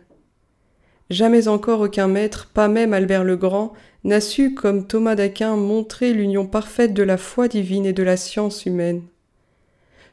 Jamais 1.09 1.47
encore 1.47 1.81
aucun 1.81 2.07
maître, 2.07 2.49
pas 2.53 2.67
même 2.67 2.93
Albert 2.93 3.23
le 3.23 3.37
Grand, 3.37 3.73
n'a 4.07 4.21
su, 4.21 4.53
comme 4.53 4.87
Thomas 4.87 5.15
d'Aquin, 5.15 5.57
montrer 5.57 6.13
l'union 6.13 6.47
parfaite 6.47 6.93
de 6.93 7.03
la 7.03 7.17
foi 7.17 7.47
divine 7.47 7.85
et 7.85 7.93
de 7.93 8.03
la 8.03 8.17
science 8.17 8.65
humaine. 8.65 9.03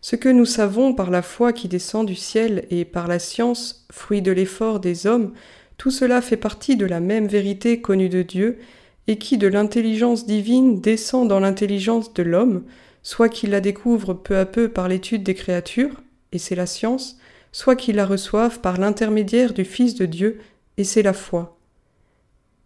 Ce 0.00 0.16
que 0.16 0.28
nous 0.28 0.44
savons 0.44 0.94
par 0.94 1.10
la 1.10 1.22
foi 1.22 1.52
qui 1.52 1.68
descend 1.68 2.06
du 2.06 2.16
ciel 2.16 2.66
et 2.70 2.84
par 2.84 3.06
la 3.06 3.18
science, 3.18 3.86
fruit 3.90 4.20
de 4.20 4.32
l'effort 4.32 4.80
des 4.80 5.06
hommes, 5.06 5.32
tout 5.78 5.92
cela 5.92 6.20
fait 6.20 6.36
partie 6.36 6.76
de 6.76 6.86
la 6.86 7.00
même 7.00 7.26
vérité 7.26 7.80
connue 7.80 8.08
de 8.08 8.22
Dieu, 8.22 8.58
et 9.06 9.16
qui 9.16 9.38
de 9.38 9.46
l'intelligence 9.46 10.26
divine 10.26 10.80
descend 10.80 11.28
dans 11.28 11.40
l'intelligence 11.40 12.12
de 12.14 12.22
l'homme, 12.22 12.64
soit 13.02 13.28
qu'il 13.28 13.50
la 13.50 13.60
découvre 13.60 14.12
peu 14.12 14.38
à 14.38 14.44
peu 14.44 14.68
par 14.68 14.88
l'étude 14.88 15.22
des 15.22 15.34
créatures, 15.34 16.02
et 16.32 16.38
c'est 16.38 16.54
la 16.54 16.66
science, 16.66 17.18
soit 17.52 17.76
qu'il 17.76 17.96
la 17.96 18.06
reçoive 18.06 18.60
par 18.60 18.78
l'intermédiaire 18.78 19.52
du 19.54 19.64
Fils 19.64 19.94
de 19.94 20.06
Dieu, 20.06 20.40
et 20.78 20.84
c'est 20.84 21.02
la 21.02 21.12
foi. 21.12 21.53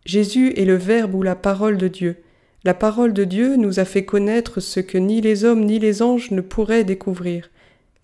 Jésus 0.09 0.55
est 0.57 0.65
le 0.65 0.77
Verbe 0.77 1.15
ou 1.15 1.23
la 1.23 1.37
parole 1.37 1.77
de 1.77 1.87
Dieu. 1.87 2.17
La 2.65 2.73
parole 2.73 3.13
de 3.13 3.25
Dieu 3.25 3.57
nous 3.57 3.79
a 3.79 3.85
fait 3.85 4.07
connaître 4.07 4.59
ce 4.59 4.81
que 4.81 4.97
ni 4.97 5.21
les 5.21 5.45
hommes 5.45 5.67
ni 5.67 5.79
les 5.79 6.01
anges 6.01 6.31
ne 6.31 6.41
pourraient 6.41 6.83
découvrir, 6.83 7.51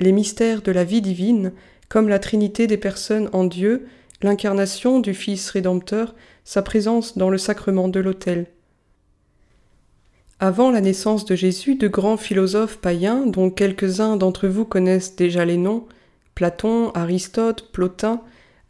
les 0.00 0.12
mystères 0.12 0.60
de 0.60 0.70
la 0.70 0.84
vie 0.84 1.00
divine, 1.00 1.52
comme 1.88 2.10
la 2.10 2.18
Trinité 2.18 2.66
des 2.66 2.76
personnes 2.76 3.30
en 3.32 3.44
Dieu, 3.44 3.86
l'incarnation 4.20 5.00
du 5.00 5.14
Fils 5.14 5.48
rédempteur, 5.48 6.14
sa 6.44 6.60
présence 6.60 7.16
dans 7.16 7.30
le 7.30 7.38
sacrement 7.38 7.88
de 7.88 8.00
l'autel. 8.00 8.48
Avant 10.40 10.70
la 10.70 10.82
naissance 10.82 11.24
de 11.24 11.34
Jésus, 11.34 11.76
de 11.76 11.88
grands 11.88 12.18
philosophes 12.18 12.76
païens, 12.76 13.24
dont 13.24 13.48
quelques-uns 13.48 14.18
d'entre 14.18 14.46
vous 14.46 14.66
connaissent 14.66 15.16
déjà 15.16 15.46
les 15.46 15.56
noms, 15.56 15.86
Platon, 16.34 16.90
Aristote, 16.92 17.70
Plotin, 17.72 18.20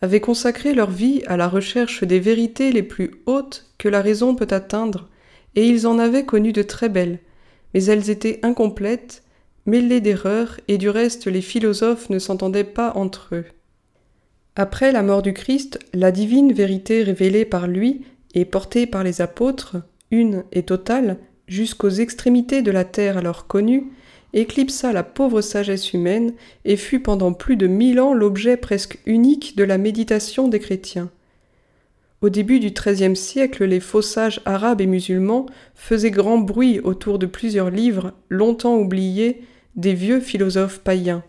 avaient 0.04 0.20
consacré 0.20 0.74
leur 0.74 0.90
vie 0.90 1.22
à 1.26 1.36
la 1.36 1.48
recherche 1.48 2.04
des 2.04 2.20
vérités 2.20 2.70
les 2.70 2.82
plus 2.82 3.10
hautes 3.26 3.66
que 3.78 3.88
la 3.88 4.02
raison 4.02 4.34
peut 4.34 4.46
atteindre, 4.50 5.08
et 5.56 5.66
ils 5.66 5.86
en 5.86 5.98
avaient 5.98 6.26
connu 6.26 6.52
de 6.52 6.62
très 6.62 6.90
belles, 6.90 7.18
mais 7.72 7.84
elles 7.84 8.10
étaient 8.10 8.38
incomplètes, 8.42 9.22
mêlées 9.64 10.02
d'erreurs, 10.02 10.60
et 10.68 10.76
du 10.76 10.90
reste 10.90 11.26
les 11.26 11.40
philosophes 11.40 12.10
ne 12.10 12.18
s'entendaient 12.18 12.64
pas 12.64 12.92
entre 12.96 13.30
eux. 13.32 13.46
Après 14.56 14.92
la 14.92 15.02
mort 15.02 15.22
du 15.22 15.32
Christ, 15.32 15.78
la 15.94 16.12
divine 16.12 16.52
vérité 16.52 17.02
révélée 17.02 17.46
par 17.46 17.66
lui 17.66 18.04
et 18.34 18.44
portée 18.44 18.86
par 18.86 19.04
les 19.04 19.22
apôtres, 19.22 19.76
une 20.10 20.44
et 20.52 20.64
totale, 20.64 21.16
jusqu'aux 21.48 21.88
extrémités 21.88 22.60
de 22.60 22.70
la 22.70 22.84
terre 22.84 23.16
alors 23.16 23.46
connue, 23.46 23.90
éclipsa 24.34 24.92
la 24.92 25.02
pauvre 25.02 25.40
sagesse 25.40 25.92
humaine 25.94 26.34
et 26.64 26.76
fut 26.76 27.00
pendant 27.00 27.32
plus 27.32 27.56
de 27.56 27.66
mille 27.66 28.00
ans 28.00 28.12
l'objet 28.12 28.56
presque 28.56 28.98
unique 29.06 29.56
de 29.56 29.64
la 29.64 29.78
méditation 29.78 30.48
des 30.48 30.60
chrétiens. 30.60 31.10
Au 32.20 32.30
début 32.30 32.58
du 32.58 32.70
XIIIe 32.70 33.16
siècle, 33.16 33.64
les 33.64 33.80
faux 33.80 34.02
sages 34.02 34.40
arabes 34.44 34.80
et 34.80 34.86
musulmans 34.86 35.46
faisaient 35.74 36.10
grand 36.10 36.38
bruit 36.38 36.80
autour 36.80 37.18
de 37.18 37.26
plusieurs 37.26 37.70
livres, 37.70 38.12
longtemps 38.28 38.76
oubliés, 38.76 39.42
des 39.76 39.94
vieux 39.94 40.20
philosophes 40.20 40.80
païens. 40.80 41.22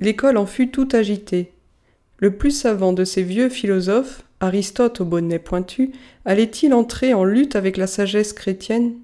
L'école 0.00 0.36
en 0.36 0.46
fut 0.46 0.68
tout 0.68 0.88
agitée. 0.92 1.52
Le 2.18 2.32
plus 2.36 2.50
savant 2.50 2.92
de 2.92 3.04
ces 3.04 3.22
vieux 3.22 3.48
philosophes, 3.48 4.24
Aristote 4.40 5.00
au 5.00 5.04
bonnet 5.04 5.38
pointu, 5.38 5.92
allait-il 6.24 6.74
entrer 6.74 7.14
en 7.14 7.24
lutte 7.24 7.56
avec 7.56 7.76
la 7.76 7.86
sagesse 7.86 8.32
chrétienne? 8.32 8.94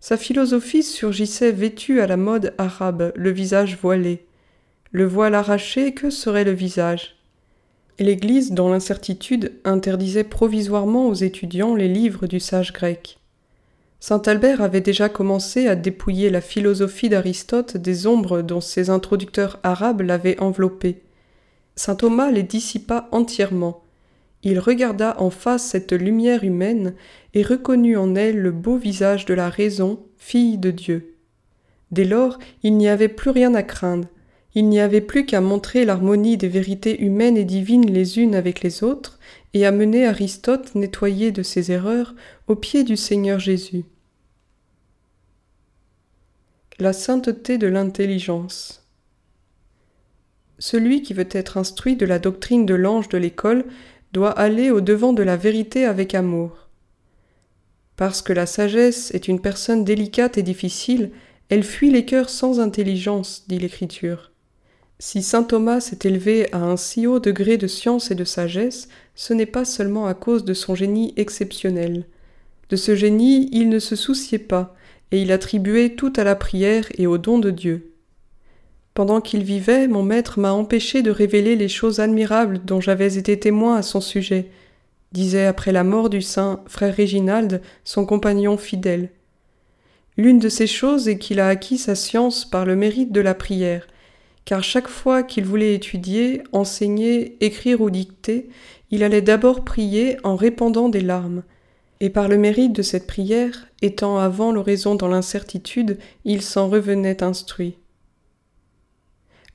Sa 0.00 0.16
philosophie 0.16 0.82
surgissait 0.82 1.52
vêtue 1.52 2.00
à 2.00 2.06
la 2.06 2.16
mode 2.16 2.54
arabe, 2.58 3.12
le 3.14 3.30
visage 3.30 3.78
voilé. 3.80 4.26
Le 4.90 5.04
voile 5.04 5.34
arraché, 5.34 5.94
que 5.94 6.10
serait 6.10 6.44
le 6.44 6.52
visage? 6.52 7.16
L'Église, 7.98 8.52
dans 8.52 8.70
l'incertitude, 8.70 9.52
interdisait 9.64 10.24
provisoirement 10.24 11.06
aux 11.06 11.14
étudiants 11.14 11.74
les 11.74 11.88
livres 11.88 12.26
du 12.26 12.40
sage 12.40 12.72
grec. 12.72 13.18
Saint 14.00 14.22
Albert 14.26 14.62
avait 14.62 14.80
déjà 14.80 15.10
commencé 15.10 15.68
à 15.68 15.76
dépouiller 15.76 16.30
la 16.30 16.40
philosophie 16.40 17.10
d'Aristote 17.10 17.76
des 17.76 18.06
ombres 18.06 18.40
dont 18.40 18.62
ses 18.62 18.88
introducteurs 18.88 19.60
arabes 19.62 20.00
l'avaient 20.00 20.40
enveloppée 20.40 21.02
saint 21.80 21.94
Thomas 21.94 22.30
les 22.30 22.42
dissipa 22.42 23.08
entièrement. 23.10 23.79
Il 24.42 24.58
regarda 24.58 25.20
en 25.20 25.30
face 25.30 25.64
cette 25.64 25.92
lumière 25.92 26.44
humaine 26.44 26.94
et 27.34 27.42
reconnut 27.42 27.96
en 27.96 28.14
elle 28.14 28.38
le 28.38 28.52
beau 28.52 28.76
visage 28.76 29.26
de 29.26 29.34
la 29.34 29.50
raison, 29.50 30.06
fille 30.16 30.58
de 30.58 30.70
Dieu. 30.70 31.16
Dès 31.90 32.04
lors, 32.04 32.38
il 32.62 32.76
n'y 32.76 32.88
avait 32.88 33.08
plus 33.08 33.30
rien 33.30 33.54
à 33.54 33.62
craindre, 33.62 34.08
il 34.54 34.68
n'y 34.68 34.80
avait 34.80 35.00
plus 35.00 35.26
qu'à 35.26 35.40
montrer 35.40 35.84
l'harmonie 35.84 36.36
des 36.36 36.48
vérités 36.48 37.02
humaines 37.02 37.36
et 37.36 37.44
divines 37.44 37.90
les 37.90 38.18
unes 38.18 38.34
avec 38.34 38.62
les 38.62 38.82
autres, 38.82 39.18
et 39.54 39.64
à 39.64 39.72
mener 39.72 40.06
Aristote, 40.06 40.74
nettoyé 40.74 41.30
de 41.30 41.42
ses 41.42 41.70
erreurs, 41.70 42.14
au 42.48 42.56
pied 42.56 42.82
du 42.82 42.96
Seigneur 42.96 43.38
Jésus. 43.38 43.84
La 46.78 46.92
sainteté 46.92 47.58
de 47.58 47.66
l'intelligence. 47.66 48.88
Celui 50.58 51.02
qui 51.02 51.14
veut 51.14 51.28
être 51.30 51.56
instruit 51.56 51.96
de 51.96 52.06
la 52.06 52.18
doctrine 52.18 52.66
de 52.66 52.74
l'ange 52.74 53.08
de 53.08 53.18
l'école 53.18 53.64
doit 54.12 54.30
aller 54.30 54.70
au 54.70 54.80
devant 54.80 55.12
de 55.12 55.22
la 55.22 55.36
vérité 55.36 55.84
avec 55.84 56.14
amour. 56.14 56.68
Parce 57.96 58.22
que 58.22 58.32
la 58.32 58.46
sagesse 58.46 59.10
est 59.12 59.28
une 59.28 59.40
personne 59.40 59.84
délicate 59.84 60.38
et 60.38 60.42
difficile, 60.42 61.10
elle 61.48 61.64
fuit 61.64 61.90
les 61.90 62.04
cœurs 62.04 62.30
sans 62.30 62.60
intelligence, 62.60 63.44
dit 63.48 63.58
l'Écriture. 63.58 64.30
Si 64.98 65.22
saint 65.22 65.42
Thomas 65.42 65.80
s'est 65.80 65.98
élevé 66.04 66.52
à 66.52 66.58
un 66.58 66.76
si 66.76 67.06
haut 67.06 67.20
degré 67.20 67.56
de 67.56 67.66
science 67.66 68.10
et 68.10 68.14
de 68.14 68.24
sagesse, 68.24 68.88
ce 69.14 69.32
n'est 69.32 69.46
pas 69.46 69.64
seulement 69.64 70.06
à 70.06 70.14
cause 70.14 70.44
de 70.44 70.54
son 70.54 70.74
génie 70.74 71.12
exceptionnel. 71.16 72.06
De 72.68 72.76
ce 72.76 72.94
génie, 72.94 73.48
il 73.52 73.68
ne 73.68 73.78
se 73.78 73.96
souciait 73.96 74.38
pas, 74.38 74.76
et 75.10 75.20
il 75.22 75.32
attribuait 75.32 75.90
tout 75.96 76.12
à 76.16 76.24
la 76.24 76.36
prière 76.36 76.86
et 76.98 77.06
au 77.06 77.18
don 77.18 77.38
de 77.38 77.50
Dieu. 77.50 77.89
Pendant 79.00 79.22
qu'il 79.22 79.44
vivait, 79.44 79.88
mon 79.88 80.02
maître 80.02 80.38
m'a 80.38 80.52
empêché 80.52 81.00
de 81.00 81.10
révéler 81.10 81.56
les 81.56 81.68
choses 81.68 82.00
admirables 82.00 82.60
dont 82.66 82.82
j'avais 82.82 83.16
été 83.16 83.40
témoin 83.40 83.76
à 83.76 83.82
son 83.82 84.02
sujet, 84.02 84.50
disait 85.12 85.46
après 85.46 85.72
la 85.72 85.84
mort 85.84 86.10
du 86.10 86.20
saint 86.20 86.62
frère 86.66 86.94
Réginald, 86.94 87.62
son 87.82 88.04
compagnon 88.04 88.58
fidèle. 88.58 89.08
L'une 90.18 90.38
de 90.38 90.50
ces 90.50 90.66
choses 90.66 91.08
est 91.08 91.16
qu'il 91.16 91.40
a 91.40 91.48
acquis 91.48 91.78
sa 91.78 91.94
science 91.94 92.44
par 92.44 92.66
le 92.66 92.76
mérite 92.76 93.10
de 93.10 93.22
la 93.22 93.32
prière, 93.32 93.86
car 94.44 94.62
chaque 94.62 94.88
fois 94.88 95.22
qu'il 95.22 95.46
voulait 95.46 95.72
étudier, 95.72 96.42
enseigner, 96.52 97.42
écrire 97.42 97.80
ou 97.80 97.88
dicter, 97.88 98.50
il 98.90 99.02
allait 99.02 99.22
d'abord 99.22 99.64
prier 99.64 100.18
en 100.24 100.36
répandant 100.36 100.90
des 100.90 101.00
larmes, 101.00 101.42
et 102.00 102.10
par 102.10 102.28
le 102.28 102.36
mérite 102.36 102.74
de 102.74 102.82
cette 102.82 103.06
prière, 103.06 103.66
étant 103.80 104.18
avant 104.18 104.52
l'oraison 104.52 104.94
dans 104.94 105.08
l'incertitude, 105.08 105.96
il 106.26 106.42
s'en 106.42 106.68
revenait 106.68 107.22
instruit. 107.22 107.79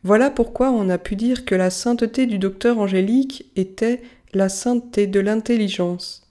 Voilà 0.05 0.29
pourquoi 0.29 0.69
on 0.69 0.87
a 0.89 0.99
pu 0.99 1.15
dire 1.15 1.45
que 1.45 1.55
la 1.55 1.71
sainteté 1.71 2.27
du 2.27 2.37
docteur 2.37 2.77
angélique 2.77 3.47
était 3.55 4.03
la 4.35 4.49
sainteté 4.49 5.07
de 5.07 5.19
l'intelligence. 5.19 6.29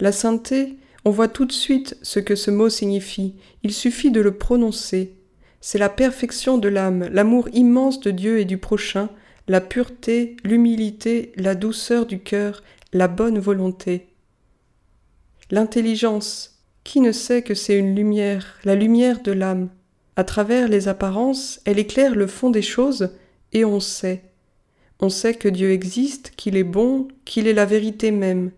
La 0.00 0.12
sainteté, 0.12 0.78
on 1.04 1.10
voit 1.10 1.28
tout 1.28 1.44
de 1.44 1.52
suite 1.52 1.98
ce 2.00 2.20
que 2.20 2.34
ce 2.34 2.50
mot 2.50 2.70
signifie, 2.70 3.34
il 3.62 3.74
suffit 3.74 4.10
de 4.10 4.22
le 4.22 4.32
prononcer. 4.32 5.12
C'est 5.60 5.76
la 5.76 5.90
perfection 5.90 6.56
de 6.56 6.68
l'âme, 6.68 7.06
l'amour 7.12 7.50
immense 7.52 8.00
de 8.00 8.12
Dieu 8.12 8.38
et 8.38 8.46
du 8.46 8.56
prochain, 8.56 9.10
la 9.46 9.60
pureté, 9.60 10.38
l'humilité, 10.42 11.32
la 11.36 11.54
douceur 11.54 12.06
du 12.06 12.20
cœur, 12.20 12.62
la 12.94 13.08
bonne 13.08 13.38
volonté. 13.38 14.06
L'intelligence, 15.50 16.62
qui 16.82 17.02
ne 17.02 17.12
sait 17.12 17.42
que 17.42 17.52
c'est 17.52 17.78
une 17.78 17.94
lumière, 17.94 18.58
la 18.64 18.74
lumière 18.74 19.22
de 19.22 19.32
l'âme 19.32 19.68
à 20.16 20.24
travers 20.24 20.68
les 20.68 20.88
apparences, 20.88 21.60
elle 21.64 21.78
éclaire 21.78 22.14
le 22.14 22.26
fond 22.26 22.50
des 22.50 22.62
choses, 22.62 23.10
et 23.52 23.64
on 23.64 23.80
sait. 23.80 24.22
On 25.00 25.08
sait 25.08 25.34
que 25.34 25.48
Dieu 25.48 25.70
existe, 25.70 26.32
qu'il 26.36 26.56
est 26.56 26.64
bon, 26.64 27.08
qu'il 27.24 27.46
est 27.46 27.54
la 27.54 27.64
vérité 27.64 28.10
même, 28.10 28.50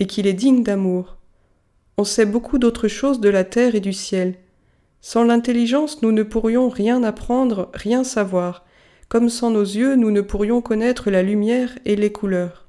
et 0.00 0.06
qu'il 0.06 0.26
est 0.26 0.32
digne 0.32 0.62
d'amour. 0.62 1.16
On 1.98 2.04
sait 2.04 2.26
beaucoup 2.26 2.58
d'autres 2.58 2.88
choses 2.88 3.20
de 3.20 3.28
la 3.28 3.44
terre 3.44 3.74
et 3.74 3.80
du 3.80 3.92
ciel. 3.92 4.34
Sans 5.00 5.24
l'intelligence, 5.24 6.02
nous 6.02 6.12
ne 6.12 6.22
pourrions 6.22 6.68
rien 6.68 7.02
apprendre, 7.02 7.70
rien 7.74 8.04
savoir, 8.04 8.64
comme 9.08 9.28
sans 9.28 9.50
nos 9.50 9.62
yeux, 9.62 9.94
nous 9.94 10.10
ne 10.10 10.20
pourrions 10.20 10.60
connaître 10.60 11.10
la 11.10 11.22
lumière 11.22 11.78
et 11.84 11.94
les 11.94 12.10
couleurs. 12.10 12.66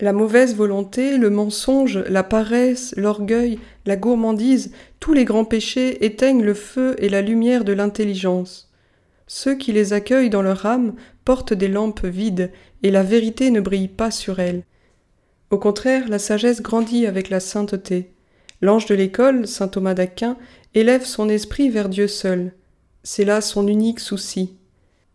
La 0.00 0.12
mauvaise 0.12 0.54
volonté, 0.54 1.18
le 1.18 1.30
mensonge, 1.30 1.98
la 2.08 2.22
paresse, 2.22 2.94
l'orgueil, 2.96 3.58
la 3.86 3.96
gourmandise, 3.96 4.72
tous 5.00 5.12
les 5.12 5.24
grands 5.24 5.44
péchés 5.44 6.04
éteignent 6.04 6.42
le 6.42 6.54
feu 6.54 6.96
et 6.98 7.08
la 7.08 7.22
lumière 7.22 7.64
de 7.64 7.72
l'intelligence. 7.72 8.70
Ceux 9.26 9.54
qui 9.54 9.72
les 9.72 9.92
accueillent 9.92 10.30
dans 10.30 10.42
leur 10.42 10.66
âme 10.66 10.94
portent 11.24 11.54
des 11.54 11.68
lampes 11.68 12.04
vides, 12.04 12.50
et 12.82 12.90
la 12.90 13.02
vérité 13.02 13.50
ne 13.50 13.60
brille 13.60 13.88
pas 13.88 14.10
sur 14.10 14.40
elles. 14.40 14.64
Au 15.50 15.58
contraire, 15.58 16.08
la 16.08 16.18
sagesse 16.18 16.62
grandit 16.62 17.06
avec 17.06 17.30
la 17.30 17.40
sainteté. 17.40 18.12
L'ange 18.60 18.86
de 18.86 18.94
l'école, 18.94 19.46
saint 19.46 19.68
Thomas 19.68 19.94
d'Aquin, 19.94 20.36
élève 20.74 21.04
son 21.04 21.28
esprit 21.28 21.68
vers 21.70 21.88
Dieu 21.88 22.08
seul. 22.08 22.52
C'est 23.02 23.24
là 23.24 23.40
son 23.40 23.68
unique 23.68 24.00
souci. 24.00 24.56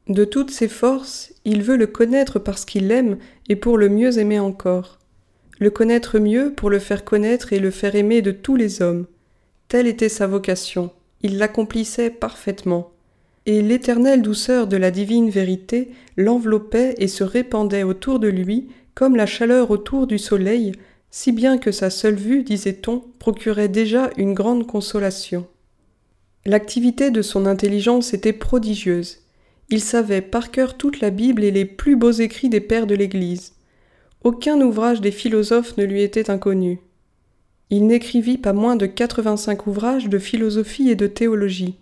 De 0.08 0.26
toutes 0.26 0.52
ses 0.52 0.68
forces, 0.68 1.34
il 1.46 1.62
veut 1.62 1.78
le 1.78 1.88
connaître 1.88 2.40
parce 2.40 2.66
qu'il 2.66 2.88
l'aime 2.88 3.18
et 3.48 3.56
pour 3.56 3.78
le 3.78 3.90
mieux 3.90 4.18
aimer 4.18 4.40
encore. 4.40 4.99
Le 5.60 5.70
connaître 5.70 6.20
mieux 6.20 6.53
pour 6.53 6.70
le 6.70 6.80
faire 6.80 7.03
connaître 7.03 7.53
et 7.53 7.60
le 7.60 7.70
faire 7.70 7.95
aimer 7.95 8.22
de 8.22 8.32
tous 8.32 8.55
les 8.55 8.82
hommes. 8.82 9.05
Telle 9.68 9.88
était 9.88 10.10
sa 10.10 10.26
vocation. 10.26 10.91
Il 11.22 11.38
l'accomplissait 11.38 12.10
parfaitement. 12.10 12.91
Et 13.45 13.62
l'éternelle 13.62 14.22
douceur 14.22 14.68
de 14.68 14.78
la 14.78 14.89
divine 14.89 15.30
vérité 15.30 15.89
l'enveloppait 16.18 16.95
et 16.97 17.07
se 17.07 17.24
répandait 17.24 17.84
autour 17.84 18.20
de 18.20 18.28
lui 18.28 18.70
comme 18.93 19.16
la 19.16 19.26
chaleur 19.26 19.72
autour 19.72 20.07
du 20.07 20.18
soleil, 20.18 20.74
si 21.12 21.32
bien 21.32 21.57
que 21.57 21.72
sa 21.72 21.89
seule 21.89 22.16
vue, 22.16 22.43
disait-on, 22.43 23.03
procurait 23.18 23.70
déjà 23.70 24.10
une 24.18 24.34
grande 24.34 24.68
consolation. 24.68 25.47
L'activité 26.45 27.12
de 27.12 27.22
son 27.22 27.45
intelligence 27.45 28.14
était 28.14 28.34
prodigieuse. 28.34 29.20
Il 29.70 29.82
savait 29.82 30.22
par 30.22 30.51
cœur 30.51 30.78
toute 30.78 30.99
la 30.99 31.10
Bible 31.10 31.43
et 31.43 31.51
les 31.51 31.66
plus 31.66 31.95
beaux 31.95 32.12
écrits 32.12 32.49
des 32.49 32.62
pères 32.62 32.88
de 32.88 32.95
l'Église. 32.95 33.53
Aucun 34.24 34.60
ouvrage 34.60 35.00
des 35.00 35.12
philosophes 35.12 35.78
ne 35.78 35.86
lui 35.86 36.02
était 36.02 36.30
inconnu. 36.30 36.82
Il 37.70 37.88
n'écrivit 37.88 38.38
pas 38.38 38.52
moins 38.52 38.76
de 38.76 38.86
85 38.86 39.68
ouvrages 39.68 40.10
de 40.10 40.20
philosophie 40.20 40.90
et 40.90 40.96
de 40.96 41.08
théologie. 41.08 41.78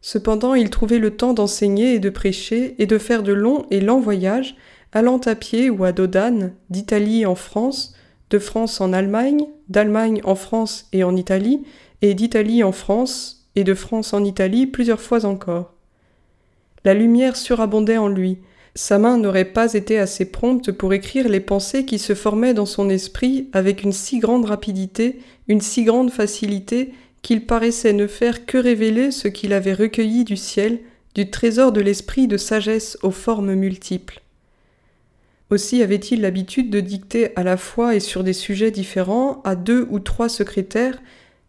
Cependant, 0.00 0.54
il 0.54 0.70
trouvait 0.70 1.00
le 1.00 1.16
temps 1.16 1.32
d'enseigner 1.32 1.94
et 1.94 1.98
de 1.98 2.10
prêcher 2.10 2.76
et 2.78 2.86
de 2.86 2.98
faire 2.98 3.24
de 3.24 3.32
longs 3.32 3.66
et 3.70 3.80
lents 3.80 3.98
voyages, 3.98 4.54
allant 4.92 5.18
à 5.18 5.34
pied 5.34 5.68
ou 5.68 5.82
à 5.82 5.90
dos 5.90 6.06
d'âne, 6.06 6.52
d'Italie 6.70 7.26
en 7.26 7.34
France, 7.34 7.94
de 8.30 8.38
France 8.38 8.80
en 8.80 8.92
Allemagne, 8.92 9.46
d'Allemagne 9.68 10.20
en 10.24 10.36
France 10.36 10.86
et 10.92 11.02
en 11.02 11.16
Italie, 11.16 11.64
et 12.02 12.14
d'Italie 12.14 12.62
en 12.62 12.72
France, 12.72 13.48
et 13.56 13.64
de 13.64 13.74
France 13.74 14.12
en 14.12 14.22
Italie 14.22 14.66
plusieurs 14.66 15.00
fois 15.00 15.24
encore. 15.24 15.72
La 16.84 16.94
lumière 16.94 17.34
surabondait 17.34 17.96
en 17.96 18.08
lui, 18.08 18.38
sa 18.74 18.98
main 18.98 19.18
n'aurait 19.18 19.44
pas 19.44 19.74
été 19.74 19.98
assez 19.98 20.24
prompte 20.24 20.72
pour 20.72 20.92
écrire 20.92 21.28
les 21.28 21.40
pensées 21.40 21.84
qui 21.84 21.98
se 21.98 22.14
formaient 22.14 22.54
dans 22.54 22.66
son 22.66 22.90
esprit 22.90 23.48
avec 23.52 23.82
une 23.82 23.92
si 23.92 24.18
grande 24.18 24.46
rapidité, 24.46 25.20
une 25.46 25.60
si 25.60 25.84
grande 25.84 26.10
facilité, 26.10 26.92
qu'il 27.22 27.46
paraissait 27.46 27.92
ne 27.92 28.06
faire 28.06 28.46
que 28.46 28.58
révéler 28.58 29.10
ce 29.10 29.28
qu'il 29.28 29.52
avait 29.52 29.72
recueilli 29.72 30.24
du 30.24 30.36
ciel, 30.36 30.80
du 31.14 31.30
trésor 31.30 31.72
de 31.72 31.80
l'esprit 31.80 32.26
de 32.26 32.36
sagesse 32.36 32.98
aux 33.02 33.12
formes 33.12 33.54
multiples. 33.54 34.20
Aussi 35.50 35.82
avait-il 35.82 36.20
l'habitude 36.20 36.70
de 36.70 36.80
dicter 36.80 37.30
à 37.36 37.44
la 37.44 37.56
fois 37.56 37.94
et 37.94 38.00
sur 38.00 38.24
des 38.24 38.32
sujets 38.32 38.72
différents 38.72 39.40
à 39.44 39.54
deux 39.54 39.86
ou 39.90 40.00
trois 40.00 40.28
secrétaires, 40.28 41.00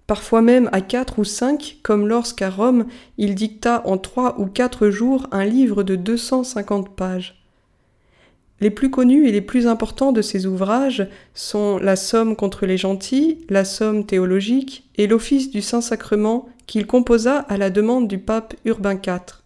parfois 0.07 0.41
même 0.41 0.69
à 0.71 0.81
quatre 0.81 1.19
ou 1.19 1.23
cinq, 1.23 1.77
comme 1.83 2.07
lorsqu'à 2.07 2.49
Rome 2.49 2.85
il 3.17 3.35
dicta 3.35 3.81
en 3.85 3.97
trois 3.97 4.39
ou 4.39 4.45
quatre 4.45 4.89
jours 4.89 5.27
un 5.31 5.45
livre 5.45 5.83
de 5.83 5.95
deux 5.95 6.17
cent 6.17 6.43
cinquante 6.43 6.95
pages. 6.95 7.41
Les 8.61 8.69
plus 8.69 8.89
connus 8.89 9.27
et 9.27 9.31
les 9.31 9.41
plus 9.41 9.67
importants 9.67 10.13
de 10.13 10.21
ces 10.21 10.45
ouvrages 10.45 11.07
sont 11.33 11.77
La 11.77 11.97
Somme 11.97 12.35
contre 12.37 12.65
les 12.65 12.77
gentils, 12.77 13.45
La 13.49 13.65
Somme 13.65 14.05
théologique 14.05 14.89
et 14.95 15.07
l'Office 15.07 15.51
du 15.51 15.61
Saint-Sacrement 15.61 16.47
qu'il 16.65 16.87
composa 16.87 17.39
à 17.39 17.57
la 17.57 17.69
demande 17.69 18.07
du 18.07 18.17
pape 18.17 18.55
Urbain 18.63 18.95
IV. 18.95 19.43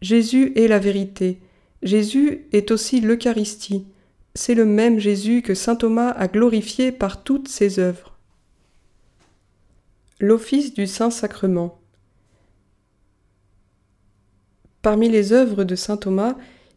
Jésus 0.00 0.52
est 0.56 0.68
la 0.68 0.78
vérité. 0.78 1.38
Jésus 1.82 2.46
est 2.52 2.70
aussi 2.70 3.00
l'Eucharistie. 3.00 3.84
C'est 4.34 4.54
le 4.54 4.64
même 4.64 4.98
Jésus 4.98 5.42
que 5.42 5.54
saint 5.54 5.76
Thomas 5.76 6.10
a 6.10 6.26
glorifié 6.26 6.90
par 6.90 7.22
toutes 7.22 7.48
ses 7.48 7.78
œuvres. 7.78 8.13
L'Office 10.20 10.74
du 10.74 10.86
Saint-Sacrement. 10.86 11.80
Parmi 14.80 15.08
les 15.08 15.32
œuvres 15.32 15.64
de 15.64 15.74
saint 15.74 15.96
Thomas, 15.96 16.36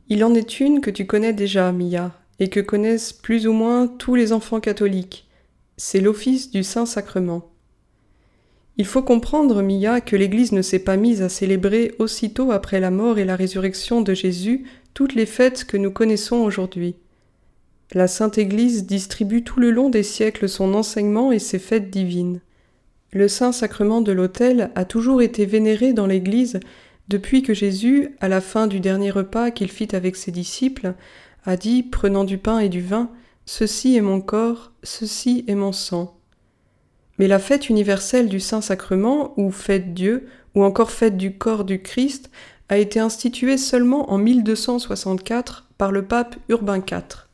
il 0.09 0.23
en 0.23 0.33
est 0.33 0.59
une 0.59 0.81
que 0.81 0.89
tu 0.89 1.05
connais 1.05 1.33
déjà, 1.33 1.71
Mia, 1.71 2.19
et 2.39 2.49
que 2.49 2.59
connaissent 2.59 3.13
plus 3.13 3.45
ou 3.45 3.53
moins 3.53 3.85
tous 3.85 4.15
les 4.15 4.33
enfants 4.33 4.59
catholiques. 4.59 5.27
C'est 5.77 6.01
l'office 6.01 6.49
du 6.49 6.63
Saint-Sacrement. 6.63 7.51
Il 8.77 8.87
faut 8.87 9.03
comprendre, 9.03 9.61
Mia, 9.61 10.01
que 10.01 10.15
l'Église 10.15 10.51
ne 10.51 10.63
s'est 10.63 10.79
pas 10.79 10.97
mise 10.97 11.21
à 11.21 11.29
célébrer 11.29 11.93
aussitôt 11.99 12.51
après 12.51 12.79
la 12.79 12.89
mort 12.89 13.19
et 13.19 13.25
la 13.25 13.35
résurrection 13.35 14.01
de 14.01 14.15
Jésus 14.15 14.65
toutes 14.95 15.13
les 15.13 15.27
fêtes 15.27 15.65
que 15.65 15.77
nous 15.77 15.91
connaissons 15.91 16.37
aujourd'hui. 16.37 16.95
La 17.93 18.07
Sainte 18.07 18.39
Église 18.39 18.87
distribue 18.87 19.43
tout 19.43 19.59
le 19.59 19.69
long 19.69 19.91
des 19.91 20.01
siècles 20.01 20.49
son 20.49 20.73
enseignement 20.73 21.31
et 21.31 21.37
ses 21.37 21.59
fêtes 21.59 21.91
divines. 21.91 22.41
Le 23.11 23.27
Saint-Sacrement 23.27 24.01
de 24.01 24.11
l'autel 24.11 24.71
a 24.75 24.85
toujours 24.85 25.21
été 25.21 25.45
vénéré 25.45 25.93
dans 25.93 26.07
l'Église 26.07 26.59
depuis 27.07 27.41
que 27.41 27.53
Jésus, 27.53 28.15
à 28.19 28.27
la 28.27 28.41
fin 28.41 28.67
du 28.67 28.79
dernier 28.79 29.11
repas 29.11 29.51
qu'il 29.51 29.71
fit 29.71 29.95
avec 29.95 30.15
ses 30.15 30.31
disciples, 30.31 30.93
a 31.45 31.55
dit, 31.55 31.83
prenant 31.83 32.25
du 32.25 32.37
pain 32.37 32.59
et 32.59 32.69
du 32.69 32.81
vin, 32.81 33.09
Ceci 33.49 33.95
est 33.95 34.01
mon 34.01 34.19
corps, 34.19 34.73
ceci 34.83 35.45
est 35.47 35.55
mon 35.55 35.71
sang. 35.71 36.19
Mais 37.17 37.29
la 37.29 37.39
fête 37.39 37.69
universelle 37.69 38.27
du 38.27 38.41
Saint-Sacrement, 38.41 39.33
ou 39.39 39.51
fête 39.51 39.93
Dieu, 39.93 40.27
ou 40.53 40.65
encore 40.65 40.91
fête 40.91 41.15
du 41.15 41.37
corps 41.37 41.63
du 41.63 41.81
Christ, 41.81 42.29
a 42.67 42.77
été 42.77 42.99
instituée 42.99 43.57
seulement 43.57 44.11
en 44.11 44.17
1264 44.17 45.69
par 45.77 45.93
le 45.93 46.03
pape 46.03 46.35
Urbain 46.49 46.79
IV. 46.79 47.26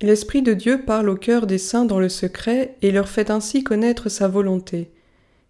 L'Esprit 0.00 0.42
de 0.42 0.54
Dieu 0.54 0.82
parle 0.82 1.08
au 1.08 1.16
cœur 1.16 1.46
des 1.48 1.58
saints 1.58 1.84
dans 1.84 1.98
le 1.98 2.08
secret 2.08 2.76
et 2.82 2.92
leur 2.92 3.08
fait 3.08 3.30
ainsi 3.30 3.64
connaître 3.64 4.08
sa 4.08 4.28
volonté. 4.28 4.90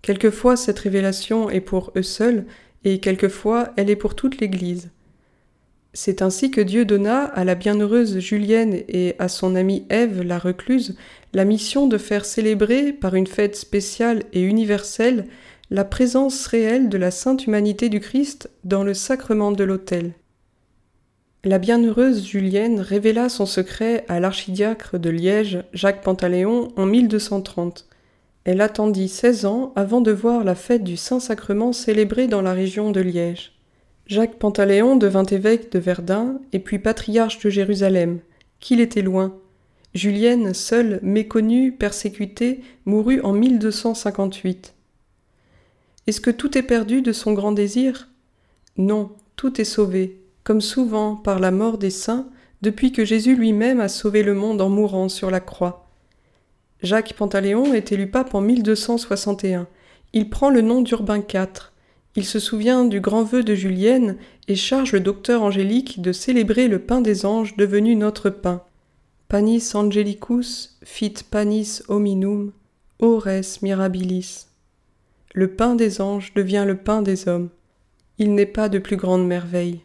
Quelquefois 0.01 0.57
cette 0.57 0.79
révélation 0.79 1.51
est 1.51 1.61
pour 1.61 1.93
eux 1.97 2.03
seuls, 2.03 2.47
et 2.85 2.99
quelquefois 2.99 3.73
elle 3.77 3.91
est 3.91 3.97
pour 3.97 4.15
toute 4.15 4.41
l'Église. 4.41 4.91
C'est 5.93 6.23
ainsi 6.23 6.51
que 6.51 6.61
Dieu 6.61 6.85
donna 6.85 7.25
à 7.25 7.45
la 7.45 7.55
bienheureuse 7.55 8.21
Julienne 8.21 8.83
et 8.89 9.17
à 9.19 9.29
son 9.29 9.55
amie 9.55 9.85
Ève 9.91 10.23
la 10.23 10.39
recluse 10.39 10.97
la 11.35 11.45
mission 11.45 11.87
de 11.87 11.99
faire 11.99 12.25
célébrer 12.25 12.93
par 12.93 13.15
une 13.15 13.27
fête 13.27 13.57
spéciale 13.57 14.23
et 14.33 14.43
universelle 14.43 15.27
la 15.71 15.85
présence 15.85 16.47
réelle 16.47 16.89
de 16.89 16.97
la 16.97 17.11
sainte 17.11 17.47
humanité 17.47 17.91
du 17.91 18.01
Christ 18.01 18.49
dans 18.65 18.85
le 18.85 18.95
sacrement 18.95 19.53
de 19.53 19.65
l'autel. 19.65 20.13
La 21.49 21.59
bienheureuse 21.59 22.27
Julienne 22.27 22.79
révéla 22.79 23.31
son 23.31 23.47
secret 23.47 24.05
à 24.09 24.21
l'archidiacre 24.21 24.99
de 24.99 25.09
Liège, 25.09 25.65
Jacques 25.73 26.03
Pantaléon, 26.03 26.69
en 26.77 26.85
1230. 26.85 27.89
Elle 28.45 28.61
attendit 28.61 29.09
seize 29.09 29.47
ans 29.47 29.73
avant 29.75 30.03
de 30.03 30.13
voir 30.13 30.45
la 30.45 30.55
fête 30.55 30.85
du 30.85 30.99
Saint-Sacrement 30.99 31.73
célébrée 31.73 32.27
dans 32.27 32.43
la 32.43 32.53
région 32.53 32.91
de 32.91 33.01
Liège. 33.01 33.53
Jacques 34.05 34.39
Pantaléon 34.39 34.97
devint 34.97 35.25
évêque 35.25 35.73
de 35.73 35.79
Verdun 35.79 36.39
et 36.53 36.59
puis 36.59 36.79
patriarche 36.79 37.39
de 37.39 37.49
Jérusalem, 37.49 38.19
qu'il 38.61 38.83
était 38.83 39.01
loin. 39.01 39.35
Julienne, 39.95 40.53
seule, 40.53 41.01
méconnue, 41.03 41.73
persécutée, 41.73 42.61
mourut 42.85 43.23
en 43.23 43.33
1258. 43.33 44.75
Est-ce 46.07 46.21
que 46.21 46.31
tout 46.31 46.59
est 46.59 46.63
perdu 46.63 47.01
de 47.01 47.13
son 47.13 47.33
grand 47.33 47.53
désir? 47.53 48.09
Non, 48.77 49.13
tout 49.37 49.63
est 49.63 49.65
sauvé, 49.65 50.18
comme 50.49 50.63
souvent 50.63 51.15
par 51.15 51.41
la 51.41 51.51
mort 51.51 51.77
des 51.77 51.91
saints, 51.91 52.27
depuis 52.63 52.91
que 52.91 53.05
Jésus 53.05 53.37
lui-même 53.37 53.81
a 53.81 53.89
sauvé 53.89 54.23
le 54.23 54.33
monde 54.33 54.63
en 54.63 54.71
mourant 54.71 55.11
sur 55.11 55.31
la 55.31 55.41
croix. 55.41 55.91
Jacques 56.83 57.13
Pantaléon 57.13 57.75
est 57.75 57.93
élu 57.93 58.11
pape 58.11 58.35
en 58.35 58.41
1261. 58.41 59.67
Il 60.15 60.31
prend 60.31 60.49
le 60.49 60.63
nom 60.63 60.81
d'Urbain 60.81 61.19
IV. 61.19 61.71
Il 62.17 62.25
se 62.25 62.39
souvient 62.39 62.87
du 62.87 63.03
grand 63.03 63.25
vœu 63.25 63.43
de 63.45 63.55
Julienne 63.55 64.17
et 64.49 64.55
charge 64.55 64.93
le 64.93 65.01
docteur 65.01 65.43
Angélique 65.43 66.01
de 66.01 66.13
célébrer 66.13 66.67
le 66.67 66.79
pain 66.79 67.03
des 67.03 67.27
anges 67.27 67.55
devenu 67.59 67.95
notre 67.95 68.31
pain. 68.31 68.63
Panis 69.29 69.73
angelicus 69.75 70.79
fit 70.83 71.13
panis 71.31 71.83
hominum, 71.89 72.53
ores 73.01 73.59
mirabilis. 73.61 74.47
Le 75.35 75.49
pain 75.49 75.75
des 75.75 76.01
anges 76.01 76.33
devient 76.33 76.65
le 76.67 76.79
pain 76.79 77.03
des 77.03 77.29
hommes. 77.29 77.51
Il 78.17 78.35
n'est 78.35 78.47
pas 78.47 78.71
de 78.71 78.79
plus 78.79 78.97
grande 78.97 79.27
merveille. 79.27 79.83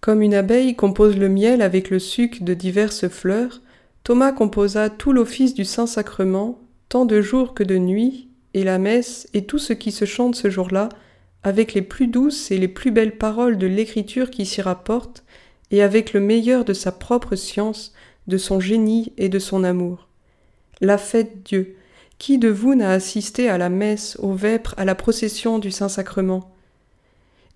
Comme 0.00 0.22
une 0.22 0.34
abeille 0.34 0.76
compose 0.76 1.16
le 1.16 1.28
miel 1.28 1.60
avec 1.60 1.90
le 1.90 1.98
suc 1.98 2.42
de 2.42 2.54
diverses 2.54 3.08
fleurs, 3.08 3.60
Thomas 4.04 4.32
composa 4.32 4.90
tout 4.90 5.12
l'office 5.12 5.54
du 5.54 5.64
Saint-Sacrement, 5.64 6.60
tant 6.88 7.04
de 7.04 7.20
jour 7.20 7.52
que 7.52 7.64
de 7.64 7.78
nuit, 7.78 8.28
et 8.54 8.64
la 8.64 8.78
messe 8.78 9.28
et 9.34 9.44
tout 9.44 9.58
ce 9.58 9.72
qui 9.72 9.92
se 9.92 10.04
chante 10.04 10.34
ce 10.34 10.50
jour-là, 10.50 10.88
avec 11.42 11.74
les 11.74 11.82
plus 11.82 12.06
douces 12.06 12.50
et 12.50 12.58
les 12.58 12.68
plus 12.68 12.90
belles 12.90 13.18
paroles 13.18 13.58
de 13.58 13.66
l'écriture 13.66 14.30
qui 14.30 14.46
s'y 14.46 14.62
rapportent, 14.62 15.24
et 15.70 15.82
avec 15.82 16.12
le 16.12 16.20
meilleur 16.20 16.64
de 16.64 16.72
sa 16.72 16.92
propre 16.92 17.36
science, 17.36 17.92
de 18.26 18.38
son 18.38 18.60
génie 18.60 19.12
et 19.18 19.28
de 19.28 19.38
son 19.38 19.64
amour. 19.64 20.08
La 20.80 20.98
fête 20.98 21.42
Dieu. 21.44 21.76
Qui 22.18 22.38
de 22.38 22.48
vous 22.48 22.74
n'a 22.74 22.90
assisté 22.90 23.48
à 23.48 23.58
la 23.58 23.68
messe, 23.68 24.16
aux 24.20 24.32
vêpres, 24.32 24.74
à 24.76 24.84
la 24.84 24.94
procession 24.94 25.58
du 25.58 25.70
Saint-Sacrement? 25.70 26.50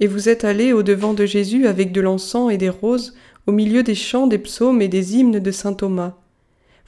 Et 0.03 0.09
vous 0.09 0.28
êtes 0.28 0.42
allé 0.42 0.72
au 0.72 0.82
devant 0.82 1.14
de 1.14 1.26
Jésus 1.26 1.68
avec 1.68 1.92
de 1.92 2.00
l'encens 2.00 2.50
et 2.50 2.57
des 2.59 2.70
roses, 2.70 3.14
au 3.46 3.53
milieu 3.53 3.84
des 3.84 3.94
chants, 3.94 4.26
des 4.26 4.36
psaumes 4.36 4.82
et 4.82 4.88
des 4.88 5.16
hymnes 5.16 5.38
de 5.38 5.50
saint 5.53 5.74
Thomas. 5.74 6.16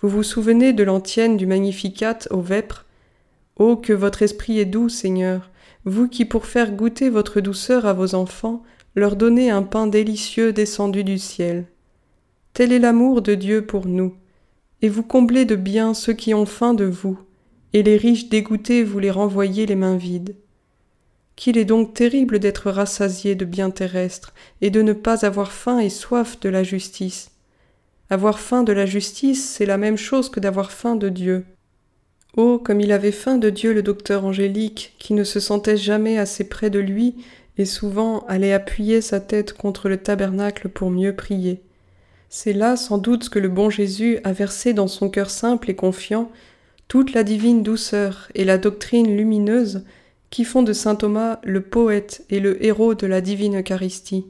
Vous 0.00 0.08
vous 0.08 0.24
souvenez 0.24 0.72
de 0.72 0.82
l'antienne 0.82 1.36
du 1.36 1.46
Magnificat 1.46 2.18
aux 2.32 2.40
vêpres? 2.40 2.86
Oh, 3.54 3.76
que 3.76 3.92
votre 3.92 4.22
esprit 4.22 4.58
est 4.58 4.64
doux, 4.64 4.88
Seigneur, 4.88 5.52
vous 5.84 6.08
qui, 6.08 6.24
pour 6.24 6.44
faire 6.44 6.72
goûter 6.72 7.08
votre 7.08 7.40
douceur 7.40 7.86
à 7.86 7.92
vos 7.92 8.16
enfants, 8.16 8.64
leur 8.96 9.14
donnez 9.14 9.48
un 9.48 9.62
pain 9.62 9.86
délicieux 9.86 10.52
descendu 10.52 11.04
du 11.04 11.18
ciel. 11.18 11.66
Tel 12.52 12.72
est 12.72 12.80
l'amour 12.80 13.22
de 13.22 13.36
Dieu 13.36 13.64
pour 13.64 13.86
nous, 13.86 14.14
et 14.82 14.88
vous 14.88 15.04
comblez 15.04 15.44
de 15.44 15.54
bien 15.54 15.94
ceux 15.94 16.14
qui 16.14 16.34
ont 16.34 16.46
faim 16.46 16.74
de 16.74 16.84
vous, 16.84 17.16
et 17.74 17.84
les 17.84 17.96
riches 17.96 18.28
dégoûtés 18.28 18.82
vous 18.82 18.98
les 18.98 19.12
renvoyez 19.12 19.66
les 19.66 19.76
mains 19.76 19.96
vides. 19.96 20.34
Qu'il 21.36 21.58
est 21.58 21.64
donc 21.64 21.94
terrible 21.94 22.38
d'être 22.38 22.70
rassasié 22.70 23.34
de 23.34 23.44
biens 23.44 23.70
terrestres, 23.70 24.34
et 24.60 24.70
de 24.70 24.82
ne 24.82 24.92
pas 24.92 25.26
avoir 25.26 25.52
faim 25.52 25.78
et 25.78 25.90
soif 25.90 26.38
de 26.40 26.48
la 26.48 26.62
justice. 26.62 27.30
Avoir 28.10 28.38
faim 28.38 28.62
de 28.62 28.72
la 28.72 28.86
justice, 28.86 29.48
c'est 29.48 29.66
la 29.66 29.78
même 29.78 29.96
chose 29.96 30.28
que 30.28 30.40
d'avoir 30.40 30.70
faim 30.70 30.94
de 30.94 31.08
Dieu. 31.08 31.44
Oh, 32.36 32.58
comme 32.58 32.80
il 32.80 32.92
avait 32.92 33.12
faim 33.12 33.38
de 33.38 33.50
Dieu 33.50 33.72
le 33.72 33.82
docteur 33.82 34.24
Angélique, 34.24 34.94
qui 34.98 35.14
ne 35.14 35.24
se 35.24 35.40
sentait 35.40 35.76
jamais 35.76 36.18
assez 36.18 36.48
près 36.48 36.70
de 36.70 36.80
lui 36.80 37.14
et 37.56 37.64
souvent 37.64 38.24
allait 38.26 38.52
appuyer 38.52 39.00
sa 39.00 39.20
tête 39.20 39.52
contre 39.52 39.88
le 39.88 39.98
tabernacle 39.98 40.68
pour 40.68 40.90
mieux 40.90 41.14
prier. 41.14 41.62
C'est 42.28 42.52
là 42.52 42.76
sans 42.76 42.98
doute 42.98 43.28
que 43.28 43.38
le 43.38 43.48
bon 43.48 43.70
Jésus 43.70 44.18
a 44.24 44.32
versé 44.32 44.72
dans 44.72 44.88
son 44.88 45.08
cœur 45.08 45.30
simple 45.30 45.70
et 45.70 45.76
confiant 45.76 46.32
toute 46.88 47.12
la 47.12 47.22
divine 47.22 47.62
douceur 47.62 48.28
et 48.34 48.44
la 48.44 48.58
doctrine 48.58 49.16
lumineuse 49.16 49.84
qui 50.34 50.44
font 50.44 50.64
de 50.64 50.72
saint 50.72 50.96
Thomas 50.96 51.38
le 51.44 51.60
poète 51.60 52.24
et 52.28 52.40
le 52.40 52.60
héros 52.64 52.96
de 52.96 53.06
la 53.06 53.20
divine 53.20 53.60
Eucharistie. 53.60 54.26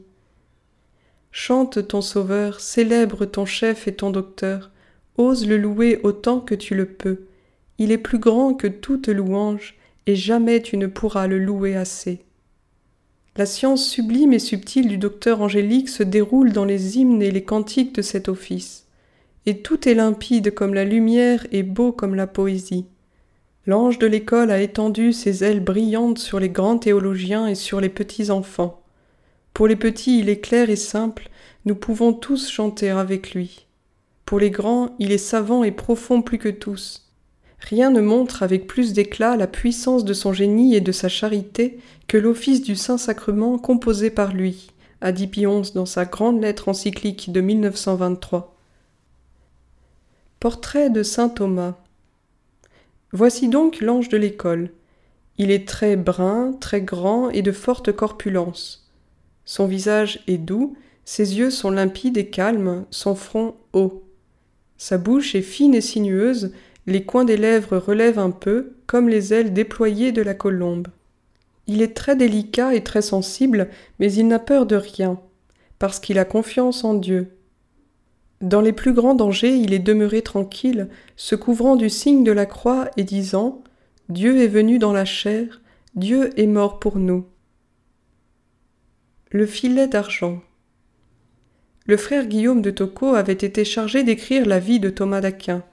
Chante 1.31 1.87
ton 1.87 2.01
Sauveur, 2.01 2.59
célèbre 2.59 3.25
ton 3.25 3.47
chef 3.47 3.87
et 3.87 3.95
ton 3.95 4.11
docteur, 4.11 4.69
ose 5.17 5.47
le 5.47 5.57
louer 5.57 5.99
autant 6.03 6.41
que 6.41 6.53
tu 6.53 6.75
le 6.75 6.85
peux. 6.85 7.21
Il 7.79 7.91
est 7.91 7.97
plus 7.97 8.19
grand 8.19 8.53
que 8.53 8.67
toute 8.67 9.07
louange, 9.07 9.79
et 10.05 10.15
jamais 10.15 10.61
tu 10.61 10.77
ne 10.77 10.85
pourras 10.85 11.25
le 11.25 11.39
louer 11.39 11.75
assez. 11.75 12.19
La 13.35 13.47
science 13.47 13.83
sublime 13.83 14.31
et 14.31 14.37
subtile 14.37 14.87
du 14.87 14.99
docteur 14.99 15.41
angélique 15.41 15.89
se 15.89 16.03
déroule 16.03 16.51
dans 16.51 16.65
les 16.65 16.99
hymnes 16.99 17.23
et 17.23 17.31
les 17.31 17.43
cantiques 17.43 17.95
de 17.95 18.03
cet 18.03 18.29
office, 18.29 18.85
et 19.47 19.63
tout 19.63 19.89
est 19.89 19.95
limpide 19.95 20.53
comme 20.53 20.75
la 20.75 20.85
lumière 20.85 21.47
et 21.51 21.63
beau 21.63 21.91
comme 21.91 22.13
la 22.13 22.27
poésie. 22.27 22.85
L'ange 23.67 23.97
de 23.97 24.05
l'école 24.05 24.51
a 24.51 24.61
étendu 24.61 25.11
ses 25.11 25.43
ailes 25.43 25.59
brillantes 25.59 26.19
sur 26.19 26.39
les 26.39 26.49
grands 26.49 26.77
théologiens 26.77 27.47
et 27.47 27.55
sur 27.55 27.81
les 27.81 27.89
petits 27.89 28.29
enfants. 28.29 28.81
Pour 29.53 29.67
les 29.67 29.75
petits, 29.75 30.19
il 30.19 30.29
est 30.29 30.39
clair 30.39 30.69
et 30.69 30.75
simple, 30.75 31.29
nous 31.65 31.75
pouvons 31.75 32.13
tous 32.13 32.49
chanter 32.49 32.91
avec 32.91 33.33
lui. 33.33 33.65
Pour 34.25 34.39
les 34.39 34.51
grands, 34.51 34.95
il 34.99 35.11
est 35.11 35.17
savant 35.17 35.63
et 35.63 35.71
profond 35.71 36.21
plus 36.21 36.37
que 36.37 36.49
tous. 36.49 37.11
Rien 37.59 37.89
ne 37.89 38.01
montre 38.01 38.43
avec 38.43 38.67
plus 38.67 38.93
d'éclat 38.93 39.35
la 39.35 39.47
puissance 39.47 40.05
de 40.05 40.13
son 40.13 40.33
génie 40.33 40.75
et 40.75 40.81
de 40.81 40.91
sa 40.91 41.09
charité 41.09 41.79
que 42.07 42.17
l'office 42.17 42.61
du 42.61 42.75
Saint-Sacrement 42.75 43.57
composé 43.57 44.11
par 44.11 44.33
lui, 44.33 44.67
a 45.01 45.11
dit 45.11 45.27
Pionce 45.27 45.73
dans 45.73 45.85
sa 45.85 46.05
grande 46.05 46.41
lettre 46.41 46.69
encyclique 46.69 47.31
de 47.31 47.41
1923. 47.41 48.55
Portrait 50.39 50.91
de 50.91 51.01
saint 51.01 51.29
Thomas. 51.29 51.75
Voici 53.15 53.47
donc 53.47 53.79
l'ange 53.79 54.09
de 54.09 54.17
l'école. 54.17 54.71
Il 55.37 55.49
est 55.49 55.65
très 55.65 55.95
brun, 55.95 56.51
très 56.59 56.81
grand 56.81 57.29
et 57.29 57.41
de 57.41 57.53
forte 57.53 57.93
corpulence. 57.93 58.91
Son 59.45 59.67
visage 59.67 60.21
est 60.27 60.37
doux, 60.37 60.75
ses 61.05 61.37
yeux 61.37 61.49
sont 61.49 61.71
limpides 61.71 62.17
et 62.17 62.27
calmes, 62.27 62.83
son 62.89 63.15
front 63.15 63.55
haut. 63.71 64.03
Sa 64.75 64.97
bouche 64.97 65.33
est 65.33 65.41
fine 65.41 65.75
et 65.75 65.79
sinueuse, 65.79 66.51
les 66.87 67.05
coins 67.05 67.23
des 67.23 67.37
lèvres 67.37 67.77
relèvent 67.77 68.19
un 68.19 68.31
peu, 68.31 68.73
comme 68.85 69.07
les 69.07 69.33
ailes 69.33 69.53
déployées 69.53 70.11
de 70.11 70.21
la 70.21 70.33
colombe. 70.33 70.89
Il 71.67 71.81
est 71.81 71.95
très 71.95 72.17
délicat 72.17 72.75
et 72.75 72.83
très 72.83 73.01
sensible, 73.01 73.69
mais 73.97 74.11
il 74.11 74.27
n'a 74.27 74.39
peur 74.39 74.65
de 74.65 74.75
rien, 74.75 75.21
parce 75.79 76.01
qu'il 76.01 76.19
a 76.19 76.25
confiance 76.25 76.83
en 76.83 76.95
Dieu. 76.95 77.34
Dans 78.41 78.61
les 78.61 78.73
plus 78.73 78.93
grands 78.93 79.15
dangers, 79.15 79.55
il 79.55 79.73
est 79.73 79.79
demeuré 79.79 80.21
tranquille, 80.21 80.89
se 81.15 81.35
couvrant 81.35 81.75
du 81.75 81.89
signe 81.89 82.23
de 82.23 82.31
la 82.31 82.45
croix 82.45 82.89
et 82.97 83.03
disant 83.03 83.63
Dieu 84.09 84.41
est 84.41 84.47
venu 84.47 84.77
dans 84.77 84.93
la 84.93 85.05
chair, 85.05 85.61
Dieu 85.95 86.29
est 86.39 86.47
mort 86.47 86.79
pour 86.79 86.97
nous. 86.97 87.25
Le 89.31 89.45
filet 89.45 89.87
d'argent. 89.87 90.41
Le 91.87 91.97
frère 91.97 92.25
Guillaume 92.27 92.61
de 92.61 92.71
Tocco 92.71 93.13
avait 93.13 93.33
été 93.33 93.63
chargé 93.63 94.03
d'écrire 94.03 94.45
la 94.45 94.59
vie 94.59 94.79
de 94.79 94.89
Thomas 94.89 95.21
d'Aquin. 95.21 95.63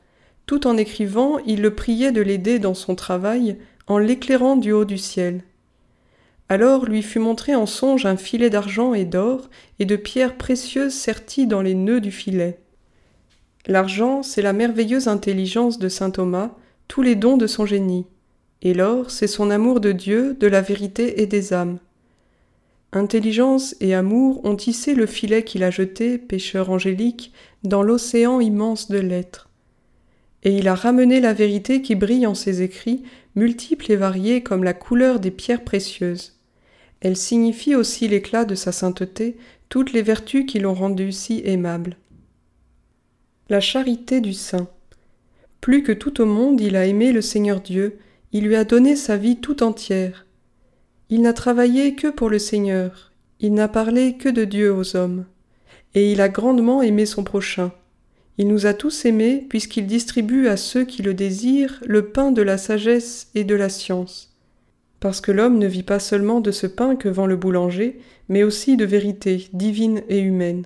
Tout 0.47 0.67
en 0.67 0.77
écrivant, 0.77 1.39
il 1.47 1.63
le 1.63 1.75
priait 1.75 2.13
de 2.13 2.21
l'aider 2.21 2.59
dans 2.59 2.75
son 2.75 2.95
travail, 2.95 3.59
en 3.87 3.99
l'éclairant 3.99 4.57
du 4.57 4.73
haut 4.73 4.85
du 4.85 4.99
ciel. 4.99 5.43
Alors 6.53 6.85
lui 6.85 7.03
fut 7.03 7.19
montré 7.19 7.55
en 7.55 7.65
songe 7.65 8.05
un 8.05 8.19
filet 8.19 8.51
d'argent 8.51 8.93
et 8.93 9.07
d'or 9.07 9.49
et 9.79 9.87
de 9.87 9.97
pierres 9.97 10.37
précieuses 10.37 10.93
serties 10.93 11.47
dans 11.47 11.63
les 11.63 11.73
nœuds 11.73 12.03
du 12.03 12.11
filet. 12.11 12.59
L'argent, 13.67 14.23
c'est 14.23 14.43
la 14.43 14.53
merveilleuse 14.53 15.09
intelligence 15.09 15.79
de 15.79 15.89
saint 15.89 16.11
Thomas, 16.11 16.51
tous 16.89 17.01
les 17.01 17.15
dons 17.15 17.39
de 17.39 17.47
son 17.47 17.65
génie, 17.65 18.05
et 18.61 18.75
l'or, 18.75 19.11
c'est 19.11 19.29
son 19.29 19.49
amour 19.49 19.81
de 19.81 19.93
Dieu, 19.93 20.37
de 20.39 20.47
la 20.47 20.61
vérité 20.61 21.23
et 21.23 21.27
des 21.27 21.55
âmes. 21.55 21.79
Intelligence 22.93 23.75
et 23.81 23.95
amour 23.95 24.45
ont 24.45 24.57
tissé 24.57 24.95
le 24.95 25.07
filet 25.07 25.45
qu'il 25.45 25.65
a 25.65 25.71
jeté, 25.71 26.19
pécheur 26.19 26.69
angélique, 26.69 27.33
dans 27.63 27.83
l'océan 27.83 28.41
immense 28.41 28.91
de 28.91 28.99
l'être 28.99 29.49
et 30.45 30.57
il 30.57 30.69
a 30.69 30.75
ramené 30.75 31.21
la 31.21 31.33
vérité 31.33 31.83
qui 31.83 31.95
brille 31.95 32.27
en 32.27 32.35
ses 32.35 32.63
écrits, 32.63 33.03
multiples 33.37 33.93
et 33.93 33.97
variés 33.97 34.43
comme 34.43 34.65
la 34.65 34.75
couleur 34.75 35.21
des 35.21 35.31
pierres 35.31 35.65
précieuses. 35.65 36.41
Elle 37.03 37.17
signifie 37.17 37.75
aussi 37.75 38.07
l'éclat 38.07 38.45
de 38.45 38.55
sa 38.55 38.71
sainteté, 38.71 39.37
toutes 39.69 39.93
les 39.93 40.03
vertus 40.03 40.47
qui 40.47 40.61
l'ont 40.61 40.73
rendu 40.73 41.11
si 41.11 41.43
aimable. 41.45 41.97
La 43.49 43.61
charité 43.61 44.21
du 44.21 44.33
saint. 44.33 44.69
Plus 45.61 45.83
que 45.83 45.91
tout 45.91 46.21
au 46.21 46.27
monde, 46.27 46.61
il 46.61 46.77
a 46.77 46.87
aimé 46.87 47.11
le 47.11 47.21
Seigneur 47.21 47.61
Dieu, 47.61 47.99
il 48.31 48.45
lui 48.45 48.55
a 48.55 48.65
donné 48.65 48.95
sa 48.95 49.17
vie 49.17 49.37
tout 49.37 49.65
entière. 49.65 50.27
Il 51.11 51.23
n'a 51.23 51.33
travaillé 51.33 51.97
que 51.97 52.07
pour 52.07 52.31
le 52.31 52.39
Seigneur, 52.39 53.11
il 53.41 53.53
n'a 53.53 53.67
parlé 53.67 54.17
que 54.17 54.29
de 54.29 54.45
Dieu 54.45 54.73
aux 54.73 54.97
hommes, 54.97 55.27
et 55.95 56.13
il 56.13 56.21
a 56.21 56.29
grandement 56.29 56.83
aimé 56.83 57.05
son 57.05 57.25
prochain. 57.25 57.73
Il 58.39 58.47
nous 58.47 58.65
a 58.65 58.75
tous 58.75 59.05
aimés 59.07 59.45
puisqu'il 59.49 59.89
distribue 59.89 60.47
à 60.47 60.57
ceux 60.57 60.85
qui 60.85 61.03
le 61.03 61.15
désirent 61.15 61.81
le 61.85 62.11
pain 62.11 62.31
de 62.31 62.43
la 62.43 62.59
sagesse 62.59 63.29
et 63.35 63.43
de 63.43 63.57
la 63.57 63.69
science. 63.69 64.32
Parce 65.03 65.21
que 65.21 65.33
l'homme 65.33 65.59
ne 65.59 65.67
vit 65.67 65.83
pas 65.83 65.99
seulement 65.99 66.41
de 66.41 66.53
ce 66.53 66.69
pain 66.69 66.95
que 66.95 67.09
vend 67.09 67.27
le 67.27 67.35
boulanger, 67.35 67.99
mais 68.29 68.45
aussi 68.45 68.77
de 68.77 68.85
vérité 68.85 69.49
divine 69.53 70.03
et 70.09 70.21
humaine. 70.21 70.65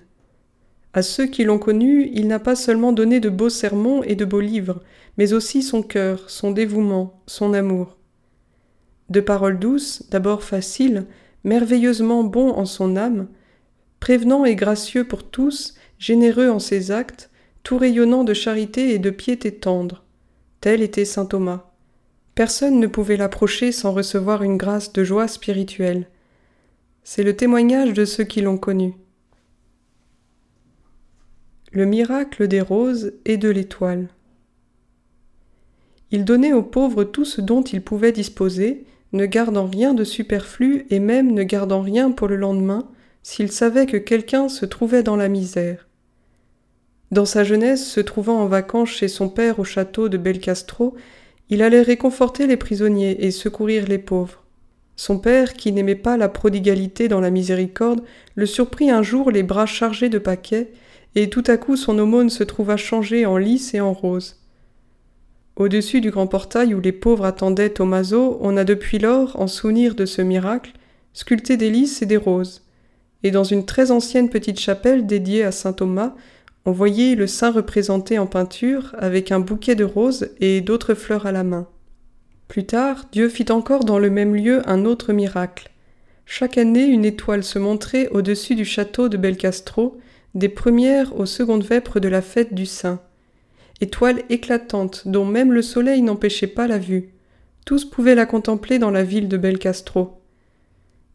À 0.93 1.01
ceux 1.01 1.25
qui 1.25 1.43
l'ont 1.43 1.57
connu, 1.57 2.11
il 2.13 2.27
n'a 2.27 2.37
pas 2.37 2.55
seulement 2.55 2.91
donné 2.91 3.19
de 3.19 3.29
beaux 3.29 3.49
sermons 3.49 4.03
et 4.03 4.13
de 4.13 4.25
beaux 4.25 4.39
livres, 4.39 4.83
mais 5.17 5.33
aussi 5.33 5.63
son 5.63 5.81
cœur, 5.81 6.29
son 6.29 6.51
dévouement, 6.51 7.19
son 7.25 7.51
amour. 7.55 7.97
De 9.09 9.21
paroles 9.21 9.57
douces, 9.57 10.03
d'abord 10.11 10.43
faciles, 10.43 11.07
merveilleusement 11.43 12.23
bon 12.23 12.51
en 12.51 12.65
son 12.65 12.95
âme, 12.95 13.29
prévenant 13.99 14.45
et 14.45 14.53
gracieux 14.53 15.03
pour 15.03 15.23
tous, 15.23 15.73
généreux 15.97 16.49
en 16.49 16.59
ses 16.59 16.91
actes, 16.91 17.31
tout 17.63 17.79
rayonnant 17.79 18.23
de 18.23 18.35
charité 18.35 18.93
et 18.93 18.99
de 18.99 19.09
piété 19.09 19.51
tendre. 19.51 20.03
Tel 20.61 20.83
était 20.83 21.05
saint 21.05 21.25
Thomas. 21.25 21.66
Personne 22.37 22.79
ne 22.79 22.85
pouvait 22.85 23.17
l'approcher 23.17 23.71
sans 23.71 23.91
recevoir 23.91 24.43
une 24.43 24.57
grâce 24.57 24.93
de 24.93 25.03
joie 25.03 25.27
spirituelle. 25.27 26.05
C'est 27.03 27.23
le 27.23 27.35
témoignage 27.35 27.93
de 27.93 28.05
ceux 28.05 28.25
qui 28.25 28.41
l'ont 28.41 28.59
connu. 28.59 28.93
Le 31.71 31.85
miracle 31.85 32.47
des 32.47 32.61
roses 32.61 33.13
et 33.25 33.37
de 33.37 33.49
l'étoile. 33.49 34.07
Il 36.11 36.25
donnait 36.25 36.53
aux 36.53 36.61
pauvres 36.61 37.03
tout 37.03 37.25
ce 37.25 37.41
dont 37.41 37.63
ils 37.63 37.81
pouvaient 37.81 38.11
disposer, 38.11 38.85
ne 39.13 39.25
gardant 39.25 39.65
rien 39.65 39.95
de 39.95 40.03
superflu 40.03 40.85
et 40.91 40.99
même 40.99 41.31
ne 41.31 41.41
gardant 41.41 41.81
rien 41.81 42.11
pour 42.11 42.27
le 42.27 42.35
lendemain, 42.35 42.87
s'il 43.23 43.51
savait 43.51 43.87
que 43.87 43.97
quelqu'un 43.97 44.47
se 44.47 44.67
trouvait 44.67 45.01
dans 45.01 45.15
la 45.15 45.27
misère. 45.27 45.87
Dans 47.09 47.25
sa 47.25 47.43
jeunesse, 47.43 47.89
se 47.89 47.99
trouvant 47.99 48.41
en 48.41 48.45
vacances 48.45 48.89
chez 48.89 49.07
son 49.07 49.27
père 49.27 49.57
au 49.57 49.63
château 49.63 50.07
de 50.07 50.17
Belcastro, 50.17 50.95
il 51.49 51.61
allait 51.61 51.81
réconforter 51.81 52.47
les 52.47 52.57
prisonniers 52.57 53.25
et 53.25 53.31
secourir 53.31 53.87
les 53.87 53.97
pauvres. 53.97 54.43
Son 54.95 55.19
père, 55.19 55.53
qui 55.53 55.71
n'aimait 55.71 55.95
pas 55.95 56.17
la 56.17 56.27
prodigalité 56.27 57.07
dans 57.07 57.21
la 57.21 57.29
miséricorde, 57.29 58.01
le 58.35 58.45
surprit 58.45 58.89
un 58.89 59.03
jour 59.03 59.31
les 59.31 59.43
bras 59.43 59.67
chargés 59.67 60.09
de 60.09 60.17
paquets, 60.17 60.71
et 61.15 61.29
tout 61.29 61.43
à 61.47 61.57
coup 61.57 61.77
son 61.77 61.97
aumône 61.99 62.29
se 62.29 62.43
trouva 62.43 62.77
changée 62.77 63.25
en 63.25 63.37
lys 63.37 63.73
et 63.73 63.79
en 63.79 63.93
rose. 63.93 64.37
Au-dessus 65.55 66.01
du 66.01 66.11
grand 66.11 66.27
portail 66.27 66.73
où 66.75 66.81
les 66.81 66.91
pauvres 66.91 67.25
attendaient 67.25 67.71
Tommaso, 67.71 68.37
on 68.41 68.57
a 68.57 68.63
depuis 68.63 68.99
lors, 68.99 69.39
en 69.39 69.47
souvenir 69.47 69.95
de 69.95 70.05
ce 70.05 70.21
miracle, 70.21 70.73
sculpté 71.13 71.57
des 71.57 71.71
lys 71.71 72.01
et 72.01 72.05
des 72.05 72.17
roses. 72.17 72.63
Et 73.23 73.31
dans 73.31 73.43
une 73.43 73.65
très 73.65 73.89
ancienne 73.89 74.29
petite 74.29 74.59
chapelle 74.59 75.07
dédiée 75.07 75.43
à 75.43 75.51
saint 75.51 75.73
Thomas, 75.73 76.13
on 76.67 76.73
voyait 76.73 77.15
le 77.15 77.27
saint 77.27 77.51
représenté 77.51 78.19
en 78.19 78.27
peinture 78.27 78.93
avec 78.99 79.31
un 79.31 79.39
bouquet 79.39 79.73
de 79.73 79.85
roses 79.85 80.31
et 80.41 80.59
d'autres 80.59 80.95
fleurs 80.95 81.25
à 81.25 81.31
la 81.31 81.45
main. 81.45 81.65
Plus 82.49 82.65
tard, 82.65 83.05
Dieu 83.13 83.29
fit 83.29 83.49
encore 83.53 83.85
dans 83.85 83.99
le 83.99 84.09
même 84.09 84.35
lieu 84.35 84.61
un 84.69 84.83
autre 84.83 85.13
miracle. 85.13 85.71
Chaque 86.25 86.57
année, 86.57 86.83
une 86.83 87.05
étoile 87.05 87.45
se 87.45 87.57
montrait 87.57 88.09
au-dessus 88.09 88.53
du 88.53 88.65
château 88.65 89.07
de 89.07 89.15
Belcastro, 89.15 89.97
des 90.35 90.49
premières 90.49 91.17
aux 91.17 91.25
secondes 91.25 91.63
vêpres 91.63 92.01
de 92.01 92.09
la 92.09 92.21
fête 92.21 92.53
du 92.53 92.65
Saint. 92.65 92.99
Étoile 93.79 94.23
éclatante 94.29 95.07
dont 95.07 95.23
même 95.23 95.53
le 95.53 95.61
soleil 95.61 96.01
n'empêchait 96.01 96.47
pas 96.47 96.67
la 96.67 96.79
vue. 96.79 97.13
Tous 97.65 97.85
pouvaient 97.85 98.13
la 98.13 98.25
contempler 98.25 98.77
dans 98.77 98.91
la 98.91 99.03
ville 99.03 99.29
de 99.29 99.37
Belcastro. 99.37 100.19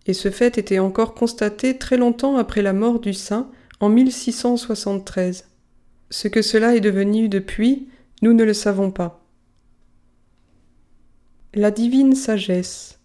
Et 0.06 0.14
ce 0.14 0.30
fait 0.30 0.56
était 0.56 0.78
encore 0.78 1.12
constaté 1.12 1.76
très 1.76 1.98
longtemps 1.98 2.38
après 2.38 2.62
la 2.62 2.72
mort 2.72 3.00
du 3.00 3.12
saint, 3.12 3.50
en 3.82 3.88
1673. 3.88 5.48
Ce 6.08 6.28
que 6.28 6.40
cela 6.40 6.76
est 6.76 6.80
devenu 6.80 7.28
depuis, 7.28 7.88
nous 8.22 8.32
ne 8.32 8.44
le 8.44 8.54
savons 8.54 8.92
pas. 8.92 9.26
La 11.52 11.72
divine 11.72 12.14
sagesse. 12.14 13.00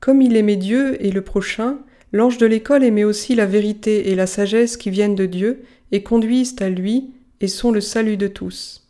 Comme 0.00 0.20
il 0.22 0.36
aimait 0.36 0.56
Dieu 0.56 1.00
et 1.06 1.12
le 1.12 1.22
prochain, 1.22 1.78
l'ange 2.12 2.36
de 2.36 2.46
l'école 2.46 2.82
aimait 2.82 3.04
aussi 3.04 3.36
la 3.36 3.46
vérité 3.46 4.10
et 4.10 4.16
la 4.16 4.26
sagesse 4.26 4.76
qui 4.76 4.90
viennent 4.90 5.14
de 5.14 5.26
Dieu 5.26 5.62
et 5.92 6.02
conduisent 6.02 6.56
à 6.60 6.68
lui 6.68 7.12
et 7.40 7.46
sont 7.46 7.70
le 7.70 7.80
salut 7.80 8.16
de 8.16 8.26
tous. 8.26 8.88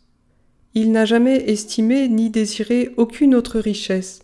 Il 0.73 0.91
n'a 0.91 1.05
jamais 1.05 1.47
estimé 1.47 2.07
ni 2.07 2.31
désiré 2.31 2.91
aucune 2.97 3.35
autre 3.35 3.59
richesse, 3.59 4.23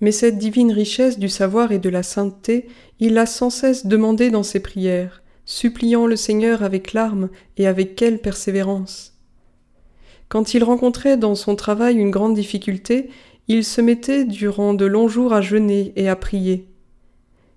mais 0.00 0.12
cette 0.12 0.38
divine 0.38 0.72
richesse 0.72 1.18
du 1.18 1.28
savoir 1.28 1.72
et 1.72 1.78
de 1.78 1.90
la 1.90 2.02
sainteté, 2.02 2.68
il 3.00 3.12
l'a 3.12 3.26
sans 3.26 3.50
cesse 3.50 3.84
demandée 3.84 4.30
dans 4.30 4.42
ses 4.42 4.60
prières, 4.60 5.22
suppliant 5.48 6.06
le 6.06 6.14
Seigneur 6.14 6.62
avec 6.62 6.92
larmes 6.92 7.30
et 7.56 7.66
avec 7.66 7.96
quelle 7.96 8.18
persévérance. 8.20 9.14
Quand 10.28 10.52
il 10.52 10.62
rencontrait 10.62 11.16
dans 11.16 11.34
son 11.34 11.56
travail 11.56 11.96
une 11.96 12.10
grande 12.10 12.34
difficulté, 12.34 13.08
il 13.48 13.64
se 13.64 13.80
mettait 13.80 14.26
durant 14.26 14.74
de 14.74 14.84
longs 14.84 15.08
jours 15.08 15.32
à 15.32 15.40
jeûner 15.40 15.94
et 15.96 16.06
à 16.10 16.16
prier. 16.16 16.68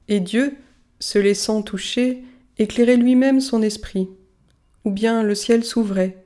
Et 0.08 0.22
Dieu, 0.22 0.56
se 1.02 1.20
laissant 1.20 1.62
toucher, 1.64 2.24
éclairait 2.58 2.96
lui-même 2.96 3.42
son 3.42 3.62
esprit. 3.62 4.08
Ou 4.86 4.92
bien 4.92 5.22
le 5.22 5.36
ciel 5.36 5.66
s'ouvrait. 5.66 6.24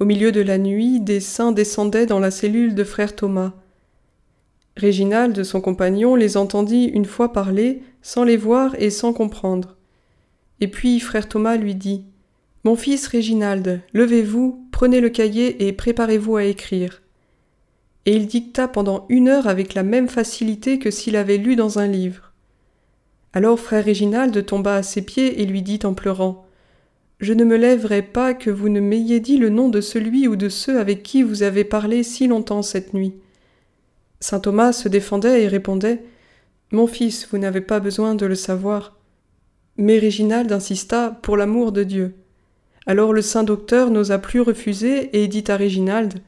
Au 0.00 0.04
milieu 0.04 0.32
de 0.32 0.40
la 0.40 0.58
nuit, 0.58 0.98
des 0.98 1.20
saints 1.20 1.52
descendaient 1.52 2.06
dans 2.06 2.18
la 2.18 2.32
cellule 2.32 2.74
de 2.74 2.82
frère 2.82 3.14
Thomas, 3.14 3.52
Réginald, 4.76 5.42
son 5.44 5.60
compagnon, 5.60 6.16
les 6.16 6.36
entendit 6.36 6.84
une 6.84 7.06
fois 7.06 7.32
parler, 7.32 7.82
sans 8.02 8.24
les 8.24 8.36
voir 8.36 8.74
et 8.78 8.90
sans 8.90 9.12
comprendre. 9.12 9.75
Et 10.60 10.68
puis 10.68 11.00
frère 11.00 11.28
Thomas 11.28 11.56
lui 11.56 11.74
dit 11.74 12.04
Mon 12.64 12.76
fils 12.76 13.06
Réginald, 13.06 13.82
levez-vous, 13.92 14.66
prenez 14.72 15.00
le 15.00 15.10
cahier 15.10 15.66
et 15.66 15.72
préparez-vous 15.72 16.36
à 16.36 16.44
écrire. 16.44 17.02
Et 18.06 18.14
il 18.14 18.26
dicta 18.26 18.68
pendant 18.68 19.04
une 19.08 19.28
heure 19.28 19.48
avec 19.48 19.74
la 19.74 19.82
même 19.82 20.08
facilité 20.08 20.78
que 20.78 20.90
s'il 20.90 21.16
avait 21.16 21.38
lu 21.38 21.56
dans 21.56 21.78
un 21.78 21.86
livre. 21.86 22.32
Alors 23.32 23.60
frère 23.60 23.84
Réginald 23.84 24.46
tomba 24.46 24.76
à 24.76 24.82
ses 24.82 25.02
pieds 25.02 25.42
et 25.42 25.44
lui 25.44 25.60
dit 25.60 25.80
en 25.84 25.92
pleurant 25.92 26.46
Je 27.20 27.34
ne 27.34 27.44
me 27.44 27.56
lèverai 27.56 28.00
pas 28.00 28.32
que 28.32 28.48
vous 28.48 28.70
ne 28.70 28.80
m'ayez 28.80 29.20
dit 29.20 29.36
le 29.36 29.50
nom 29.50 29.68
de 29.68 29.82
celui 29.82 30.26
ou 30.26 30.36
de 30.36 30.48
ceux 30.48 30.80
avec 30.80 31.02
qui 31.02 31.22
vous 31.22 31.42
avez 31.42 31.64
parlé 31.64 32.02
si 32.02 32.28
longtemps 32.28 32.62
cette 32.62 32.94
nuit. 32.94 33.12
Saint 34.20 34.40
Thomas 34.40 34.72
se 34.72 34.88
défendait 34.88 35.42
et 35.42 35.48
répondait 35.48 36.02
Mon 36.72 36.86
fils, 36.86 37.28
vous 37.30 37.36
n'avez 37.36 37.60
pas 37.60 37.78
besoin 37.78 38.14
de 38.14 38.24
le 38.24 38.34
savoir. 38.34 38.95
Mais 39.78 39.98
Réginald 39.98 40.50
insista 40.52 41.10
pour 41.22 41.36
l'amour 41.36 41.72
de 41.72 41.84
Dieu. 41.84 42.14
Alors 42.86 43.12
le 43.12 43.22
saint 43.22 43.44
docteur 43.44 43.90
n'osa 43.90 44.18
plus 44.18 44.40
refuser 44.40 45.20
et 45.20 45.28
dit 45.28 45.44
à 45.48 45.56
Réginald 45.56 46.22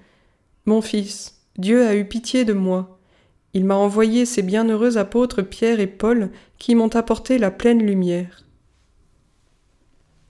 Mon 0.67 0.83
fils, 0.83 1.41
Dieu 1.57 1.87
a 1.87 1.95
eu 1.95 2.05
pitié 2.05 2.45
de 2.45 2.53
moi. 2.53 2.99
Il 3.55 3.65
m'a 3.65 3.77
envoyé 3.77 4.27
ces 4.27 4.43
bienheureux 4.43 4.99
apôtres 4.99 5.43
Pierre 5.43 5.81
et 5.81 5.87
Paul 5.87 6.31
qui 6.59 6.75
m'ont 6.75 6.95
apporté 6.95 7.39
la 7.39 7.51
pleine 7.51 7.83
lumière. 7.83 8.45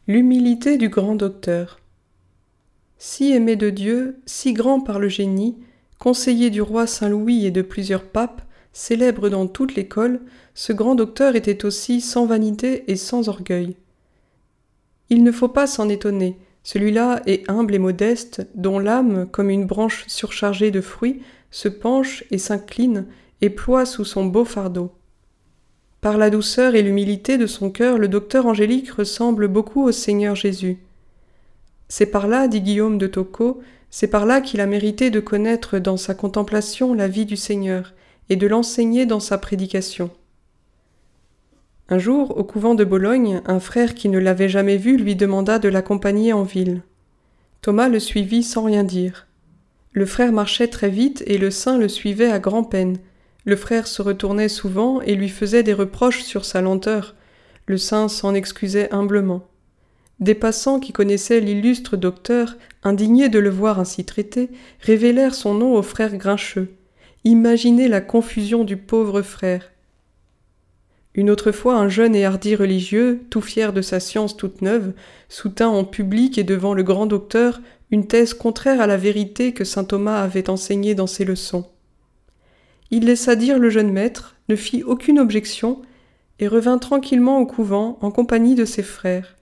L'humilité 0.06 0.78
du 0.78 0.88
grand 0.88 1.16
docteur. 1.16 1.80
Si 2.98 3.32
aimé 3.32 3.56
de 3.56 3.70
Dieu, 3.70 4.20
si 4.26 4.52
grand 4.52 4.80
par 4.80 4.98
le 4.98 5.08
génie, 5.08 5.58
Conseiller 5.98 6.50
du 6.50 6.62
roi 6.62 6.86
Saint-Louis 6.86 7.44
et 7.44 7.50
de 7.50 7.60
plusieurs 7.60 8.04
papes, 8.04 8.42
célèbre 8.72 9.28
dans 9.28 9.46
toute 9.46 9.74
l'école, 9.74 10.20
ce 10.54 10.72
grand 10.72 10.94
docteur 10.94 11.36
était 11.36 11.64
aussi 11.64 12.00
sans 12.00 12.26
vanité 12.26 12.90
et 12.90 12.96
sans 12.96 13.28
orgueil. 13.28 13.76
Il 15.10 15.22
ne 15.22 15.32
faut 15.32 15.48
pas 15.48 15.66
s'en 15.66 15.88
étonner, 15.88 16.38
celui-là 16.62 17.22
est 17.24 17.48
humble 17.48 17.74
et 17.74 17.78
modeste, 17.78 18.46
dont 18.54 18.78
l'âme, 18.78 19.26
comme 19.30 19.48
une 19.48 19.64
branche 19.64 20.04
surchargée 20.06 20.70
de 20.70 20.82
fruits, 20.82 21.22
se 21.50 21.68
penche 21.68 22.24
et 22.30 22.36
s'incline 22.36 23.06
et 23.40 23.48
ploie 23.48 23.86
sous 23.86 24.04
son 24.04 24.26
beau 24.26 24.44
fardeau. 24.44 24.92
Par 26.02 26.18
la 26.18 26.28
douceur 26.28 26.74
et 26.74 26.82
l'humilité 26.82 27.38
de 27.38 27.46
son 27.46 27.70
cœur, 27.70 27.96
le 27.96 28.06
docteur 28.06 28.44
Angélique 28.44 28.90
ressemble 28.90 29.48
beaucoup 29.48 29.82
au 29.82 29.92
Seigneur 29.92 30.34
Jésus. 30.34 30.78
C'est 31.88 32.06
par 32.06 32.28
là, 32.28 32.48
dit 32.48 32.60
Guillaume 32.60 32.98
de 32.98 33.06
Tocco, 33.06 33.62
c'est 33.88 34.08
par 34.08 34.26
là 34.26 34.42
qu'il 34.42 34.60
a 34.60 34.66
mérité 34.66 35.10
de 35.10 35.20
connaître 35.20 35.78
dans 35.78 35.96
sa 35.96 36.14
contemplation 36.14 36.92
la 36.92 37.08
vie 37.08 37.24
du 37.24 37.36
Seigneur 37.36 37.94
et 38.28 38.36
de 38.36 38.46
l'enseigner 38.46 39.06
dans 39.06 39.20
sa 39.20 39.38
prédication. 39.38 40.10
Un 41.88 41.98
jour, 41.98 42.36
au 42.36 42.44
couvent 42.44 42.74
de 42.74 42.84
Bologne, 42.84 43.40
un 43.46 43.60
frère 43.60 43.94
qui 43.94 44.08
ne 44.08 44.18
l'avait 44.18 44.50
jamais 44.50 44.76
vu 44.76 44.98
lui 44.98 45.16
demanda 45.16 45.58
de 45.58 45.68
l'accompagner 45.68 46.34
en 46.34 46.42
ville. 46.42 46.82
Thomas 47.62 47.88
le 47.88 47.98
suivit 47.98 48.42
sans 48.42 48.64
rien 48.64 48.84
dire. 48.84 49.26
Le 49.92 50.04
frère 50.04 50.32
marchait 50.32 50.68
très 50.68 50.90
vite 50.90 51.24
et 51.26 51.38
le 51.38 51.50
saint 51.50 51.78
le 51.78 51.88
suivait 51.88 52.30
à 52.30 52.38
grand-peine. 52.38 52.98
Le 53.46 53.56
frère 53.56 53.86
se 53.86 54.02
retournait 54.02 54.50
souvent 54.50 55.00
et 55.00 55.14
lui 55.14 55.30
faisait 55.30 55.62
des 55.62 55.72
reproches 55.72 56.22
sur 56.22 56.44
sa 56.44 56.60
lenteur. 56.60 57.14
Le 57.66 57.78
saint 57.78 58.08
s'en 58.08 58.34
excusait 58.34 58.92
humblement. 58.92 59.46
Des 60.20 60.34
passants 60.34 60.80
qui 60.80 60.92
connaissaient 60.92 61.40
l'illustre 61.40 61.96
docteur, 61.96 62.56
indignés 62.82 63.28
de 63.28 63.38
le 63.38 63.50
voir 63.50 63.80
ainsi 63.80 64.04
traité, 64.04 64.50
révélèrent 64.80 65.34
son 65.34 65.54
nom 65.54 65.74
au 65.74 65.82
frère 65.82 66.16
Grincheux. 66.16 66.74
Imaginez 67.24 67.88
la 67.88 68.00
confusion 68.00 68.64
du 68.64 68.76
pauvre 68.76 69.22
frère. 69.22 69.72
Une 71.14 71.30
autre 71.30 71.52
fois, 71.52 71.76
un 71.76 71.88
jeune 71.88 72.14
et 72.14 72.24
hardi 72.24 72.54
religieux, 72.54 73.20
tout 73.30 73.40
fier 73.40 73.72
de 73.72 73.82
sa 73.82 73.98
science 73.98 74.36
toute 74.36 74.62
neuve, 74.62 74.92
soutint 75.28 75.68
en 75.68 75.84
public 75.84 76.38
et 76.38 76.44
devant 76.44 76.74
le 76.74 76.82
grand 76.82 77.06
docteur 77.06 77.60
une 77.90 78.06
thèse 78.06 78.34
contraire 78.34 78.80
à 78.80 78.86
la 78.86 78.96
vérité 78.96 79.52
que 79.52 79.64
saint 79.64 79.84
Thomas 79.84 80.22
avait 80.22 80.50
enseignée 80.50 80.94
dans 80.94 81.06
ses 81.06 81.24
leçons. 81.24 81.66
Il 82.90 83.06
laissa 83.06 83.36
dire 83.36 83.58
le 83.58 83.70
jeune 83.70 83.92
maître, 83.92 84.36
ne 84.48 84.56
fit 84.56 84.82
aucune 84.82 85.18
objection, 85.18 85.82
et 86.38 86.46
revint 86.46 86.78
tranquillement 86.78 87.38
au 87.38 87.46
couvent 87.46 87.98
en 88.00 88.10
compagnie 88.10 88.54
de 88.54 88.64
ses 88.64 88.84
frères 88.84 89.38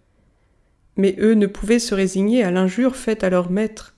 mais 0.97 1.15
eux 1.19 1.35
ne 1.35 1.47
pouvaient 1.47 1.79
se 1.79 1.95
résigner 1.95 2.43
à 2.43 2.51
l'injure 2.51 2.97
faite 2.97 3.23
à 3.23 3.31
leur 3.31 3.51
maître. 3.51 3.95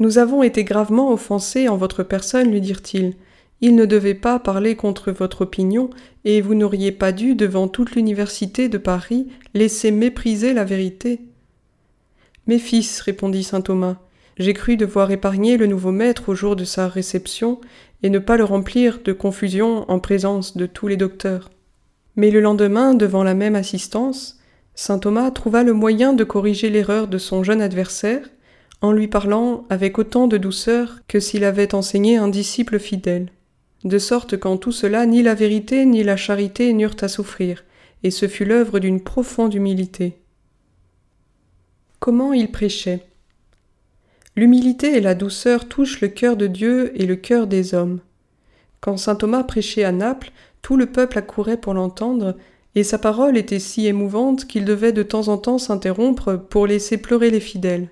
Nous 0.00 0.16
avons 0.16 0.42
été 0.42 0.64
gravement 0.64 1.12
offensés 1.12 1.68
en 1.68 1.76
votre 1.76 2.02
personne, 2.02 2.50
lui 2.50 2.62
dirent-ils. 2.62 3.14
Il 3.60 3.76
ne 3.76 3.84
devait 3.84 4.14
pas 4.14 4.38
parler 4.38 4.74
contre 4.74 5.12
votre 5.12 5.42
opinion, 5.42 5.90
et 6.24 6.40
vous 6.40 6.54
n'auriez 6.54 6.90
pas 6.90 7.12
dû, 7.12 7.34
devant 7.34 7.68
toute 7.68 7.94
l'université 7.94 8.70
de 8.70 8.78
Paris, 8.78 9.28
laisser 9.52 9.90
mépriser 9.90 10.54
la 10.54 10.64
vérité. 10.64 11.20
Mes 12.46 12.58
fils, 12.58 13.02
répondit 13.02 13.44
saint 13.44 13.60
Thomas, 13.60 13.96
j'ai 14.38 14.54
cru 14.54 14.78
devoir 14.78 15.10
épargner 15.10 15.58
le 15.58 15.66
nouveau 15.66 15.92
maître 15.92 16.30
au 16.30 16.34
jour 16.34 16.56
de 16.56 16.64
sa 16.64 16.88
réception, 16.88 17.60
et 18.02 18.08
ne 18.08 18.18
pas 18.18 18.38
le 18.38 18.44
remplir 18.44 19.00
de 19.04 19.12
confusion 19.12 19.84
en 19.90 19.98
présence 19.98 20.56
de 20.56 20.64
tous 20.64 20.88
les 20.88 20.96
docteurs. 20.96 21.50
Mais 22.16 22.30
le 22.30 22.40
lendemain, 22.40 22.94
devant 22.94 23.22
la 23.22 23.34
même 23.34 23.54
assistance, 23.54 24.38
Saint 24.74 24.98
Thomas 24.98 25.30
trouva 25.30 25.62
le 25.62 25.74
moyen 25.74 26.14
de 26.14 26.24
corriger 26.24 26.70
l'erreur 26.70 27.06
de 27.06 27.18
son 27.18 27.44
jeune 27.44 27.60
adversaire 27.60 28.30
en 28.82 28.92
lui 28.92 29.08
parlant 29.08 29.66
avec 29.68 29.98
autant 29.98 30.26
de 30.26 30.38
douceur 30.38 31.00
que 31.06 31.20
s'il 31.20 31.44
avait 31.44 31.74
enseigné 31.74 32.16
un 32.16 32.28
disciple 32.28 32.78
fidèle, 32.78 33.30
de 33.84 33.98
sorte 33.98 34.38
qu'en 34.38 34.56
tout 34.56 34.72
cela 34.72 35.06
ni 35.06 35.22
la 35.22 35.34
vérité 35.34 35.84
ni 35.86 36.02
la 36.02 36.16
charité 36.16 36.72
n'eurent 36.72 36.96
à 37.00 37.08
souffrir, 37.08 37.64
et 38.02 38.10
ce 38.10 38.28
fut 38.28 38.44
l'œuvre 38.44 38.78
d'une 38.78 39.02
profonde 39.02 39.54
humilité. 39.54 40.18
Comment 41.98 42.32
il 42.32 42.50
prêchait? 42.50 43.06
L'humilité 44.36 44.96
et 44.96 45.00
la 45.00 45.14
douceur 45.14 45.68
touchent 45.68 46.00
le 46.00 46.08
cœur 46.08 46.36
de 46.36 46.46
Dieu 46.46 46.92
et 47.00 47.04
le 47.04 47.16
cœur 47.16 47.46
des 47.46 47.74
hommes. 47.74 48.00
Quand 48.80 48.96
saint 48.96 49.16
Thomas 49.16 49.44
prêchait 49.44 49.84
à 49.84 49.92
Naples, 49.92 50.32
tout 50.62 50.76
le 50.76 50.86
peuple 50.86 51.18
accourait 51.18 51.58
pour 51.58 51.74
l'entendre, 51.74 52.36
et 52.74 52.84
sa 52.84 52.98
parole 52.98 53.36
était 53.36 53.58
si 53.58 53.86
émouvante 53.86 54.46
qu'il 54.46 54.64
devait 54.64 54.92
de 54.92 55.02
temps 55.02 55.28
en 55.28 55.36
temps 55.36 55.58
s'interrompre 55.58 56.36
pour 56.36 56.66
laisser 56.66 56.96
pleurer 56.96 57.30
les 57.30 57.40
fidèles. 57.40 57.90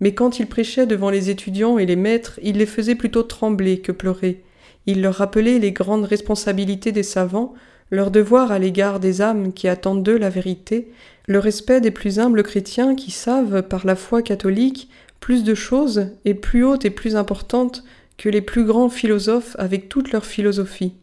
Mais 0.00 0.14
quand 0.14 0.38
il 0.38 0.46
prêchait 0.46 0.86
devant 0.86 1.10
les 1.10 1.30
étudiants 1.30 1.78
et 1.78 1.86
les 1.86 1.96
maîtres, 1.96 2.40
il 2.42 2.56
les 2.56 2.66
faisait 2.66 2.94
plutôt 2.94 3.22
trembler 3.22 3.80
que 3.80 3.92
pleurer. 3.92 4.42
Il 4.86 5.02
leur 5.02 5.14
rappelait 5.14 5.58
les 5.58 5.72
grandes 5.72 6.04
responsabilités 6.04 6.90
des 6.90 7.02
savants, 7.02 7.54
leur 7.90 8.10
devoir 8.10 8.50
à 8.50 8.58
l'égard 8.58 9.00
des 9.00 9.20
âmes 9.20 9.52
qui 9.52 9.68
attendent 9.68 10.02
d'eux 10.02 10.16
la 10.16 10.30
vérité, 10.30 10.90
le 11.26 11.38
respect 11.38 11.80
des 11.80 11.90
plus 11.90 12.18
humbles 12.18 12.42
chrétiens 12.42 12.94
qui 12.94 13.10
savent, 13.10 13.62
par 13.62 13.86
la 13.86 13.96
foi 13.96 14.22
catholique, 14.22 14.88
plus 15.20 15.44
de 15.44 15.54
choses 15.54 16.08
et 16.24 16.34
plus 16.34 16.64
hautes 16.64 16.84
et 16.86 16.90
plus 16.90 17.14
importantes 17.14 17.84
que 18.16 18.28
les 18.28 18.40
plus 18.40 18.64
grands 18.64 18.88
philosophes 18.88 19.54
avec 19.58 19.88
toute 19.88 20.12
leur 20.12 20.24
philosophie. 20.24 20.94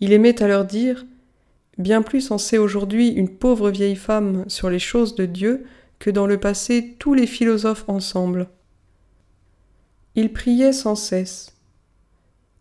Il 0.00 0.12
aimait 0.12 0.42
à 0.42 0.48
leur 0.48 0.64
dire 0.64 1.04
Bien 1.76 2.02
plus 2.02 2.30
en 2.30 2.38
sait 2.38 2.58
aujourd'hui 2.58 3.08
une 3.08 3.28
pauvre 3.28 3.70
vieille 3.70 3.96
femme 3.96 4.44
sur 4.46 4.70
les 4.70 4.78
choses 4.78 5.14
de 5.16 5.26
Dieu 5.26 5.64
dans 6.10 6.26
le 6.26 6.38
passé 6.38 6.96
tous 6.98 7.14
les 7.14 7.26
philosophes 7.26 7.84
ensemble. 7.88 8.48
Il 10.14 10.32
priait 10.32 10.72
sans 10.72 10.94
cesse. 10.94 11.56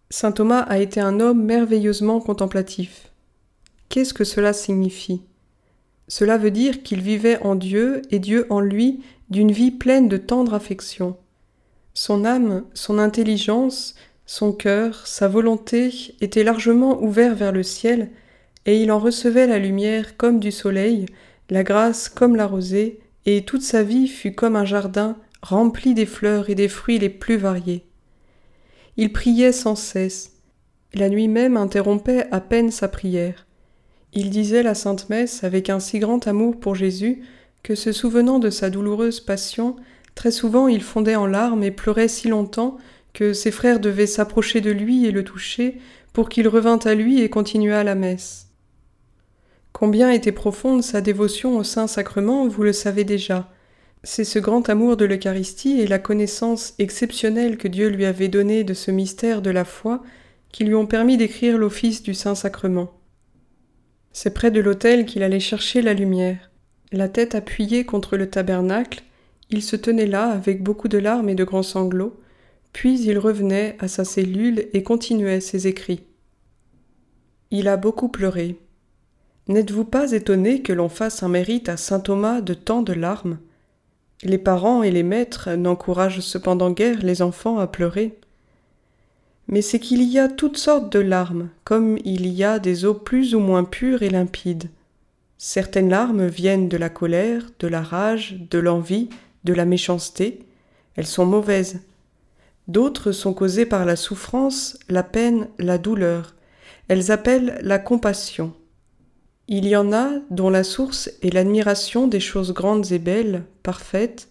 Saint 0.09 0.31
Thomas 0.31 0.61
a 0.61 0.79
été 0.79 0.99
un 0.99 1.19
homme 1.19 1.43
merveilleusement 1.43 2.19
contemplatif. 2.19 3.11
Qu'est-ce 3.89 4.13
que 4.13 4.23
cela 4.23 4.53
signifie? 4.53 5.21
Cela 6.07 6.37
veut 6.37 6.51
dire 6.51 6.83
qu'il 6.83 7.01
vivait 7.01 7.39
en 7.41 7.55
Dieu 7.55 8.01
et 8.11 8.19
Dieu 8.19 8.45
en 8.49 8.59
lui 8.59 9.01
d'une 9.29 9.51
vie 9.51 9.71
pleine 9.71 10.09
de 10.09 10.17
tendre 10.17 10.53
affection. 10.53 11.17
Son 11.93 12.25
âme, 12.25 12.65
son 12.73 12.97
intelligence, 12.99 13.95
son 14.25 14.51
cœur, 14.51 15.05
sa 15.05 15.27
volonté 15.27 16.15
étaient 16.21 16.43
largement 16.43 17.01
ouverts 17.01 17.35
vers 17.35 17.51
le 17.51 17.63
ciel, 17.63 18.09
et 18.65 18.81
il 18.81 18.91
en 18.91 18.99
recevait 18.99 19.47
la 19.47 19.59
lumière 19.59 20.17
comme 20.17 20.39
du 20.39 20.51
soleil, 20.51 21.05
la 21.49 21.63
grâce 21.63 22.09
comme 22.09 22.35
la 22.35 22.47
rosée, 22.47 22.99
et 23.25 23.43
toute 23.45 23.61
sa 23.61 23.83
vie 23.83 24.07
fut 24.07 24.33
comme 24.33 24.55
un 24.55 24.65
jardin 24.65 25.17
rempli 25.41 25.93
des 25.93 26.05
fleurs 26.05 26.49
et 26.49 26.55
des 26.55 26.67
fruits 26.67 26.99
les 26.99 27.09
plus 27.09 27.37
variés. 27.37 27.85
Il 28.97 29.11
priait 29.11 29.51
sans 29.51 29.75
cesse. 29.75 30.31
La 30.93 31.09
nuit 31.09 31.27
même 31.27 31.57
interrompait 31.57 32.27
à 32.31 32.39
peine 32.39 32.71
sa 32.71 32.87
prière. 32.87 33.47
Il 34.13 34.29
disait 34.29 34.61
la 34.61 34.75
Sainte 34.75 35.09
Messe 35.09 35.43
avec 35.43 35.69
un 35.69 35.79
si 35.79 35.99
grand 35.99 36.27
amour 36.27 36.59
pour 36.59 36.75
Jésus 36.75 37.23
que, 37.63 37.75
se 37.75 37.91
souvenant 37.91 38.39
de 38.39 38.51
sa 38.51 38.69
douloureuse 38.69 39.19
passion, 39.19 39.75
très 40.13 40.31
souvent 40.31 40.67
il 40.67 40.83
fondait 40.83 41.15
en 41.15 41.25
larmes 41.25 41.63
et 41.63 41.71
pleurait 41.71 42.07
si 42.07 42.27
longtemps 42.27 42.77
que 43.13 43.33
ses 43.33 43.51
frères 43.51 43.79
devaient 43.79 44.07
s'approcher 44.07 44.61
de 44.61 44.71
lui 44.71 45.05
et 45.05 45.11
le 45.11 45.23
toucher 45.23 45.79
pour 46.13 46.29
qu'il 46.29 46.47
revînt 46.47 46.85
à 46.85 46.93
lui 46.93 47.21
et 47.21 47.29
continuât 47.29 47.83
la 47.83 47.95
messe. 47.95 48.47
Combien 49.73 50.11
était 50.11 50.31
profonde 50.31 50.83
sa 50.83 51.01
dévotion 51.01 51.57
au 51.57 51.63
Saint-Sacrement, 51.63 52.47
vous 52.47 52.63
le 52.63 52.73
savez 52.73 53.03
déjà. 53.03 53.51
C'est 54.03 54.23
ce 54.23 54.37
grand 54.37 54.69
amour 54.69 54.97
de 54.97 55.05
l'Eucharistie 55.05 55.81
et 55.81 55.87
la 55.87 55.99
connaissance 55.99 56.75
exceptionnelle 56.77 57.57
que 57.57 57.67
Dieu 57.67 57.89
lui 57.89 58.05
avait 58.05 58.27
donnée 58.27 58.63
de 58.63 58.73
ce 58.73 58.91
mystère 58.91 59.41
de 59.41 59.49
la 59.49 59.65
foi 59.65 60.03
qui 60.51 60.63
lui 60.63 60.75
ont 60.75 60.85
permis 60.85 61.17
d'écrire 61.17 61.57
l'office 61.57 62.03
du 62.03 62.13
Saint-Sacrement. 62.13 62.91
C'est 64.11 64.33
près 64.33 64.51
de 64.51 64.61
l'autel 64.61 65.05
qu'il 65.05 65.23
allait 65.23 65.39
chercher 65.39 65.81
la 65.81 65.95
lumière. 65.95 66.51
La 66.91 67.09
tête 67.09 67.33
appuyée 67.33 67.83
contre 67.85 68.15
le 68.15 68.29
tabernacle, 68.29 69.01
il 69.49 69.63
se 69.63 69.75
tenait 69.75 70.05
là 70.05 70.25
avec 70.25 70.61
beaucoup 70.61 70.87
de 70.87 70.99
larmes 70.99 71.29
et 71.29 71.35
de 71.35 71.43
grands 71.43 71.63
sanglots, 71.63 72.19
puis 72.73 73.01
il 73.01 73.17
revenait 73.17 73.75
à 73.79 73.87
sa 73.87 74.05
cellule 74.05 74.67
et 74.73 74.83
continuait 74.83 75.39
ses 75.39 75.65
écrits. 75.65 76.03
Il 77.49 77.67
a 77.67 77.77
beaucoup 77.77 78.09
pleuré. 78.09 78.57
N'êtes-vous 79.49 79.83
pas 79.83 80.13
étonné 80.13 80.61
que 80.61 80.71
l'on 80.71 80.87
fasse 80.87 81.21
un 81.21 81.27
mérite 81.27 81.67
à 81.67 81.75
saint 81.75 81.99
Thomas 81.99 82.39
de 82.39 82.53
tant 82.53 82.81
de 82.81 82.93
larmes? 82.93 83.39
Les 84.23 84.37
parents 84.37 84.83
et 84.83 84.91
les 84.91 85.03
maîtres 85.03 85.51
n'encouragent 85.51 86.21
cependant 86.21 86.71
guère 86.71 87.03
les 87.03 87.21
enfants 87.21 87.59
à 87.59 87.67
pleurer. 87.67 88.17
Mais 89.49 89.61
c'est 89.61 89.79
qu'il 89.79 90.01
y 90.03 90.17
a 90.17 90.29
toutes 90.29 90.55
sortes 90.55 90.93
de 90.93 90.99
larmes, 90.99 91.49
comme 91.65 91.97
il 92.05 92.27
y 92.27 92.45
a 92.45 92.57
des 92.59 92.85
eaux 92.85 92.93
plus 92.93 93.35
ou 93.35 93.39
moins 93.39 93.65
pures 93.65 94.01
et 94.01 94.09
limpides. 94.09 94.69
Certaines 95.37 95.89
larmes 95.89 96.27
viennent 96.27 96.69
de 96.69 96.77
la 96.77 96.89
colère, 96.89 97.43
de 97.59 97.67
la 97.67 97.81
rage, 97.81 98.37
de 98.49 98.59
l'envie, 98.59 99.09
de 99.43 99.53
la 99.53 99.65
méchanceté. 99.65 100.45
Elles 100.95 101.05
sont 101.05 101.25
mauvaises. 101.25 101.81
D'autres 102.69 103.11
sont 103.11 103.33
causées 103.33 103.65
par 103.65 103.83
la 103.83 103.97
souffrance, 103.97 104.79
la 104.87 105.03
peine, 105.03 105.49
la 105.59 105.77
douleur. 105.77 106.33
Elles 106.87 107.11
appellent 107.11 107.59
la 107.61 107.77
compassion. 107.77 108.53
Il 109.47 109.67
y 109.67 109.75
en 109.75 109.91
a 109.91 110.09
dont 110.29 110.49
la 110.49 110.63
source 110.63 111.11
est 111.21 111.33
l'admiration 111.33 112.07
des 112.07 112.21
choses 112.21 112.53
grandes 112.53 112.91
et 112.91 112.99
belles, 112.99 113.43
parfaites, 113.61 114.29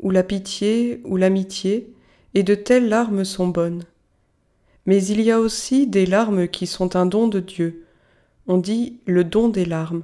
ou 0.00 0.10
la 0.10 0.22
pitié, 0.22 1.02
ou 1.04 1.16
l'amitié, 1.16 1.92
et 2.34 2.42
de 2.42 2.54
telles 2.54 2.88
larmes 2.88 3.24
sont 3.24 3.48
bonnes. 3.48 3.84
Mais 4.86 5.04
il 5.04 5.20
y 5.20 5.30
a 5.30 5.38
aussi 5.38 5.86
des 5.86 6.06
larmes 6.06 6.48
qui 6.48 6.66
sont 6.66 6.96
un 6.96 7.04
don 7.04 7.28
de 7.28 7.40
Dieu. 7.40 7.84
On 8.46 8.56
dit 8.56 9.00
le 9.04 9.22
don 9.22 9.48
des 9.48 9.66
larmes. 9.66 10.02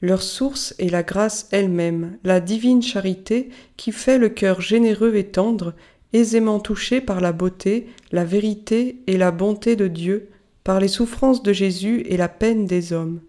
Leur 0.00 0.22
source 0.22 0.74
est 0.78 0.90
la 0.90 1.02
grâce 1.02 1.48
elle-même, 1.50 2.18
la 2.22 2.38
divine 2.38 2.82
charité 2.82 3.48
qui 3.76 3.90
fait 3.90 4.18
le 4.18 4.28
cœur 4.28 4.60
généreux 4.60 5.16
et 5.16 5.24
tendre, 5.24 5.74
aisément 6.12 6.60
touché 6.60 7.00
par 7.00 7.20
la 7.20 7.32
beauté, 7.32 7.88
la 8.12 8.24
vérité 8.24 9.02
et 9.08 9.16
la 9.16 9.32
bonté 9.32 9.74
de 9.74 9.88
Dieu, 9.88 10.28
par 10.64 10.80
les 10.80 10.88
souffrances 10.88 11.42
de 11.42 11.52
Jésus 11.52 12.00
et 12.06 12.16
la 12.16 12.28
peine 12.28 12.66
des 12.66 12.92
hommes. 12.92 13.20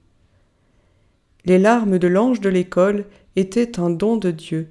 Les 1.46 1.60
larmes 1.60 2.00
de 2.00 2.08
l'ange 2.08 2.42
de 2.42 2.50
l'école 2.50 3.06
étaient 3.36 3.80
un 3.80 3.90
don 3.90 4.18
de 4.18 4.32
Dieu. 4.32 4.70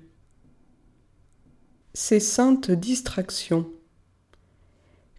Ces 1.93 2.19
saintes 2.19 2.71
distractions. 2.71 3.69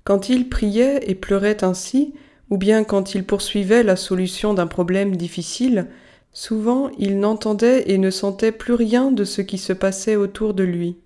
Quand 0.04 0.28
il 0.28 0.50
priait 0.50 1.10
et 1.10 1.16
pleurait 1.16 1.64
ainsi, 1.64 2.14
ou 2.50 2.58
bien 2.58 2.84
quand 2.84 3.16
il 3.16 3.26
poursuivait 3.26 3.84
la 3.84 3.96
solution 3.96 4.54
d'un 4.54 4.68
problème 4.68 5.16
difficile, 5.16 5.88
Souvent 6.36 6.90
il 6.98 7.22
n'entendait 7.22 7.90
et 7.90 7.98
ne 7.98 8.10
sentait 8.10 8.52
plus 8.52 8.74
rien 8.74 9.10
de 9.10 9.24
ce 9.24 9.42
qui 9.42 9.58
se 9.58 9.72
passait 9.72 10.18
autour 10.18 10.54
de 10.54 10.66
lui. 10.66 10.98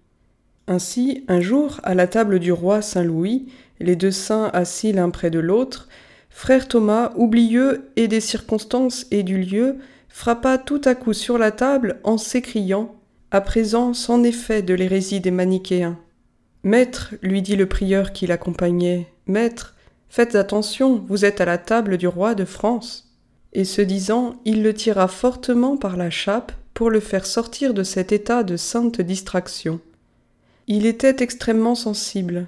Ainsi, 0.68 1.24
un 1.28 1.40
jour, 1.40 1.80
à 1.84 1.94
la 1.94 2.08
table 2.08 2.40
du 2.40 2.52
roi 2.52 2.82
Saint 2.82 3.04
Louis, 3.04 3.46
les 3.80 3.96
deux 3.96 4.10
saints 4.10 4.50
assis 4.54 4.92
l'un 4.92 5.12
près 5.12 5.30
de 5.30 5.38
l'autre, 5.38 5.88
frère 6.30 6.68
Thomas, 6.68 7.12
oublieux 7.16 7.92
et 7.96 8.08
des 8.08 8.22
circonstances 8.22 9.06
et 9.12 9.24
du 9.24 9.40
lieu, 9.40 9.78
frappa 10.08 10.58
tout 10.58 10.82
à 10.86 10.96
coup 10.96 11.14
sur 11.14 11.38
la 11.38 11.52
table 11.52 12.00
en 12.04 12.18
s'écriant 12.18 12.96
À 13.32 13.42
présent, 13.42 13.94
c'en 13.94 14.24
est 14.24 14.32
fait 14.32 14.62
de 14.62 14.74
l'hérésie 14.74 15.20
des 15.20 15.32
manichéens. 15.32 16.00
Maître, 16.64 17.16
lui 17.22 17.42
dit 17.42 17.56
le 17.56 17.68
prieur 17.68 18.12
qui 18.12 18.28
l'accompagnait, 18.28 19.08
Maître, 19.28 19.76
faites 20.10 20.36
attention, 20.36 21.04
vous 21.08 21.26
êtes 21.26 21.42
à 21.42 21.46
la 21.46 21.58
table 21.58 21.98
du 21.98 22.08
roi 22.08 22.36
de 22.36 22.46
France 22.46 23.10
et 23.54 23.66
ce 23.66 23.82
disant, 23.82 24.36
il 24.46 24.64
le 24.64 24.74
tira 24.74 25.08
fortement 25.08 25.78
par 25.78 25.98
la 25.98 26.10
chape 26.10 26.52
pour 26.74 26.90
le 26.90 27.00
faire 27.00 27.26
sortir 27.26 27.74
de 27.74 27.84
cet 27.84 28.12
état 28.12 28.44
de 28.44 28.58
sainte 28.58 29.02
distraction. 29.02 29.80
Il 30.68 30.86
était 30.86 31.24
extrêmement 31.24 31.76
sensible, 31.76 32.48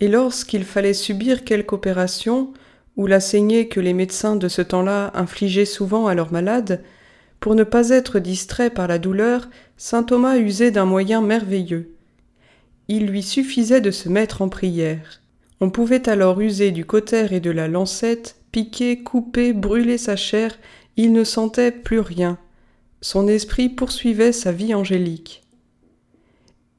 et 0.00 0.08
lorsqu'il 0.08 0.64
fallait 0.64 0.94
subir 0.94 1.44
quelque 1.44 1.72
opération, 1.72 2.52
ou 2.98 3.06
la 3.06 3.20
saignée 3.20 3.68
que 3.68 3.80
les 3.80 3.94
médecins 3.94 4.36
de 4.36 4.48
ce 4.48 4.60
temps-là 4.60 5.12
infligeaient 5.14 5.64
souvent 5.64 6.08
à 6.08 6.14
leurs 6.14 6.32
malades, 6.32 6.82
pour 7.40 7.54
ne 7.54 7.64
pas 7.64 7.88
être 7.90 8.18
distrait 8.18 8.68
par 8.68 8.88
la 8.88 8.98
douleur, 8.98 9.48
saint 9.76 10.02
Thomas 10.02 10.36
usait 10.36 10.72
d'un 10.72 10.84
moyen 10.84 11.22
merveilleux. 11.22 11.94
Il 12.88 13.06
lui 13.06 13.22
suffisait 13.22 13.80
de 13.80 13.92
se 13.92 14.08
mettre 14.08 14.42
en 14.42 14.48
prière. 14.48 15.22
On 15.60 15.70
pouvait 15.70 16.08
alors 16.08 16.40
user 16.40 16.72
du 16.72 16.84
cautère 16.84 17.32
et 17.32 17.40
de 17.40 17.50
la 17.50 17.68
lancette 17.68 18.36
piquer, 18.50 19.02
couper, 19.02 19.52
brûler 19.52 19.98
sa 19.98 20.16
chair, 20.16 20.58
il 20.96 21.12
ne 21.12 21.24
sentait 21.24 21.70
plus 21.70 22.00
rien. 22.00 22.38
Son 23.00 23.28
esprit 23.28 23.68
poursuivait 23.68 24.32
sa 24.32 24.50
vie 24.50 24.74
angélique. 24.74 25.42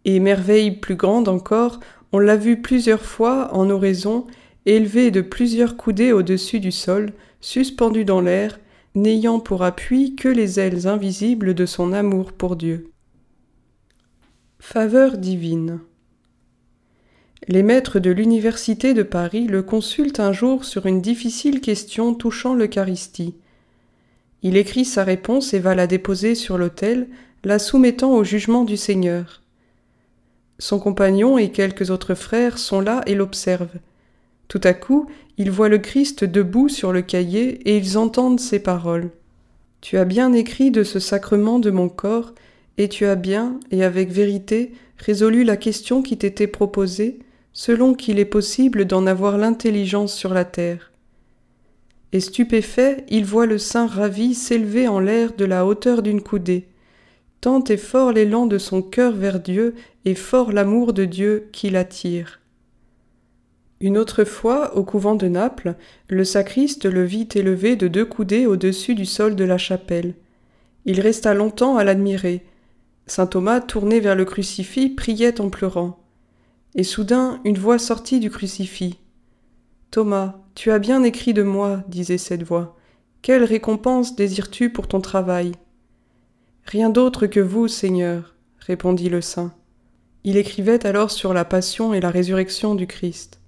Et 0.04 0.20
merveille 0.20 0.72
plus 0.72 0.96
grande 0.96 1.30
encore, 1.30 1.80
on 2.12 2.20
l'a 2.20 2.36
vu 2.36 2.62
plusieurs 2.62 3.06
fois 3.06 3.54
en 3.54 3.70
oraison, 3.70 4.26
élevé 4.66 5.12
de 5.12 5.22
plusieurs 5.22 5.78
coudées 5.78 6.12
au-dessus 6.12 6.60
du 6.60 6.72
sol, 6.72 7.14
suspendu 7.42 8.06
dans 8.06 8.22
l'air, 8.22 8.60
n'ayant 8.96 9.40
pour 9.40 9.64
appui 9.64 10.16
que 10.16 10.28
les 10.28 10.60
ailes 10.60 10.88
invisibles 10.88 11.54
de 11.54 11.66
son 11.66 11.94
amour 11.94 12.34
pour 12.34 12.56
Dieu. 12.56 12.92
Faveur 14.60 15.18
divine. 15.18 15.80
Les 17.48 17.64
maîtres 17.64 18.00
de 18.00 18.12
l'Université 18.12 18.94
de 18.94 19.04
Paris 19.04 19.48
le 19.48 19.64
consultent 19.64 20.20
un 20.20 20.34
jour 20.34 20.66
sur 20.66 20.86
une 20.86 21.02
difficile 21.02 21.62
question 21.62 22.14
touchant 22.14 22.54
l'Eucharistie. 22.54 23.36
Il 24.44 24.58
écrit 24.58 24.86
sa 24.86 25.04
réponse 25.04 25.54
et 25.54 25.60
va 25.60 25.76
la 25.76 25.88
déposer 25.88 26.36
sur 26.36 26.58
l'autel, 26.58 27.08
la 27.44 27.58
soumettant 27.58 28.12
au 28.12 28.24
jugement 28.24 28.66
du 28.66 28.78
Seigneur. 28.78 29.42
Son 30.60 30.80
compagnon 30.80 31.38
et 31.38 31.52
quelques 31.52 31.90
autres 31.90 32.16
frères 32.16 32.58
sont 32.58 32.82
là 32.82 33.02
et 33.06 33.16
l'observent. 33.16 33.80
Tout 34.50 34.62
à 34.64 34.74
coup, 34.74 35.08
ils 35.38 35.52
voient 35.52 35.70
le 35.70 35.78
Christ 35.78 36.26
debout 36.26 36.68
sur 36.68 36.92
le 36.92 37.02
cahier 37.02 37.62
et 37.70 37.78
ils 37.78 37.98
entendent 37.98 38.42
ces 38.42 38.60
paroles. 38.60 39.12
Tu 39.80 39.98
as 39.98 40.06
bien 40.06 40.34
écrit 40.34 40.72
de 40.72 40.84
ce 40.84 41.00
sacrement 41.00 41.60
de 41.60 41.72
mon 41.72 41.88
corps, 41.88 42.34
et 42.78 42.90
tu 42.90 43.06
as 43.06 43.16
bien, 43.16 43.60
et 43.72 43.84
avec 43.84 44.12
vérité, 44.12 44.74
résolu 44.98 45.44
la 45.46 45.56
question 45.56 46.02
qui 46.02 46.18
t'était 46.18 46.48
proposée, 46.48 47.20
selon 47.54 47.94
qu'il 47.94 48.20
est 48.20 48.26
possible 48.26 48.86
d'en 48.86 49.06
avoir 49.08 49.38
l'intelligence 49.38 50.14
sur 50.14 50.34
la 50.34 50.46
terre. 50.46 50.92
Et 52.12 52.20
stupéfait, 52.20 53.06
il 53.10 53.26
voit 53.26 53.46
le 53.46 53.58
saint 53.58 53.88
ravi 53.88 54.34
s'élever 54.34 54.88
en 54.88 55.00
l'air 55.00 55.34
de 55.38 55.46
la 55.46 55.66
hauteur 55.66 56.02
d'une 56.02 56.22
coudée. 56.22 56.68
Tant 57.40 57.64
est 57.66 57.78
fort 57.78 58.12
l'élan 58.12 58.48
de 58.48 58.58
son 58.58 58.82
cœur 58.82 59.14
vers 59.14 59.40
Dieu 59.40 59.76
et 60.06 60.16
fort 60.16 60.52
l'amour 60.52 60.94
de 60.94 61.06
Dieu 61.06 61.50
qui 61.52 61.70
l'attire. 61.70 62.40
Une 63.82 63.98
autre 63.98 64.26
fois, 64.26 64.76
au 64.76 64.84
couvent 64.84 65.16
de 65.16 65.28
Naples, 65.28 65.76
le 66.10 66.26
sacriste 66.26 66.86
le 66.86 67.04
vit 67.04 67.30
élevé 67.34 67.78
de 67.78 67.88
deux 67.88 68.06
coudées 68.06 68.46
au-dessus 68.46 68.94
du 68.94 69.06
sol 69.06 69.36
de 69.36 69.46
la 69.46 69.58
chapelle. 69.58 70.16
Il 70.86 71.00
resta 71.00 71.34
longtemps 71.34 71.78
à 71.78 71.86
l'admirer. 71.86 72.44
Saint 73.08 73.28
Thomas, 73.28 73.62
tourné 73.62 74.02
vers 74.02 74.16
le 74.16 74.26
crucifix, 74.26 74.90
priait 74.90 75.40
en 75.40 75.50
pleurant. 75.50 76.00
Et 76.76 76.84
soudain 76.84 77.40
une 77.46 77.58
voix 77.58 77.80
sortit 77.80 78.20
du 78.20 78.30
crucifix. 78.30 78.98
Thomas, 79.92 80.36
tu 80.56 80.72
as 80.72 80.80
bien 80.80 81.04
écrit 81.04 81.34
de 81.34 81.44
moi, 81.44 81.82
disait 81.88 82.18
cette 82.18 82.44
voix. 82.44 82.76
Quelle 83.22 83.44
récompense 83.44 84.16
désires-tu 84.16 84.72
pour 84.72 84.88
ton 84.88 85.00
travail 85.00 85.54
Rien 86.66 86.90
d'autre 86.90 87.28
que 87.28 87.40
vous, 87.40 87.68
Seigneur, 87.68 88.36
répondit 88.60 89.10
le 89.10 89.22
saint. 89.22 89.54
Il 90.26 90.36
écrivait 90.36 90.86
alors 90.86 91.12
sur 91.12 91.34
la 91.34 91.46
passion 91.46 91.94
et 91.94 92.02
la 92.02 92.12
résurrection 92.12 92.76
du 92.76 92.86
Christ. 92.86 93.39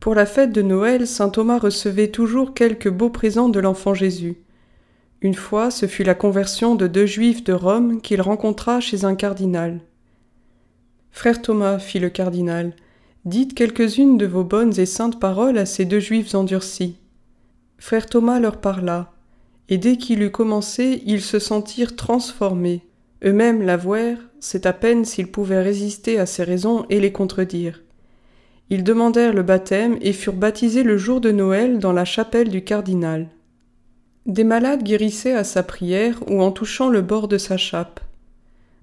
Pour 0.00 0.14
la 0.14 0.26
fête 0.26 0.52
de 0.52 0.62
Noël, 0.62 1.06
saint 1.08 1.28
Thomas 1.28 1.58
recevait 1.58 2.08
toujours 2.08 2.54
quelques 2.54 2.88
beaux 2.88 3.10
présents 3.10 3.48
de 3.48 3.58
l'enfant 3.58 3.94
Jésus. 3.94 4.36
Une 5.20 5.34
fois, 5.34 5.72
ce 5.72 5.86
fut 5.86 6.04
la 6.04 6.14
conversion 6.14 6.76
de 6.76 6.86
deux 6.86 7.06
juifs 7.06 7.42
de 7.42 7.52
Rome 7.52 8.00
qu'il 8.00 8.22
rencontra 8.22 8.80
chez 8.80 9.04
un 9.04 9.16
cardinal. 9.16 9.80
Frère 11.10 11.42
Thomas, 11.42 11.80
fit 11.80 11.98
le 11.98 12.10
cardinal, 12.10 12.74
dites 13.24 13.54
quelques-unes 13.54 14.16
de 14.16 14.26
vos 14.26 14.44
bonnes 14.44 14.78
et 14.78 14.86
saintes 14.86 15.18
paroles 15.18 15.58
à 15.58 15.66
ces 15.66 15.84
deux 15.84 15.98
juifs 15.98 16.32
endurcis. 16.36 16.98
Frère 17.78 18.06
Thomas 18.06 18.38
leur 18.38 18.60
parla, 18.60 19.12
et 19.68 19.78
dès 19.78 19.96
qu'il 19.96 20.22
eut 20.22 20.30
commencé, 20.30 21.02
ils 21.06 21.22
se 21.22 21.40
sentirent 21.40 21.96
transformés. 21.96 22.86
Eux-mêmes 23.24 23.62
l'avouèrent, 23.62 24.30
c'est 24.38 24.64
à 24.64 24.72
peine 24.72 25.04
s'ils 25.04 25.32
pouvaient 25.32 25.62
résister 25.62 26.20
à 26.20 26.26
ces 26.26 26.44
raisons 26.44 26.86
et 26.88 27.00
les 27.00 27.10
contredire. 27.10 27.82
Ils 28.70 28.84
demandèrent 28.84 29.32
le 29.32 29.42
baptême 29.42 29.96
et 30.00 30.12
furent 30.12 30.34
baptisés 30.34 30.82
le 30.82 30.98
jour 30.98 31.20
de 31.20 31.30
Noël 31.30 31.78
dans 31.78 31.92
la 31.92 32.04
chapelle 32.04 32.50
du 32.50 32.62
cardinal. 32.62 33.28
Des 34.26 34.44
malades 34.44 34.82
guérissaient 34.82 35.32
à 35.32 35.44
sa 35.44 35.62
prière 35.62 36.22
ou 36.26 36.42
en 36.42 36.52
touchant 36.52 36.90
le 36.90 37.00
bord 37.00 37.28
de 37.28 37.38
sa 37.38 37.56
chape. 37.56 38.00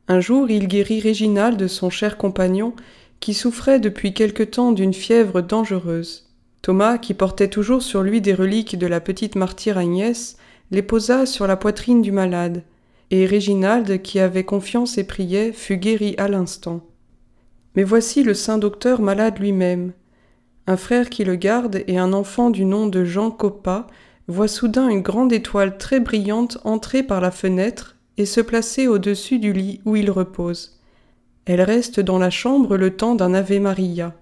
Un 0.08 0.20
jour 0.20 0.50
il 0.50 0.68
guérit 0.68 1.00
Réginald 1.00 1.58
de 1.58 1.68
son 1.68 1.92
cher 1.92 2.18
compagnon, 2.18 2.74
qui 3.20 3.34
souffrait 3.34 3.80
depuis 3.80 4.14
quelque 4.14 4.44
temps 4.44 4.72
d'une 4.72 4.94
fièvre 4.94 5.42
dangereuse. 5.42 6.30
Thomas, 6.62 6.98
qui 6.98 7.14
portait 7.14 7.48
toujours 7.48 7.84
sur 7.84 8.02
lui 8.02 8.22
des 8.22 8.34
reliques 8.34 8.78
de 8.78 8.88
la 8.88 9.00
petite 9.00 9.36
martyre 9.36 9.78
Agnès, 9.78 10.38
les 10.72 10.82
posa 10.82 11.28
sur 11.28 11.46
la 11.46 11.58
poitrine 11.58 12.02
du 12.02 12.12
malade, 12.12 12.64
et 13.12 13.28
Réginald, 13.28 14.02
qui 14.02 14.20
avait 14.20 14.46
confiance 14.46 14.98
et 14.98 15.04
priait, 15.04 15.52
fut 15.52 15.78
guéri 15.78 16.16
à 16.18 16.28
l'instant. 16.28 16.82
Mais 17.76 17.84
voici 17.84 18.24
le 18.24 18.34
saint 18.34 18.58
docteur 18.58 19.02
malade 19.02 19.40
lui-même. 19.40 19.94
Un 20.68 20.78
frère 20.78 21.10
qui 21.10 21.24
le 21.24 21.36
garde 21.36 21.84
et 21.88 21.98
un 21.98 22.14
enfant 22.14 22.50
du 22.50 22.66
nom 22.66 22.88
de 22.88 23.04
Jean 23.04 23.32
Coppa 23.32 23.88
voit 24.28 24.48
soudain 24.48 24.90
une 24.90 25.02
grande 25.02 25.34
étoile 25.34 25.78
très 25.78 26.00
brillante 26.00 26.58
entrer 26.64 27.04
par 27.04 27.22
la 27.22 27.32
fenêtre 27.32 27.96
et 28.18 28.26
se 28.26 28.42
placer 28.42 28.88
au-dessus 28.88 29.40
du 29.40 29.54
lit 29.54 29.82
où 29.86 29.96
il 29.96 30.10
repose. 30.10 30.80
Elle 31.46 31.62
reste 31.62 32.00
dans 32.00 32.18
la 32.18 32.32
chambre 32.32 32.78
le 32.78 32.96
temps 32.96 33.14
d'un 33.14 33.34
Ave 33.34 33.60
Maria. 33.60 34.14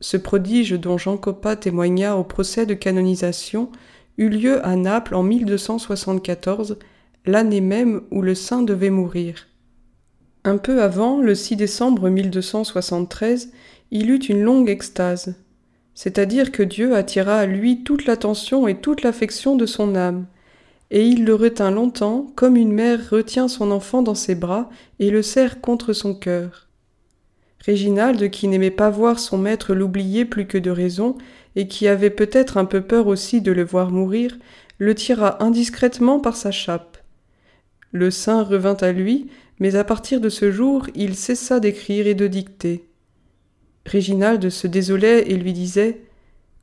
Ce 0.00 0.16
prodige 0.16 0.72
dont 0.72 0.98
Jean 0.98 1.16
Coppa 1.16 1.56
témoigna 1.56 2.16
au 2.16 2.22
procès 2.22 2.66
de 2.66 2.74
canonisation 2.74 3.70
eut 4.18 4.28
lieu 4.28 4.64
à 4.64 4.76
Naples 4.76 5.14
en 5.14 5.22
1274, 5.22 6.78
l'année 7.26 7.60
même 7.60 8.02
où 8.10 8.22
le 8.22 8.34
saint 8.34 8.62
devait 8.62 8.90
mourir. 8.90 9.46
Un 10.46 10.58
peu 10.58 10.82
avant, 10.82 11.22
le 11.22 11.34
6 11.34 11.56
décembre 11.56 12.10
1273, 12.10 13.50
il 13.90 14.10
eut 14.10 14.18
une 14.18 14.42
longue 14.42 14.68
extase, 14.68 15.36
c'est-à-dire 15.94 16.52
que 16.52 16.62
Dieu 16.62 16.94
attira 16.94 17.38
à 17.38 17.46
lui 17.46 17.82
toute 17.82 18.04
l'attention 18.04 18.68
et 18.68 18.74
toute 18.74 19.02
l'affection 19.02 19.56
de 19.56 19.64
son 19.64 19.94
âme, 19.94 20.26
et 20.90 21.06
il 21.06 21.24
le 21.24 21.34
retint 21.34 21.70
longtemps 21.70 22.26
comme 22.36 22.56
une 22.56 22.72
mère 22.72 23.08
retient 23.10 23.48
son 23.48 23.70
enfant 23.70 24.02
dans 24.02 24.14
ses 24.14 24.34
bras 24.34 24.68
et 24.98 25.08
le 25.08 25.22
serre 25.22 25.62
contre 25.62 25.94
son 25.94 26.14
cœur. 26.14 26.68
Réginald, 27.64 28.30
qui 28.30 28.46
n'aimait 28.46 28.70
pas 28.70 28.90
voir 28.90 29.18
son 29.18 29.38
maître 29.38 29.74
l'oublier 29.74 30.26
plus 30.26 30.46
que 30.46 30.58
de 30.58 30.70
raison, 30.70 31.16
et 31.56 31.68
qui 31.68 31.88
avait 31.88 32.10
peut-être 32.10 32.58
un 32.58 32.66
peu 32.66 32.82
peur 32.82 33.06
aussi 33.06 33.40
de 33.40 33.52
le 33.52 33.64
voir 33.64 33.90
mourir, 33.90 34.36
le 34.76 34.94
tira 34.94 35.42
indiscrètement 35.42 36.20
par 36.20 36.36
sa 36.36 36.50
chape. 36.50 36.98
Le 37.92 38.10
saint 38.10 38.42
revint 38.42 38.76
à 38.80 38.92
lui, 38.92 39.30
mais 39.60 39.76
à 39.76 39.84
partir 39.84 40.20
de 40.20 40.28
ce 40.28 40.50
jour 40.50 40.86
il 40.94 41.14
cessa 41.14 41.60
d'écrire 41.60 42.06
et 42.06 42.14
de 42.14 42.26
dicter. 42.26 42.88
Réginald 43.86 44.48
se 44.50 44.66
désolait 44.66 45.30
et 45.30 45.36
lui 45.36 45.52
disait 45.52 46.00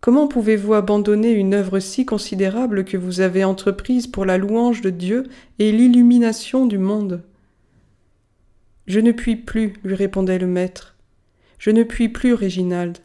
Comment 0.01 0.27
pouvez-vous 0.27 0.73
abandonner 0.73 1.31
une 1.31 1.53
œuvre 1.53 1.79
si 1.79 2.05
considérable 2.07 2.85
que 2.85 2.97
vous 2.97 3.19
avez 3.19 3.43
entreprise 3.43 4.07
pour 4.07 4.25
la 4.25 4.39
louange 4.39 4.81
de 4.81 4.89
Dieu 4.89 5.27
et 5.59 5.71
l'illumination 5.71 6.65
du 6.65 6.79
monde 6.79 7.21
Je 8.87 8.99
ne 8.99 9.11
puis 9.11 9.35
plus, 9.35 9.73
lui 9.83 9.93
répondait 9.93 10.39
le 10.39 10.47
maître. 10.47 10.95
Je 11.59 11.69
ne 11.69 11.83
puis 11.83 12.09
plus, 12.09 12.33
Réginald. 12.33 12.97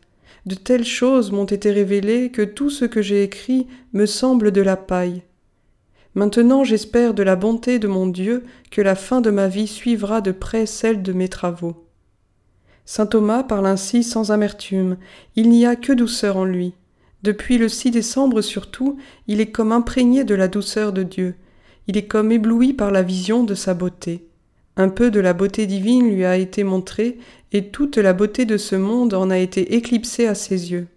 De 0.47 0.55
telles 0.55 0.87
choses 0.87 1.32
m'ont 1.32 1.45
été 1.45 1.70
révélées 1.70 2.30
que 2.30 2.41
tout 2.41 2.70
ce 2.70 2.87
que 2.87 3.03
j'ai 3.03 3.22
écrit 3.22 3.66
me 3.93 4.07
semble 4.07 4.51
de 4.51 4.62
la 4.62 4.76
paille. 4.76 5.22
Maintenant 6.17 6.64
j'espère 6.64 7.12
de 7.12 7.23
la 7.23 7.37
bonté 7.37 7.79
de 7.79 7.89
mon 7.89 8.07
Dieu 8.07 8.45
que 8.71 8.81
la 8.81 8.95
fin 8.95 9.21
de 9.21 9.31
ma 9.31 9.49
vie 9.49 9.67
suivra 9.67 10.23
de 10.23 10.33
près 10.33 10.64
celle 10.64 11.03
de 11.03 11.12
mes 11.12 11.29
travaux. 11.29 11.85
Saint 12.87 13.05
Thomas 13.05 13.43
parle 13.43 13.67
ainsi 13.67 14.03
sans 14.03 14.33
amertume, 14.33 14.97
il 15.37 15.51
n'y 15.51 15.67
a 15.67 15.77
que 15.77 15.93
douceur 15.93 16.39
en 16.39 16.47
lui. 16.47 16.73
Depuis 17.23 17.59
le 17.59 17.69
6 17.69 17.91
décembre 17.91 18.41
surtout, 18.41 18.97
il 19.27 19.43
est 19.43 19.51
comme 19.51 19.73
imprégné 19.73 20.25
de 20.25 20.35
la 20.35 20.49
douceur 20.49 20.95
de 20.95 21.03
Dieu, 21.03 21.35
il 21.87 21.99
est 21.99 22.07
comme 22.07 22.33
ébloui 22.33 22.73
par 22.73 22.91
la 22.91 23.03
vision 23.03 23.45
de 23.45 23.55
sa 23.55 23.75
beauté. 23.75 24.27
Un 24.79 24.89
peu 24.89 25.11
de 25.11 25.21
la 25.21 25.35
beauté 25.35 25.67
divine 25.67 26.09
lui 26.09 26.25
a 26.25 26.39
été 26.39 26.64
montrée, 26.64 27.19
et 27.53 27.69
toute 27.69 27.99
la 27.99 28.14
beauté 28.14 28.47
de 28.47 28.57
ce 28.57 28.75
monde 28.75 29.12
en 29.12 29.29
a 29.29 29.37
été 29.37 29.75
éclipsée 29.75 30.27
à 30.27 30.35
ses 30.35 30.73
yeux. 30.73 30.89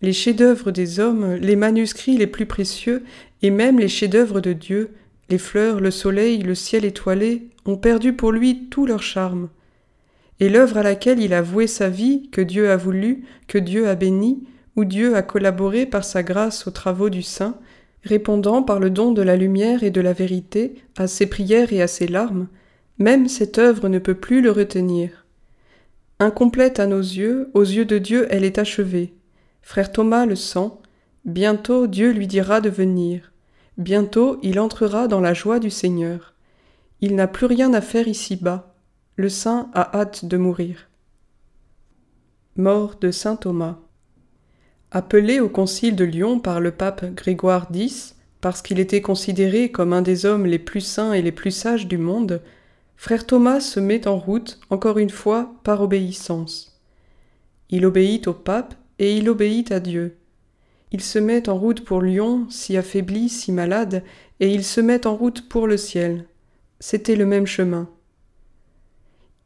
Les 0.00 0.12
chefs-d'œuvre 0.12 0.70
des 0.70 1.00
hommes, 1.00 1.34
les 1.34 1.56
manuscrits 1.56 2.16
les 2.16 2.26
plus 2.26 2.46
précieux, 2.46 3.02
et 3.42 3.50
même 3.50 3.78
les 3.78 3.88
chefs-d'œuvre 3.88 4.40
de 4.40 4.52
Dieu, 4.52 4.90
les 5.28 5.38
fleurs, 5.38 5.80
le 5.80 5.90
soleil, 5.90 6.38
le 6.38 6.54
ciel 6.54 6.84
étoilé, 6.84 7.48
ont 7.66 7.76
perdu 7.76 8.12
pour 8.12 8.32
lui 8.32 8.68
tout 8.70 8.86
leur 8.86 9.02
charme. 9.02 9.48
Et 10.40 10.48
l'œuvre 10.48 10.78
à 10.78 10.82
laquelle 10.82 11.20
il 11.20 11.34
a 11.34 11.42
voué 11.42 11.66
sa 11.66 11.88
vie, 11.88 12.28
que 12.30 12.40
Dieu 12.40 12.70
a 12.70 12.76
voulu, 12.76 13.24
que 13.48 13.58
Dieu 13.58 13.88
a 13.88 13.96
béni, 13.96 14.46
où 14.76 14.84
Dieu 14.84 15.16
a 15.16 15.22
collaboré 15.22 15.84
par 15.84 16.04
sa 16.04 16.22
grâce 16.22 16.68
aux 16.68 16.70
travaux 16.70 17.10
du 17.10 17.22
saint, 17.22 17.58
répondant 18.04 18.62
par 18.62 18.78
le 18.78 18.90
don 18.90 19.10
de 19.12 19.22
la 19.22 19.36
lumière 19.36 19.82
et 19.82 19.90
de 19.90 20.00
la 20.00 20.12
vérité 20.12 20.76
à 20.96 21.08
ses 21.08 21.26
prières 21.26 21.72
et 21.72 21.82
à 21.82 21.88
ses 21.88 22.06
larmes, 22.06 22.46
même 22.98 23.28
cette 23.28 23.58
œuvre 23.58 23.88
ne 23.88 23.98
peut 23.98 24.14
plus 24.14 24.40
le 24.40 24.52
retenir. 24.52 25.26
Incomplète 26.20 26.78
à 26.78 26.86
nos 26.86 27.00
yeux, 27.00 27.50
aux 27.54 27.62
yeux 27.62 27.84
de 27.84 27.98
Dieu 27.98 28.26
elle 28.30 28.44
est 28.44 28.58
achevée. 28.58 29.12
Frère 29.68 29.92
Thomas 29.92 30.24
le 30.24 30.34
sent, 30.34 30.70
bientôt 31.26 31.88
Dieu 31.88 32.12
lui 32.12 32.26
dira 32.26 32.62
de 32.62 32.70
venir, 32.70 33.32
bientôt 33.76 34.38
il 34.42 34.58
entrera 34.60 35.08
dans 35.08 35.20
la 35.20 35.34
joie 35.34 35.58
du 35.58 35.68
Seigneur. 35.68 36.32
Il 37.02 37.14
n'a 37.14 37.28
plus 37.28 37.44
rien 37.44 37.74
à 37.74 37.82
faire 37.82 38.08
ici-bas, 38.08 38.74
le 39.16 39.28
saint 39.28 39.70
a 39.74 39.94
hâte 39.94 40.24
de 40.24 40.38
mourir. 40.38 40.88
Mort 42.56 42.94
de 42.98 43.10
saint 43.10 43.36
Thomas. 43.36 43.76
Appelé 44.90 45.38
au 45.38 45.50
concile 45.50 45.96
de 45.96 46.04
Lyon 46.04 46.40
par 46.40 46.60
le 46.60 46.70
pape 46.70 47.04
Grégoire 47.14 47.68
X, 47.70 48.16
parce 48.40 48.62
qu'il 48.62 48.80
était 48.80 49.02
considéré 49.02 49.70
comme 49.70 49.92
un 49.92 50.00
des 50.00 50.24
hommes 50.24 50.46
les 50.46 50.58
plus 50.58 50.80
saints 50.80 51.12
et 51.12 51.20
les 51.20 51.30
plus 51.30 51.50
sages 51.50 51.86
du 51.86 51.98
monde, 51.98 52.40
Frère 52.96 53.26
Thomas 53.26 53.60
se 53.60 53.80
met 53.80 54.08
en 54.08 54.16
route, 54.16 54.60
encore 54.70 54.96
une 54.96 55.10
fois, 55.10 55.52
par 55.62 55.82
obéissance. 55.82 56.80
Il 57.68 57.84
obéit 57.84 58.28
au 58.28 58.32
pape 58.32 58.74
et 58.98 59.16
il 59.16 59.28
obéit 59.28 59.72
à 59.72 59.80
Dieu. 59.80 60.16
Il 60.90 61.02
se 61.02 61.18
met 61.18 61.48
en 61.48 61.58
route 61.58 61.84
pour 61.84 62.00
Lyon, 62.00 62.46
si 62.50 62.76
affaibli, 62.76 63.28
si 63.28 63.52
malade, 63.52 64.02
et 64.40 64.52
il 64.52 64.64
se 64.64 64.80
met 64.80 65.06
en 65.06 65.14
route 65.14 65.48
pour 65.48 65.66
le 65.66 65.76
ciel. 65.76 66.26
C'était 66.80 67.16
le 67.16 67.26
même 67.26 67.46
chemin. 67.46 67.88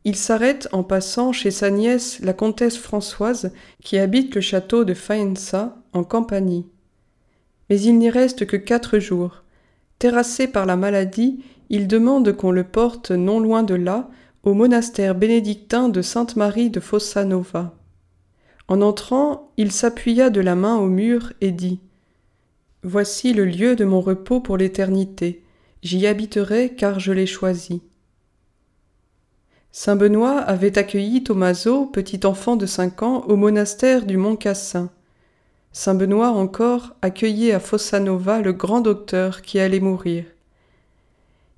Il 0.04 0.16
s'arrête 0.16 0.68
en 0.72 0.82
passant 0.82 1.32
chez 1.32 1.50
sa 1.50 1.70
nièce, 1.70 2.18
la 2.20 2.32
comtesse 2.32 2.76
Françoise, 2.76 3.52
qui 3.82 3.98
habite 3.98 4.34
le 4.34 4.40
château 4.40 4.84
de 4.84 4.94
Faenza, 4.94 5.76
en 5.92 6.04
Campanie. 6.04 6.66
Mais 7.70 7.80
il 7.80 7.98
n'y 7.98 8.10
reste 8.10 8.46
que 8.46 8.56
quatre 8.56 8.98
jours. 8.98 9.44
Terrassé 9.98 10.48
par 10.48 10.66
la 10.66 10.76
maladie, 10.76 11.44
il 11.70 11.86
demande 11.86 12.32
qu'on 12.32 12.50
le 12.50 12.64
porte 12.64 13.12
non 13.12 13.38
loin 13.40 13.62
de 13.62 13.74
là, 13.74 14.10
au 14.42 14.54
monastère 14.54 15.14
bénédictin 15.14 15.88
de 15.88 16.02
Sainte-Marie 16.02 16.70
de 16.70 16.80
Fossanova. 16.80 17.74
En 18.68 18.80
entrant, 18.80 19.52
il 19.56 19.72
s'appuya 19.72 20.30
de 20.30 20.40
la 20.40 20.54
main 20.54 20.76
au 20.76 20.86
mur 20.86 21.32
et 21.40 21.50
dit 21.50 21.80
Voici 22.82 23.32
le 23.32 23.44
lieu 23.44 23.76
de 23.76 23.84
mon 23.84 24.00
repos 24.00 24.40
pour 24.40 24.56
l'éternité. 24.56 25.42
J'y 25.82 26.06
habiterai 26.06 26.74
car 26.74 27.00
je 27.00 27.12
l'ai 27.12 27.26
choisi. 27.26 27.82
Saint 29.70 29.96
Benoît 29.96 30.38
avait 30.38 30.78
accueilli 30.78 31.24
Tommaso, 31.24 31.86
petit 31.86 32.26
enfant 32.26 32.56
de 32.56 32.66
cinq 32.66 33.02
ans, 33.02 33.24
au 33.28 33.36
monastère 33.36 34.04
du 34.04 34.16
Mont 34.16 34.36
Cassin. 34.36 34.90
Saint 35.72 35.94
Benoît 35.94 36.28
encore 36.28 36.94
accueillait 37.00 37.52
à 37.52 37.60
Fossanova 37.60 38.42
le 38.42 38.52
grand 38.52 38.80
docteur 38.80 39.40
qui 39.40 39.58
allait 39.58 39.80
mourir. 39.80 40.24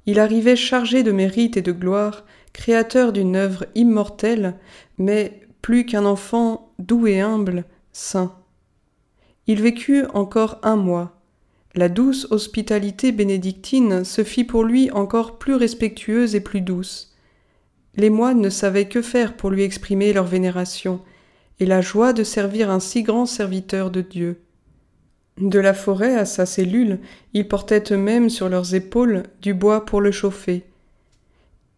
Il 0.06 0.20
arrivait 0.20 0.56
chargé 0.56 1.02
de 1.02 1.10
mérite 1.10 1.56
et 1.56 1.62
de 1.62 1.72
gloire, 1.72 2.24
créateur 2.52 3.12
d'une 3.12 3.34
œuvre 3.34 3.66
immortelle, 3.74 4.54
mais 4.98 5.40
plus 5.60 5.84
qu'un 5.84 6.04
enfant 6.04 6.63
doux 6.78 7.06
et 7.06 7.20
humble, 7.20 7.64
saint. 7.92 8.34
Il 9.46 9.60
vécut 9.60 10.04
encore 10.14 10.58
un 10.62 10.76
mois. 10.76 11.20
La 11.74 11.88
douce 11.88 12.26
hospitalité 12.30 13.12
bénédictine 13.12 14.04
se 14.04 14.22
fit 14.22 14.44
pour 14.44 14.64
lui 14.64 14.90
encore 14.92 15.38
plus 15.38 15.54
respectueuse 15.54 16.34
et 16.34 16.40
plus 16.40 16.60
douce. 16.60 17.14
les 17.96 18.10
moines 18.10 18.40
ne 18.40 18.48
savaient 18.48 18.88
que 18.88 19.02
faire 19.02 19.36
pour 19.36 19.50
lui 19.50 19.62
exprimer 19.62 20.12
leur 20.12 20.24
vénération 20.24 21.00
et 21.60 21.66
la 21.66 21.80
joie 21.80 22.12
de 22.12 22.24
servir 22.24 22.70
un 22.70 22.80
si 22.80 23.02
grand 23.02 23.26
serviteur 23.26 23.90
de 23.90 24.00
Dieu. 24.00 24.40
De 25.40 25.58
la 25.58 25.74
forêt 25.74 26.16
à 26.16 26.24
sa 26.24 26.46
cellule, 26.46 27.00
ils 27.32 27.48
portaient 27.48 27.92
eux-mêmes 27.92 28.30
sur 28.30 28.48
leurs 28.48 28.74
épaules 28.74 29.24
du 29.42 29.54
bois 29.54 29.84
pour 29.84 30.00
le 30.00 30.12
chauffer. 30.12 30.64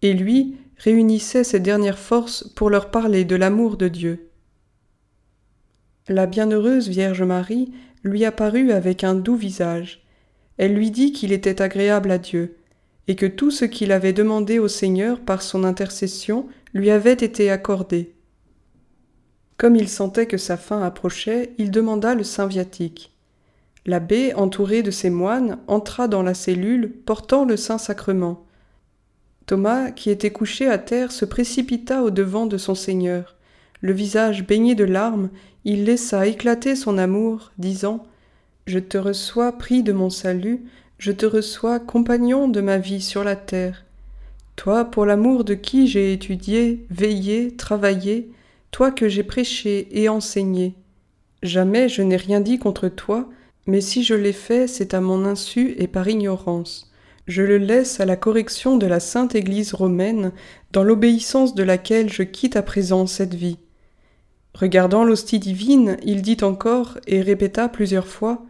Et 0.02 0.12
lui 0.12 0.56
réunissait 0.76 1.44
ses 1.44 1.60
dernières 1.60 1.98
forces 1.98 2.48
pour 2.54 2.68
leur 2.68 2.90
parler 2.90 3.24
de 3.24 3.36
l'amour 3.36 3.76
de 3.76 3.88
Dieu. 3.88 4.25
La 6.08 6.26
bienheureuse 6.26 6.88
Vierge 6.88 7.24
Marie 7.24 7.72
lui 8.04 8.24
apparut 8.24 8.70
avec 8.70 9.02
un 9.02 9.16
doux 9.16 9.34
visage. 9.34 10.04
Elle 10.56 10.74
lui 10.74 10.92
dit 10.92 11.10
qu'il 11.10 11.32
était 11.32 11.60
agréable 11.60 12.12
à 12.12 12.18
Dieu, 12.18 12.58
et 13.08 13.16
que 13.16 13.26
tout 13.26 13.50
ce 13.50 13.64
qu'il 13.64 13.90
avait 13.90 14.12
demandé 14.12 14.60
au 14.60 14.68
Seigneur 14.68 15.18
par 15.18 15.42
son 15.42 15.64
intercession 15.64 16.46
lui 16.74 16.90
avait 16.90 17.12
été 17.12 17.50
accordé. 17.50 18.14
Comme 19.56 19.74
il 19.74 19.88
sentait 19.88 20.26
que 20.26 20.36
sa 20.36 20.56
fin 20.56 20.80
approchait, 20.80 21.54
il 21.58 21.72
demanda 21.72 22.14
le 22.14 22.22
saint 22.22 22.46
viatique. 22.46 23.12
L'abbé, 23.84 24.32
entouré 24.34 24.84
de 24.84 24.92
ses 24.92 25.10
moines, 25.10 25.58
entra 25.66 26.06
dans 26.06 26.22
la 26.22 26.34
cellule, 26.34 26.92
portant 27.04 27.44
le 27.44 27.56
Saint-Sacrement. 27.56 28.46
Thomas, 29.46 29.90
qui 29.90 30.10
était 30.10 30.30
couché 30.30 30.68
à 30.68 30.78
terre, 30.78 31.10
se 31.10 31.24
précipita 31.24 32.04
au 32.04 32.10
devant 32.10 32.46
de 32.46 32.58
son 32.58 32.76
Seigneur. 32.76 33.34
Le 33.80 33.92
visage 33.92 34.46
baigné 34.46 34.74
de 34.74 34.84
larmes, 34.84 35.30
il 35.68 35.84
laissa 35.84 36.28
éclater 36.28 36.76
son 36.76 36.96
amour, 36.96 37.50
disant 37.58 38.06
Je 38.68 38.78
te 38.78 38.96
reçois, 38.96 39.50
pris 39.50 39.82
de 39.82 39.92
mon 39.92 40.10
salut, 40.10 40.64
je 40.98 41.10
te 41.10 41.26
reçois, 41.26 41.80
compagnon 41.80 42.46
de 42.46 42.60
ma 42.60 42.78
vie 42.78 43.02
sur 43.02 43.24
la 43.24 43.34
terre. 43.34 43.84
Toi, 44.54 44.84
pour 44.84 45.04
l'amour 45.04 45.42
de 45.42 45.54
qui 45.54 45.88
j'ai 45.88 46.12
étudié, 46.12 46.86
veillé, 46.88 47.56
travaillé, 47.56 48.30
toi 48.70 48.92
que 48.92 49.08
j'ai 49.08 49.24
prêché 49.24 49.88
et 49.90 50.08
enseigné. 50.08 50.74
Jamais 51.42 51.88
je 51.88 52.00
n'ai 52.00 52.16
rien 52.16 52.40
dit 52.40 52.60
contre 52.60 52.88
toi, 52.88 53.28
mais 53.66 53.80
si 53.80 54.04
je 54.04 54.14
l'ai 54.14 54.32
fait, 54.32 54.68
c'est 54.68 54.94
à 54.94 55.00
mon 55.00 55.24
insu 55.24 55.74
et 55.78 55.88
par 55.88 56.06
ignorance. 56.08 56.92
Je 57.26 57.42
le 57.42 57.58
laisse 57.58 57.98
à 57.98 58.04
la 58.04 58.14
correction 58.14 58.76
de 58.76 58.86
la 58.86 59.00
sainte 59.00 59.34
Église 59.34 59.74
romaine, 59.74 60.30
dans 60.70 60.84
l'obéissance 60.84 61.56
de 61.56 61.64
laquelle 61.64 62.12
je 62.12 62.22
quitte 62.22 62.54
à 62.54 62.62
présent 62.62 63.08
cette 63.08 63.34
vie. 63.34 63.58
Regardant 64.58 65.04
l'hostie 65.04 65.38
divine, 65.38 65.98
il 66.02 66.22
dit 66.22 66.38
encore 66.40 66.96
et 67.06 67.20
répéta 67.20 67.68
plusieurs 67.68 68.06
fois 68.06 68.42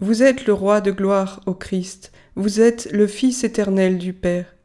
Vous 0.00 0.22
êtes 0.22 0.46
le 0.46 0.54
roi 0.54 0.80
de 0.80 0.90
gloire, 0.90 1.42
ô 1.44 1.52
Christ, 1.52 2.12
vous 2.34 2.62
êtes 2.62 2.88
le 2.92 3.06
Fils 3.06 3.44
éternel 3.44 3.98
du 3.98 4.14
Père. 4.14 4.56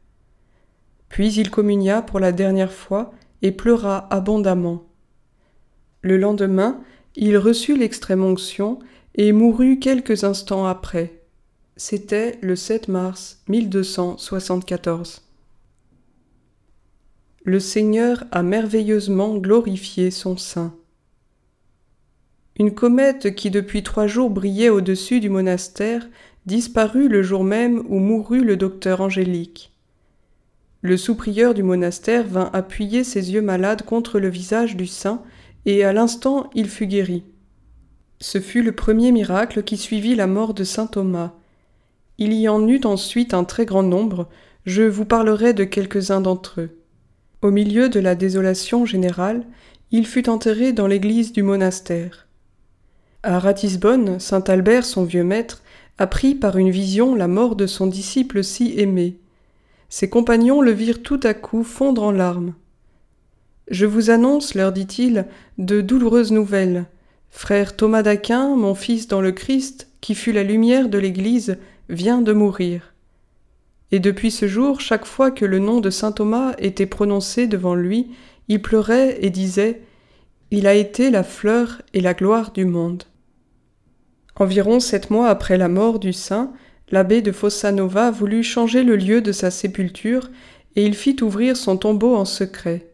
Puis 1.10 1.34
il 1.34 1.50
communia 1.50 2.00
pour 2.00 2.18
la 2.18 2.32
dernière 2.32 2.72
fois 2.72 3.12
et 3.42 3.52
pleura 3.52 4.06
abondamment. 4.10 4.86
Le 6.00 6.16
lendemain, 6.16 6.80
il 7.14 7.36
reçut 7.36 7.76
l'extrême 7.76 8.24
onction 8.24 8.78
et 9.16 9.32
mourut 9.32 9.80
quelques 9.80 10.24
instants 10.24 10.64
après. 10.64 11.20
C'était 11.76 12.38
le 12.40 12.56
7 12.56 12.88
mars 12.88 13.42
1274. 13.48 15.29
Le 17.44 17.58
Seigneur 17.58 18.24
a 18.32 18.42
merveilleusement 18.42 19.38
glorifié 19.38 20.10
son 20.10 20.36
saint. 20.36 20.74
Une 22.58 22.74
comète 22.74 23.34
qui 23.34 23.50
depuis 23.50 23.82
trois 23.82 24.06
jours 24.06 24.28
brillait 24.28 24.68
au-dessus 24.68 25.20
du 25.20 25.30
monastère 25.30 26.06
disparut 26.44 27.08
le 27.08 27.22
jour 27.22 27.42
même 27.42 27.82
où 27.88 27.98
mourut 27.98 28.44
le 28.44 28.58
docteur 28.58 29.00
Angélique. 29.00 29.72
Le 30.82 30.98
sous-prieur 30.98 31.54
du 31.54 31.62
monastère 31.62 32.26
vint 32.26 32.50
appuyer 32.52 33.04
ses 33.04 33.32
yeux 33.32 33.40
malades 33.40 33.86
contre 33.86 34.20
le 34.20 34.28
visage 34.28 34.76
du 34.76 34.86
saint, 34.86 35.22
et 35.64 35.82
à 35.82 35.94
l'instant 35.94 36.50
il 36.54 36.68
fut 36.68 36.86
guéri. 36.86 37.24
Ce 38.20 38.38
fut 38.38 38.62
le 38.62 38.72
premier 38.72 39.12
miracle 39.12 39.62
qui 39.62 39.78
suivit 39.78 40.14
la 40.14 40.26
mort 40.26 40.52
de 40.52 40.64
saint 40.64 40.86
Thomas. 40.86 41.32
Il 42.18 42.34
y 42.34 42.50
en 42.50 42.68
eut 42.68 42.84
ensuite 42.84 43.32
un 43.32 43.44
très 43.44 43.64
grand 43.64 43.82
nombre, 43.82 44.28
je 44.66 44.82
vous 44.82 45.06
parlerai 45.06 45.54
de 45.54 45.64
quelques-uns 45.64 46.20
d'entre 46.20 46.60
eux. 46.60 46.79
Au 47.42 47.50
milieu 47.50 47.88
de 47.88 48.00
la 48.00 48.14
désolation 48.14 48.84
générale, 48.84 49.44
il 49.90 50.06
fut 50.06 50.28
enterré 50.28 50.74
dans 50.74 50.86
l'église 50.86 51.32
du 51.32 51.42
monastère. 51.42 52.26
À 53.22 53.38
Ratisbonne, 53.38 54.20
saint 54.20 54.44
Albert, 54.46 54.84
son 54.84 55.04
vieux 55.04 55.24
maître, 55.24 55.62
apprit 55.96 56.34
par 56.34 56.58
une 56.58 56.70
vision 56.70 57.14
la 57.14 57.28
mort 57.28 57.56
de 57.56 57.66
son 57.66 57.86
disciple 57.86 58.44
si 58.44 58.78
aimé. 58.78 59.16
Ses 59.88 60.10
compagnons 60.10 60.60
le 60.60 60.70
virent 60.72 61.02
tout 61.02 61.20
à 61.22 61.32
coup 61.32 61.64
fondre 61.64 62.02
en 62.02 62.10
larmes. 62.10 62.52
Je 63.70 63.86
vous 63.86 64.10
annonce, 64.10 64.54
leur 64.54 64.72
dit-il, 64.72 65.26
de 65.56 65.80
douloureuses 65.80 66.32
nouvelles. 66.32 66.84
Frère 67.30 67.74
Thomas 67.74 68.02
d'Aquin, 68.02 68.54
mon 68.54 68.74
fils 68.74 69.08
dans 69.08 69.22
le 69.22 69.32
Christ, 69.32 69.88
qui 70.02 70.14
fut 70.14 70.32
la 70.32 70.42
lumière 70.42 70.90
de 70.90 70.98
l'Église, 70.98 71.56
vient 71.88 72.20
de 72.20 72.32
mourir. 72.34 72.89
Et 73.92 74.00
depuis 74.00 74.30
ce 74.30 74.46
jour, 74.46 74.80
chaque 74.80 75.04
fois 75.04 75.30
que 75.30 75.44
le 75.44 75.58
nom 75.58 75.80
de 75.80 75.90
saint 75.90 76.12
Thomas 76.12 76.54
était 76.58 76.86
prononcé 76.86 77.46
devant 77.46 77.74
lui, 77.74 78.10
il 78.48 78.62
pleurait 78.62 79.18
et 79.20 79.30
disait 79.30 79.82
Il 80.50 80.66
a 80.66 80.74
été 80.74 81.10
la 81.10 81.22
fleur 81.22 81.82
et 81.94 82.00
la 82.00 82.14
gloire 82.14 82.52
du 82.52 82.64
monde. 82.64 83.04
Environ 84.36 84.80
sept 84.80 85.10
mois 85.10 85.28
après 85.28 85.58
la 85.58 85.68
mort 85.68 85.98
du 85.98 86.12
saint, 86.12 86.52
l'abbé 86.90 87.20
de 87.20 87.32
Fossanova 87.32 88.10
voulut 88.10 88.42
changer 88.42 88.84
le 88.84 88.96
lieu 88.96 89.20
de 89.20 89.32
sa 89.32 89.50
sépulture, 89.50 90.30
et 90.76 90.84
il 90.84 90.94
fit 90.94 91.16
ouvrir 91.20 91.56
son 91.56 91.76
tombeau 91.76 92.14
en 92.14 92.24
secret. 92.24 92.86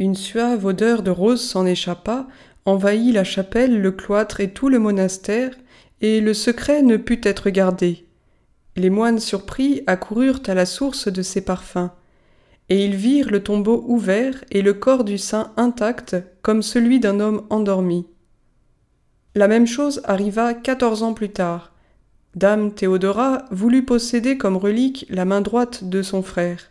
Une 0.00 0.16
suave 0.16 0.64
odeur 0.64 1.02
de 1.02 1.10
rose 1.10 1.40
s'en 1.40 1.64
échappa, 1.64 2.26
envahit 2.64 3.14
la 3.14 3.24
chapelle, 3.24 3.80
le 3.80 3.92
cloître 3.92 4.40
et 4.40 4.52
tout 4.52 4.68
le 4.68 4.78
monastère, 4.78 5.54
et 6.00 6.20
le 6.20 6.34
secret 6.34 6.82
ne 6.82 6.96
put 6.96 7.20
être 7.22 7.50
gardé. 7.50 8.03
Les 8.76 8.90
moines 8.90 9.20
surpris 9.20 9.82
accoururent 9.86 10.42
à 10.46 10.54
la 10.54 10.66
source 10.66 11.08
de 11.08 11.22
ces 11.22 11.42
parfums, 11.42 11.90
et 12.68 12.84
ils 12.84 12.96
virent 12.96 13.30
le 13.30 13.42
tombeau 13.42 13.84
ouvert 13.86 14.44
et 14.50 14.62
le 14.62 14.74
corps 14.74 15.04
du 15.04 15.18
saint 15.18 15.52
intact 15.56 16.16
comme 16.42 16.62
celui 16.62 16.98
d'un 16.98 17.20
homme 17.20 17.46
endormi. 17.50 18.06
La 19.34 19.48
même 19.48 19.66
chose 19.66 20.00
arriva 20.04 20.54
quatorze 20.54 21.02
ans 21.02 21.14
plus 21.14 21.30
tard. 21.30 21.72
Dame 22.34 22.72
Théodora 22.72 23.44
voulut 23.50 23.84
posséder 23.84 24.38
comme 24.38 24.56
relique 24.56 25.06
la 25.08 25.24
main 25.24 25.40
droite 25.40 25.84
de 25.84 26.02
son 26.02 26.22
frère. 26.22 26.70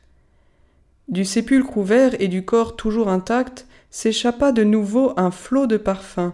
Du 1.08 1.26
sépulcre 1.26 1.78
ouvert 1.78 2.20
et 2.20 2.28
du 2.28 2.44
corps 2.44 2.76
toujours 2.76 3.10
intact, 3.10 3.68
s'échappa 3.90 4.52
de 4.52 4.64
nouveau 4.64 5.14
un 5.18 5.32
flot 5.32 5.68
de 5.68 5.78
parfums. 5.78 6.34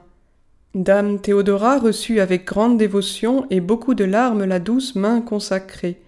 Dame 0.75 1.19
Théodora 1.19 1.79
reçut 1.79 2.19
avec 2.19 2.45
grande 2.45 2.77
dévotion 2.77 3.47
et 3.49 3.59
beaucoup 3.59 3.95
de 3.95 4.03
larmes 4.03 4.45
la 4.45 4.59
douce 4.59 4.95
main 4.95 5.19
consacrée. 5.19 5.99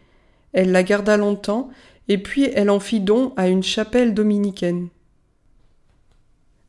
Elle 0.54 0.72
la 0.72 0.84
garda 0.84 1.18
longtemps, 1.18 1.70
et 2.08 2.20
puis 2.20 2.50
elle 2.54 2.70
en 2.70 2.80
fit 2.80 3.00
don 3.00 3.34
à 3.38 3.48
une 3.48 3.64
chapelle 3.64 4.14
dominicaine. 4.14 4.90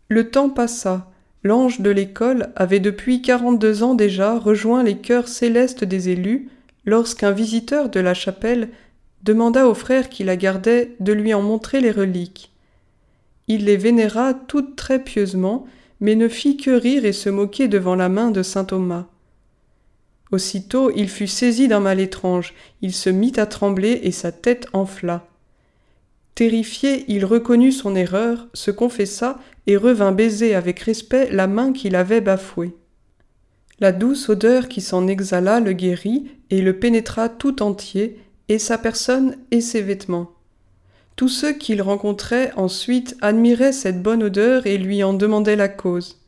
Le 0.09 0.31
temps 0.31 0.49
passa. 0.49 1.11
L'ange 1.43 1.81
de 1.81 1.91
l'école 1.91 2.51
avait 2.55 2.81
depuis 2.81 3.21
quarante-deux 3.21 3.83
ans 3.83 3.95
déjà 3.95 4.39
rejoint 4.39 4.83
les 4.83 4.99
cœurs 4.99 5.29
célestes 5.29 5.85
des 5.85 6.09
élus, 6.09 6.49
lorsqu'un 6.85 7.33
visiteur 7.33 7.89
de 7.89 8.01
la 8.01 8.15
chapelle 8.15 8.71
demanda 9.23 9.67
au 9.67 9.75
frère 9.75 10.09
qui 10.09 10.25
la 10.25 10.37
gardait 10.37 10.95
de 11.01 11.13
lui 11.13 11.35
en 11.35 11.43
montrer 11.43 11.81
les 11.81 11.91
reliques. 11.91 12.53
Il 13.49 13.65
les 13.65 13.77
vénéra 13.77 14.35
toutes 14.35 14.77
très 14.77 14.99
pieusement, 14.99 15.67
mais 16.03 16.17
ne 16.17 16.29
fit 16.29 16.57
que 16.57 16.73
rire 16.73 17.05
et 17.07 17.13
se 17.13 17.31
moquer 17.31 17.69
devant 17.69 17.95
la 17.95 18.11
main 18.11 18.33
de 18.33 18.43
saint 18.43 18.65
Thomas. 18.65 19.07
Aussitôt 20.33 20.91
il 20.97 21.09
fut 21.09 21.29
saisi 21.29 21.69
d'un 21.69 21.79
mal 21.79 22.01
étrange, 22.01 22.55
il 22.83 22.93
se 22.93 23.09
mit 23.09 23.33
à 23.37 23.47
trembler 23.47 24.01
et 24.03 24.11
sa 24.11 24.33
tête 24.33 24.67
enfla. 24.73 25.29
Terrifié, 26.35 27.05
il 27.07 27.25
reconnut 27.25 27.71
son 27.71 27.95
erreur, 27.95 28.49
se 28.53 28.73
confessa 28.73 29.39
et 29.69 29.77
revint 29.77 30.11
baiser 30.11 30.57
avec 30.57 30.81
respect 30.81 31.31
la 31.31 31.47
main 31.47 31.73
qu'il 31.73 31.95
avait 31.95 32.21
bafouée. 32.21 32.75
La 33.79 33.93
douce 33.93 34.29
odeur 34.29 34.69
qui 34.69 34.81
s'en 34.81 35.07
exhala 35.07 35.61
le 35.61 35.73
guérit 35.73 36.33
et 36.51 36.63
le 36.63 36.79
pénétra 36.79 37.29
tout 37.29 37.63
entier, 37.63 38.19
et 38.49 38.59
sa 38.59 38.77
personne 38.77 39.37
et 39.51 39.61
ses 39.61 39.83
vêtements. 39.83 40.33
Tous 41.17 41.29
ceux 41.29 41.53
qu'il 41.53 41.83
rencontrait 41.83 42.53
ensuite 42.57 43.17
admiraient 43.21 43.73
cette 43.73 44.03
bonne 44.03 44.23
odeur 44.23 44.67
et 44.67 44.79
lui 44.79 45.05
en 45.05 45.13
demandaient 45.13 45.57
la 45.57 45.69
cause. 45.69 46.19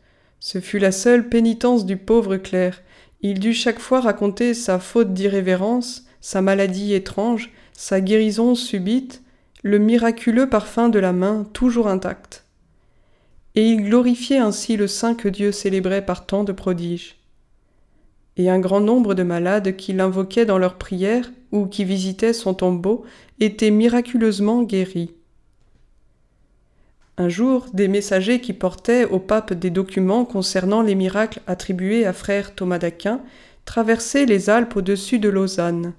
Ce 0.40 0.60
fut 0.60 0.78
la 0.78 0.92
seule 0.92 1.28
pénitence 1.28 1.86
du 1.86 1.96
pauvre 1.96 2.36
clerc. 2.36 2.82
Il 3.22 3.40
dut 3.40 3.54
chaque 3.54 3.78
fois 3.78 4.00
raconter 4.00 4.52
sa 4.52 4.78
faute 4.78 5.14
d'irrévérence, 5.14 6.04
sa 6.20 6.42
maladie 6.42 6.92
étrange, 6.92 7.50
sa 7.72 8.00
guérison 8.00 8.54
subite, 8.54 9.22
le 9.62 9.78
miraculeux 9.78 10.48
parfum 10.48 10.90
de 10.90 10.98
la 10.98 11.14
main 11.14 11.46
toujours 11.54 11.88
intacte. 11.88 12.44
Et 13.54 13.66
il 13.66 13.84
glorifiait 13.84 14.38
ainsi 14.38 14.76
le 14.76 14.86
saint 14.86 15.14
que 15.14 15.28
Dieu 15.28 15.52
célébrait 15.52 16.04
par 16.04 16.26
tant 16.26 16.44
de 16.44 16.52
prodiges. 16.52 17.16
Et 18.36 18.50
un 18.50 18.58
grand 18.58 18.80
nombre 18.80 19.14
de 19.14 19.22
malades 19.22 19.76
qui 19.76 19.92
l'invoquaient 19.92 20.44
dans 20.44 20.58
leurs 20.58 20.76
prières 20.76 21.30
ou 21.52 21.66
qui 21.66 21.84
visitaient 21.84 22.32
son 22.32 22.52
tombeau 22.52 23.04
étaient 23.40 23.70
miraculeusement 23.70 24.62
guéris. 24.62 25.12
Un 27.16 27.28
jour, 27.28 27.66
des 27.72 27.86
messagers 27.86 28.40
qui 28.40 28.52
portaient 28.52 29.04
au 29.04 29.20
pape 29.20 29.52
des 29.52 29.70
documents 29.70 30.24
concernant 30.24 30.82
les 30.82 30.96
miracles 30.96 31.40
attribués 31.46 32.06
à 32.06 32.12
frère 32.12 32.54
Thomas 32.54 32.78
d'Aquin 32.78 33.20
traversaient 33.64 34.26
les 34.26 34.50
Alpes 34.50 34.76
au-dessus 34.76 35.18
de 35.18 35.28
Lausanne. 35.28 35.92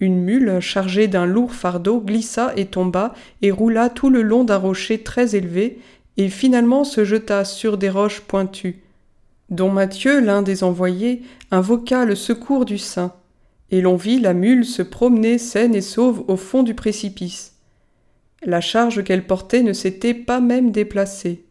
Une 0.00 0.20
mule 0.20 0.58
chargée 0.58 1.06
d'un 1.06 1.24
lourd 1.24 1.52
fardeau 1.52 2.00
glissa 2.00 2.52
et 2.56 2.66
tomba 2.66 3.14
et 3.42 3.52
roula 3.52 3.88
tout 3.88 4.10
le 4.10 4.22
long 4.22 4.42
d'un 4.42 4.56
rocher 4.56 4.98
très 4.98 5.36
élevé 5.36 5.78
et 6.16 6.28
finalement 6.28 6.82
se 6.82 7.04
jeta 7.04 7.44
sur 7.44 7.78
des 7.78 7.90
roches 7.90 8.20
pointues, 8.20 8.82
dont 9.50 9.70
Matthieu, 9.70 10.20
l'un 10.20 10.42
des 10.42 10.64
envoyés, 10.64 11.22
invoqua 11.50 12.04
le 12.04 12.16
secours 12.16 12.64
du 12.64 12.78
saint, 12.78 13.14
et 13.70 13.80
l'on 13.80 13.96
vit 13.96 14.20
la 14.20 14.34
mule 14.34 14.64
se 14.64 14.82
promener 14.82 15.38
saine 15.38 15.74
et 15.74 15.80
sauve 15.80 16.24
au 16.28 16.36
fond 16.36 16.62
du 16.62 16.74
précipice. 16.74 17.54
La 18.42 18.60
charge 18.60 19.02
qu'elle 19.04 19.26
portait 19.26 19.62
ne 19.62 19.72
s'était 19.72 20.14
pas 20.14 20.40
même 20.40 20.70
déplacée. 20.70 21.44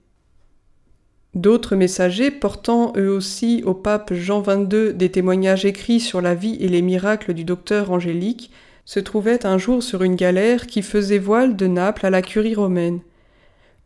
D'autres 1.33 1.75
messagers, 1.75 2.29
portant 2.29 2.93
eux 2.95 3.09
aussi 3.09 3.63
au 3.65 3.73
pape 3.73 4.13
Jean 4.13 4.41
XXII 4.41 4.93
des 4.93 5.09
témoignages 5.09 5.65
écrits 5.65 5.99
sur 5.99 6.21
la 6.21 6.35
vie 6.35 6.57
et 6.59 6.67
les 6.67 6.83
miracles 6.83 7.33
du 7.33 7.43
docteur 7.43 7.89
Angélique, 7.89 8.51
se 8.85 8.99
trouvaient 8.99 9.45
un 9.45 9.57
jour 9.57 9.81
sur 9.81 10.03
une 10.03 10.15
galère 10.15 10.67
qui 10.67 10.83
faisait 10.83 11.17
voile 11.17 11.55
de 11.55 11.65
Naples 11.65 12.05
à 12.05 12.11
la 12.11 12.21
curie 12.21 12.53
romaine. 12.53 12.99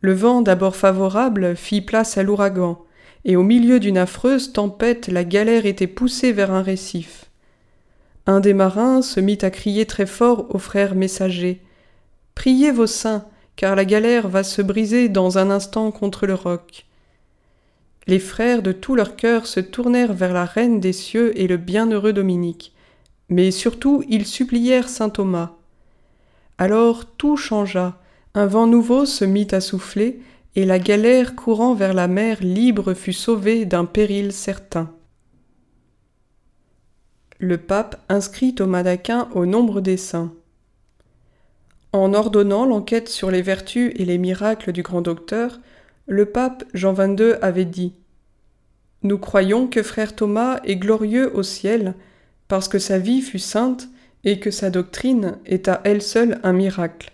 Le 0.00 0.12
vent, 0.12 0.42
d'abord 0.42 0.76
favorable, 0.76 1.56
fit 1.56 1.80
place 1.80 2.18
à 2.18 2.22
l'ouragan, 2.22 2.84
et 3.24 3.36
au 3.36 3.42
milieu 3.42 3.80
d'une 3.80 3.98
affreuse 3.98 4.52
tempête, 4.52 5.08
la 5.08 5.24
galère 5.24 5.64
était 5.64 5.86
poussée 5.86 6.32
vers 6.32 6.52
un 6.52 6.62
récif. 6.62 7.27
Un 8.28 8.40
des 8.40 8.52
marins 8.52 9.00
se 9.00 9.20
mit 9.20 9.38
à 9.40 9.50
crier 9.50 9.86
très 9.86 10.04
fort 10.04 10.54
aux 10.54 10.58
frères 10.58 10.94
messagers. 10.94 11.62
Priez 12.34 12.72
vos 12.72 12.86
saints, 12.86 13.24
car 13.56 13.74
la 13.74 13.86
galère 13.86 14.28
va 14.28 14.42
se 14.42 14.60
briser 14.60 15.08
dans 15.08 15.38
un 15.38 15.48
instant 15.48 15.90
contre 15.90 16.26
le 16.26 16.34
roc. 16.34 16.84
Les 18.06 18.18
frères 18.18 18.60
de 18.60 18.72
tout 18.72 18.94
leur 18.94 19.16
cœur 19.16 19.46
se 19.46 19.60
tournèrent 19.60 20.12
vers 20.12 20.34
la 20.34 20.44
Reine 20.44 20.78
des 20.78 20.92
cieux 20.92 21.32
et 21.40 21.46
le 21.46 21.56
bienheureux 21.56 22.12
Dominique, 22.12 22.74
mais 23.30 23.50
surtout 23.50 24.04
ils 24.10 24.26
supplièrent 24.26 24.90
saint 24.90 25.08
Thomas. 25.08 25.52
Alors 26.58 27.06
tout 27.06 27.38
changea, 27.38 27.98
un 28.34 28.44
vent 28.44 28.66
nouveau 28.66 29.06
se 29.06 29.24
mit 29.24 29.48
à 29.52 29.62
souffler, 29.62 30.20
et 30.54 30.66
la 30.66 30.78
galère 30.78 31.34
courant 31.34 31.72
vers 31.72 31.94
la 31.94 32.08
mer 32.08 32.42
libre 32.42 32.92
fut 32.92 33.14
sauvée 33.14 33.64
d'un 33.64 33.86
péril 33.86 34.32
certain. 34.32 34.92
Le 37.40 37.56
pape 37.56 38.00
inscrit 38.08 38.54
Thomas 38.54 38.82
d'Aquin 38.82 39.28
au 39.32 39.46
nombre 39.46 39.80
des 39.80 39.96
saints. 39.96 40.32
En 41.92 42.12
ordonnant 42.12 42.66
l'enquête 42.66 43.08
sur 43.08 43.30
les 43.30 43.42
vertus 43.42 43.92
et 43.94 44.04
les 44.04 44.18
miracles 44.18 44.72
du 44.72 44.82
grand 44.82 45.02
docteur, 45.02 45.60
le 46.08 46.26
pape 46.26 46.64
Jean 46.74 46.94
XXII 46.94 47.34
avait 47.40 47.64
dit 47.64 47.92
Nous 49.04 49.18
croyons 49.18 49.68
que 49.68 49.84
frère 49.84 50.16
Thomas 50.16 50.58
est 50.64 50.76
glorieux 50.76 51.32
au 51.36 51.44
ciel, 51.44 51.94
parce 52.48 52.66
que 52.66 52.80
sa 52.80 52.98
vie 52.98 53.20
fut 53.20 53.38
sainte 53.38 53.88
et 54.24 54.40
que 54.40 54.50
sa 54.50 54.70
doctrine 54.70 55.36
est 55.46 55.68
à 55.68 55.80
elle 55.84 56.02
seule 56.02 56.40
un 56.42 56.52
miracle. 56.52 57.12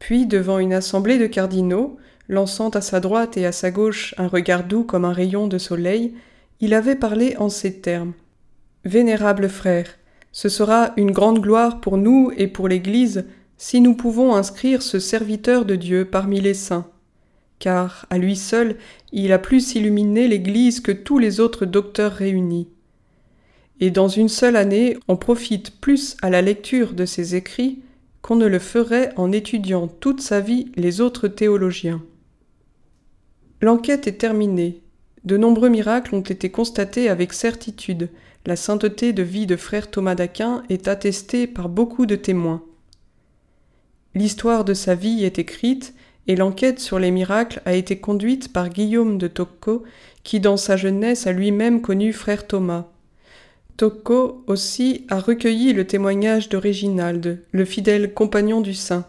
Puis, 0.00 0.26
devant 0.26 0.58
une 0.58 0.72
assemblée 0.72 1.18
de 1.18 1.26
cardinaux, 1.28 1.96
lançant 2.28 2.70
à 2.70 2.80
sa 2.80 2.98
droite 2.98 3.36
et 3.36 3.46
à 3.46 3.52
sa 3.52 3.70
gauche 3.70 4.16
un 4.18 4.26
regard 4.26 4.64
doux 4.64 4.82
comme 4.82 5.04
un 5.04 5.12
rayon 5.12 5.46
de 5.46 5.58
soleil, 5.58 6.12
il 6.58 6.74
avait 6.74 6.96
parlé 6.96 7.36
en 7.36 7.48
ces 7.48 7.80
termes. 7.80 8.14
Vénérable 8.84 9.50
frère, 9.50 9.98
ce 10.32 10.48
sera 10.48 10.92
une 10.96 11.10
grande 11.10 11.40
gloire 11.40 11.80
pour 11.80 11.98
nous 11.98 12.32
et 12.36 12.46
pour 12.46 12.66
l'Église 12.66 13.26
si 13.58 13.82
nous 13.82 13.94
pouvons 13.94 14.34
inscrire 14.34 14.80
ce 14.80 14.98
serviteur 14.98 15.66
de 15.66 15.76
Dieu 15.76 16.06
parmi 16.06 16.40
les 16.40 16.54
saints, 16.54 16.88
car 17.58 18.06
à 18.08 18.16
lui 18.16 18.36
seul 18.36 18.76
il 19.12 19.32
a 19.32 19.38
plus 19.38 19.74
illuminé 19.74 20.28
l'Église 20.28 20.80
que 20.80 20.92
tous 20.92 21.18
les 21.18 21.40
autres 21.40 21.66
docteurs 21.66 22.12
réunis. 22.12 22.68
Et 23.80 23.90
dans 23.90 24.08
une 24.08 24.30
seule 24.30 24.56
année 24.56 24.96
on 25.08 25.16
profite 25.18 25.78
plus 25.78 26.16
à 26.22 26.30
la 26.30 26.40
lecture 26.40 26.94
de 26.94 27.04
ses 27.04 27.34
écrits 27.34 27.82
qu'on 28.22 28.36
ne 28.36 28.46
le 28.46 28.58
ferait 28.58 29.12
en 29.16 29.30
étudiant 29.30 29.88
toute 29.88 30.22
sa 30.22 30.40
vie 30.40 30.72
les 30.76 31.02
autres 31.02 31.28
théologiens. 31.28 32.02
L'enquête 33.60 34.06
est 34.06 34.18
terminée. 34.18 34.80
De 35.24 35.36
nombreux 35.36 35.68
miracles 35.68 36.14
ont 36.14 36.22
été 36.22 36.50
constatés 36.50 37.10
avec 37.10 37.34
certitude. 37.34 38.08
La 38.46 38.56
sainteté 38.56 39.12
de 39.12 39.22
vie 39.22 39.46
de 39.46 39.56
frère 39.56 39.90
Thomas 39.90 40.14
d'Aquin 40.14 40.62
est 40.70 40.88
attestée 40.88 41.46
par 41.46 41.68
beaucoup 41.68 42.06
de 42.06 42.16
témoins. 42.16 42.62
L'histoire 44.14 44.64
de 44.64 44.72
sa 44.72 44.94
vie 44.94 45.24
est 45.24 45.38
écrite 45.38 45.94
et 46.26 46.36
l'enquête 46.36 46.80
sur 46.80 46.98
les 46.98 47.10
miracles 47.10 47.60
a 47.66 47.74
été 47.74 47.98
conduite 47.98 48.50
par 48.52 48.70
Guillaume 48.70 49.18
de 49.18 49.28
Tocco, 49.28 49.84
qui 50.22 50.40
dans 50.40 50.56
sa 50.56 50.78
jeunesse 50.78 51.26
a 51.26 51.32
lui-même 51.32 51.82
connu 51.82 52.14
frère 52.14 52.46
Thomas. 52.46 52.86
Tocco 53.76 54.42
aussi 54.46 55.04
a 55.08 55.20
recueilli 55.20 55.74
le 55.74 55.86
témoignage 55.86 56.48
de 56.48 56.56
Réginald, 56.56 57.42
le 57.52 57.64
fidèle 57.66 58.14
compagnon 58.14 58.62
du 58.62 58.72
saint. 58.74 59.06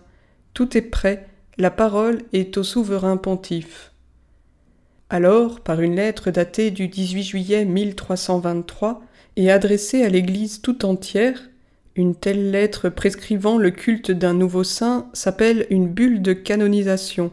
Tout 0.53 0.77
est 0.77 0.81
prêt, 0.81 1.27
la 1.57 1.71
parole 1.71 2.23
est 2.33 2.57
au 2.57 2.63
souverain 2.63 3.15
pontife. 3.15 3.91
Alors, 5.09 5.59
par 5.59 5.81
une 5.81 5.95
lettre 5.95 6.31
datée 6.31 6.71
du 6.71 6.87
18 6.87 7.23
juillet 7.23 7.65
1323 7.65 9.01
et 9.35 9.51
adressée 9.51 10.03
à 10.03 10.09
l'Église 10.09 10.61
tout 10.61 10.85
entière, 10.85 11.49
une 11.95 12.15
telle 12.15 12.51
lettre 12.51 12.89
prescrivant 12.89 13.57
le 13.57 13.71
culte 13.71 14.11
d'un 14.11 14.33
nouveau 14.33 14.63
saint 14.63 15.09
s'appelle 15.13 15.67
une 15.69 15.87
bulle 15.87 16.21
de 16.21 16.33
canonisation. 16.33 17.31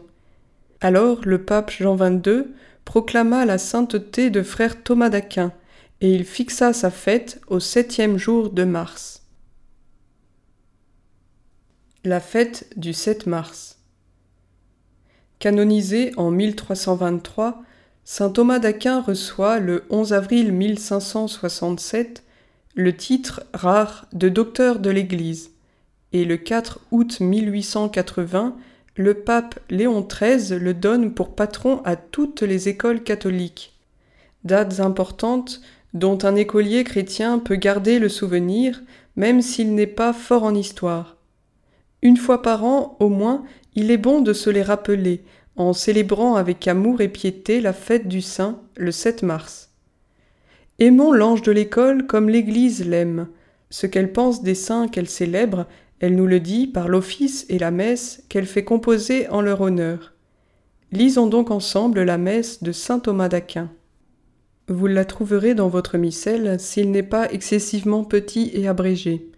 Alors 0.81 1.21
le 1.25 1.43
pape 1.43 1.71
Jean 1.71 1.95
XXII 1.95 2.45
proclama 2.85 3.45
la 3.45 3.57
sainteté 3.57 4.29
de 4.29 4.41
frère 4.41 4.83
Thomas 4.83 5.09
d'Aquin, 5.09 5.53
et 6.01 6.13
il 6.13 6.25
fixa 6.25 6.73
sa 6.73 6.91
fête 6.91 7.41
au 7.47 7.59
septième 7.59 8.17
jour 8.17 8.49
de 8.49 8.63
mars. 8.63 9.23
La 12.05 12.21
fête 12.21 12.69
du 12.77 12.93
7 12.93 13.27
mars. 13.27 13.77
Canonisé 15.39 16.11
en 16.15 16.31
1323, 16.31 17.61
saint 18.11 18.31
Thomas 18.31 18.57
d'Aquin 18.57 19.01
reçoit 19.01 19.59
le 19.59 19.83
11 19.91 20.13
avril 20.13 20.51
1567 20.51 22.23
le 22.73 22.97
titre 22.97 23.43
rare 23.53 24.07
de 24.13 24.29
docteur 24.29 24.79
de 24.79 24.89
l'Église, 24.89 25.51
et 26.11 26.25
le 26.25 26.37
4 26.37 26.79
août 26.89 27.19
1880, 27.19 28.57
le 28.95 29.13
pape 29.13 29.59
Léon 29.69 30.01
XIII 30.01 30.57
le 30.57 30.73
donne 30.73 31.13
pour 31.13 31.35
patron 31.35 31.83
à 31.85 31.95
toutes 31.95 32.41
les 32.41 32.67
écoles 32.67 33.03
catholiques. 33.03 33.77
Dates 34.43 34.79
importantes 34.79 35.61
dont 35.93 36.17
un 36.23 36.35
écolier 36.35 36.83
chrétien 36.83 37.37
peut 37.37 37.57
garder 37.57 37.99
le 37.99 38.09
souvenir, 38.09 38.81
même 39.17 39.43
s'il 39.43 39.75
n'est 39.75 39.85
pas 39.85 40.13
fort 40.13 40.45
en 40.45 40.55
histoire. 40.55 41.15
Une 42.01 42.17
fois 42.17 42.41
par 42.41 42.63
an, 42.63 42.97
au 42.99 43.09
moins, 43.09 43.43
il 43.75 43.91
est 43.91 43.97
bon 43.97 44.21
de 44.21 44.33
se 44.33 44.49
les 44.49 44.63
rappeler, 44.63 45.21
en 45.59 45.73
célébrant 45.73 46.35
avec 46.35 46.67
amour 46.69 47.01
et 47.01 47.09
piété 47.09 47.59
la 47.59 47.73
fête 47.73 48.07
du 48.07 48.21
Saint, 48.21 48.61
le 48.77 48.91
7 48.91 49.23
mars. 49.23 49.71
Aimons 50.79 51.11
l'ange 51.11 51.41
de 51.41 51.51
l'école 51.51 52.07
comme 52.07 52.29
l'Église 52.29 52.87
l'aime. 52.87 53.27
Ce 53.69 53.85
qu'elle 53.85 54.13
pense 54.13 54.41
des 54.41 54.55
saints 54.55 54.87
qu'elle 54.87 55.09
célèbre, 55.09 55.67
elle 55.99 56.15
nous 56.15 56.27
le 56.27 56.39
dit 56.39 56.65
par 56.65 56.87
l'office 56.87 57.45
et 57.49 57.59
la 57.59 57.71
messe 57.71 58.23
qu'elle 58.29 58.45
fait 58.45 58.63
composer 58.63 59.27
en 59.27 59.41
leur 59.41 59.59
honneur. 59.59 60.13
Lisons 60.93 61.27
donc 61.27 61.51
ensemble 61.51 62.03
la 62.03 62.17
messe 62.17 62.63
de 62.63 62.71
saint 62.71 62.99
Thomas 62.99 63.27
d'Aquin. 63.27 63.69
Vous 64.69 64.87
la 64.87 65.03
trouverez 65.03 65.55
dans 65.55 65.67
votre 65.67 65.97
missel 65.97 66.57
s'il 66.57 66.89
n'est 66.89 67.03
pas 67.03 67.29
excessivement 67.33 68.05
petit 68.05 68.49
et 68.53 68.69
abrégé. 68.69 69.29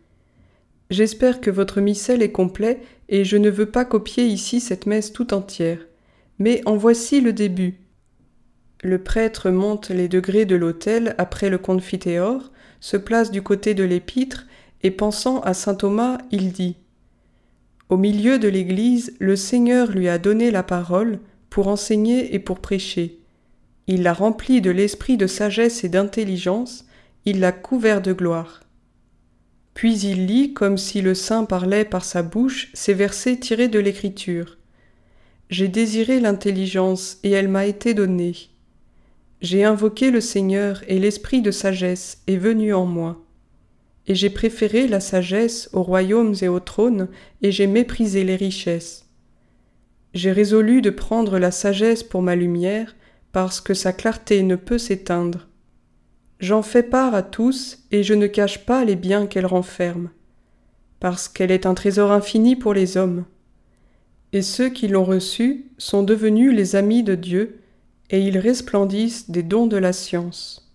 J'espère 0.91 1.41
que 1.41 1.49
votre 1.49 1.81
missel 1.81 2.21
est 2.21 2.31
complet 2.31 2.79
et 3.09 3.25
je 3.25 3.37
ne 3.37 3.49
veux 3.49 3.71
pas 3.71 3.85
copier 3.85 4.25
ici 4.25 4.59
cette 4.59 4.85
messe 4.85 5.11
tout 5.11 5.33
entière. 5.33 5.79
Mais 6.41 6.63
en 6.65 6.75
voici 6.75 7.21
le 7.21 7.33
début. 7.33 7.75
Le 8.81 8.97
prêtre 8.97 9.51
monte 9.51 9.89
les 9.89 10.07
degrés 10.07 10.45
de 10.45 10.55
l'autel 10.55 11.13
après 11.19 11.51
le 11.51 11.59
confiteor, 11.59 12.51
se 12.79 12.97
place 12.97 13.29
du 13.29 13.43
côté 13.43 13.75
de 13.75 13.83
l'épître, 13.83 14.47
et 14.81 14.89
pensant 14.89 15.41
à 15.41 15.53
saint 15.53 15.75
Thomas, 15.75 16.17
il 16.31 16.51
dit 16.51 16.77
Au 17.89 17.97
milieu 17.97 18.39
de 18.39 18.47
l'Église, 18.47 19.13
le 19.19 19.35
Seigneur 19.35 19.91
lui 19.91 20.09
a 20.09 20.17
donné 20.17 20.49
la 20.49 20.63
parole 20.63 21.19
pour 21.51 21.67
enseigner 21.67 22.33
et 22.33 22.39
pour 22.39 22.59
prêcher. 22.59 23.19
Il 23.85 24.01
l'a 24.01 24.13
rempli 24.13 24.61
de 24.61 24.71
l'esprit 24.71 25.17
de 25.17 25.27
sagesse 25.27 25.83
et 25.83 25.89
d'intelligence, 25.89 26.87
il 27.25 27.39
l'a 27.39 27.51
couvert 27.51 28.01
de 28.01 28.13
gloire. 28.13 28.61
Puis 29.75 29.99
il 29.99 30.25
lit, 30.25 30.55
comme 30.55 30.79
si 30.79 31.03
le 31.03 31.13
saint 31.13 31.45
parlait 31.45 31.85
par 31.85 32.03
sa 32.03 32.23
bouche, 32.23 32.71
ces 32.73 32.95
versets 32.95 33.37
tirés 33.37 33.67
de 33.67 33.77
l'Écriture. 33.77 34.57
J'ai 35.51 35.67
désiré 35.67 36.21
l'intelligence, 36.21 37.19
et 37.23 37.31
elle 37.31 37.49
m'a 37.49 37.65
été 37.65 37.93
donnée. 37.93 38.35
J'ai 39.41 39.65
invoqué 39.65 40.09
le 40.09 40.21
Seigneur 40.21 40.81
et 40.87 40.97
l'esprit 40.97 41.41
de 41.41 41.51
sagesse 41.51 42.21
est 42.27 42.37
venu 42.37 42.73
en 42.73 42.85
moi. 42.85 43.21
Et 44.07 44.15
j'ai 44.15 44.29
préféré 44.29 44.87
la 44.87 45.01
sagesse 45.01 45.69
aux 45.73 45.83
royaumes 45.83 46.35
et 46.41 46.47
aux 46.47 46.61
trônes, 46.61 47.09
et 47.41 47.51
j'ai 47.51 47.67
méprisé 47.67 48.23
les 48.23 48.37
richesses. 48.37 49.09
j'ai 50.13 50.31
résolu 50.31 50.81
de 50.81 50.89
prendre 50.89 51.37
la 51.37 51.51
sagesse 51.51 52.03
pour 52.03 52.21
ma 52.21 52.35
lumière, 52.35 52.95
parce 53.33 53.59
que 53.59 53.73
sa 53.73 53.91
clarté 53.91 54.43
ne 54.43 54.55
peut 54.55 54.77
s'éteindre. 54.77 55.47
J'en 56.39 56.61
fais 56.61 56.83
part 56.83 57.13
à 57.13 57.23
tous, 57.23 57.79
et 57.91 58.03
je 58.03 58.13
ne 58.13 58.27
cache 58.27 58.65
pas 58.65 58.85
les 58.85 58.95
biens 58.95 59.27
qu'elle 59.27 59.45
renferme, 59.45 60.11
parce 61.01 61.27
qu'elle 61.27 61.51
est 61.51 61.65
un 61.65 61.73
trésor 61.73 62.11
infini 62.11 62.55
pour 62.55 62.73
les 62.73 62.95
hommes. 62.95 63.25
Et 64.33 64.41
ceux 64.41 64.69
qui 64.69 64.87
l'ont 64.87 65.03
reçue 65.03 65.65
sont 65.77 66.03
devenus 66.03 66.53
les 66.53 66.75
amis 66.75 67.03
de 67.03 67.15
Dieu, 67.15 67.59
et 68.09 68.21
ils 68.21 68.37
resplendissent 68.37 69.29
des 69.29 69.43
dons 69.43 69.67
de 69.67 69.77
la 69.77 69.93
science. 69.93 70.71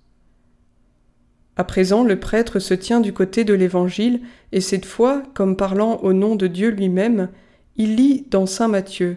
À 1.57 1.65
présent, 1.65 2.05
le 2.05 2.21
prêtre 2.21 2.59
se 2.59 2.75
tient 2.75 3.01
du 3.01 3.13
côté 3.13 3.45
de 3.45 3.55
l'Évangile, 3.55 4.21
et 4.53 4.61
cette 4.61 4.85
fois, 4.85 5.23
comme 5.35 5.57
parlant 5.57 5.97
au 5.99 6.13
nom 6.13 6.37
de 6.37 6.47
Dieu 6.47 6.71
lui-même, 6.71 7.31
il 7.77 7.97
lit 7.97 8.27
dans 8.31 8.47
Saint 8.47 8.69
Matthieu 8.69 9.17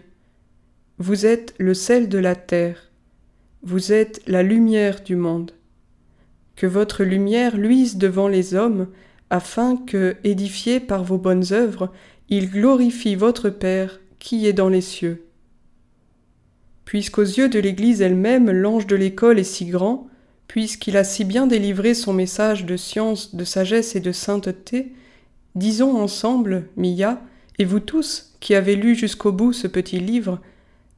Vous 0.97 1.25
êtes 1.25 1.53
le 1.57 1.73
sel 1.73 2.07
de 2.07 2.17
la 2.17 2.35
terre, 2.35 2.91
vous 3.61 3.91
êtes 3.91 4.21
la 4.25 4.43
lumière 4.43 5.01
du 5.03 5.15
monde 5.15 5.51
que 6.59 6.67
votre 6.67 7.05
lumière 7.05 7.55
luise 7.55 7.95
devant 7.95 8.27
les 8.27 8.53
hommes, 8.53 8.89
afin 9.29 9.77
que, 9.77 10.17
édifiés 10.25 10.81
par 10.81 11.05
vos 11.05 11.17
bonnes 11.17 11.53
œuvres, 11.53 11.89
ils 12.27 12.51
glorifient 12.51 13.15
votre 13.15 13.49
Père 13.49 14.01
qui 14.19 14.47
est 14.47 14.53
dans 14.53 14.69
les 14.69 14.81
cieux. 14.81 15.25
Puisqu'aux 16.85 17.21
yeux 17.21 17.49
de 17.49 17.59
l'Église 17.59 18.01
elle-même 18.01 18.51
l'ange 18.51 18.87
de 18.87 18.95
l'école 18.95 19.39
est 19.39 19.43
si 19.43 19.65
grand, 19.65 20.07
puisqu'il 20.47 20.97
a 20.97 21.03
si 21.03 21.23
bien 21.23 21.47
délivré 21.47 21.93
son 21.93 22.13
message 22.13 22.65
de 22.65 22.75
science, 22.77 23.35
de 23.35 23.43
sagesse 23.43 23.95
et 23.95 23.99
de 23.99 24.11
sainteté, 24.11 24.91
disons 25.55 25.97
ensemble, 25.97 26.67
Mia, 26.75 27.21
et 27.59 27.65
vous 27.65 27.79
tous 27.79 28.33
qui 28.39 28.55
avez 28.55 28.75
lu 28.75 28.95
jusqu'au 28.95 29.31
bout 29.31 29.53
ce 29.53 29.67
petit 29.67 29.99
livre, 29.99 30.39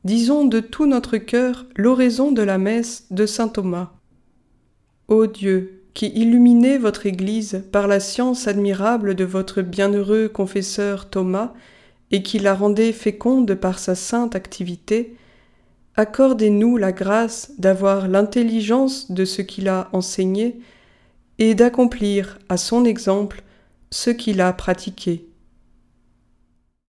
disons 0.05 0.45
de 0.45 0.59
tout 0.59 0.85
notre 0.85 1.17
cœur 1.17 1.65
l'oraison 1.75 2.31
de 2.31 2.41
la 2.41 2.57
messe 2.57 3.05
de 3.11 3.25
saint 3.25 3.49
Thomas. 3.49 3.91
Ô 5.07 5.27
Dieu, 5.27 5.81
qui 5.93 6.07
illuminez 6.07 6.77
votre 6.77 7.05
Église 7.05 7.65
par 7.71 7.87
la 7.87 7.99
science 7.99 8.47
admirable 8.47 9.15
de 9.15 9.25
votre 9.25 9.61
bienheureux 9.61 10.29
confesseur 10.29 11.09
Thomas, 11.09 11.53
et 12.11 12.23
qui 12.23 12.39
la 12.39 12.53
rendait 12.53 12.91
féconde 12.91 13.55
par 13.55 13.79
sa 13.79 13.95
sainte 13.95 14.35
activité, 14.35 15.15
accordez-nous 15.95 16.77
la 16.77 16.91
grâce 16.91 17.51
d'avoir 17.57 18.07
l'intelligence 18.07 19.11
de 19.11 19.25
ce 19.25 19.41
qu'il 19.41 19.69
a 19.69 19.89
enseigné 19.93 20.59
et 21.39 21.55
d'accomplir 21.55 22.39
à 22.49 22.57
son 22.57 22.85
exemple 22.85 23.43
ce 23.89 24.09
qu'il 24.09 24.41
a 24.41 24.53
pratiqué. 24.53 25.30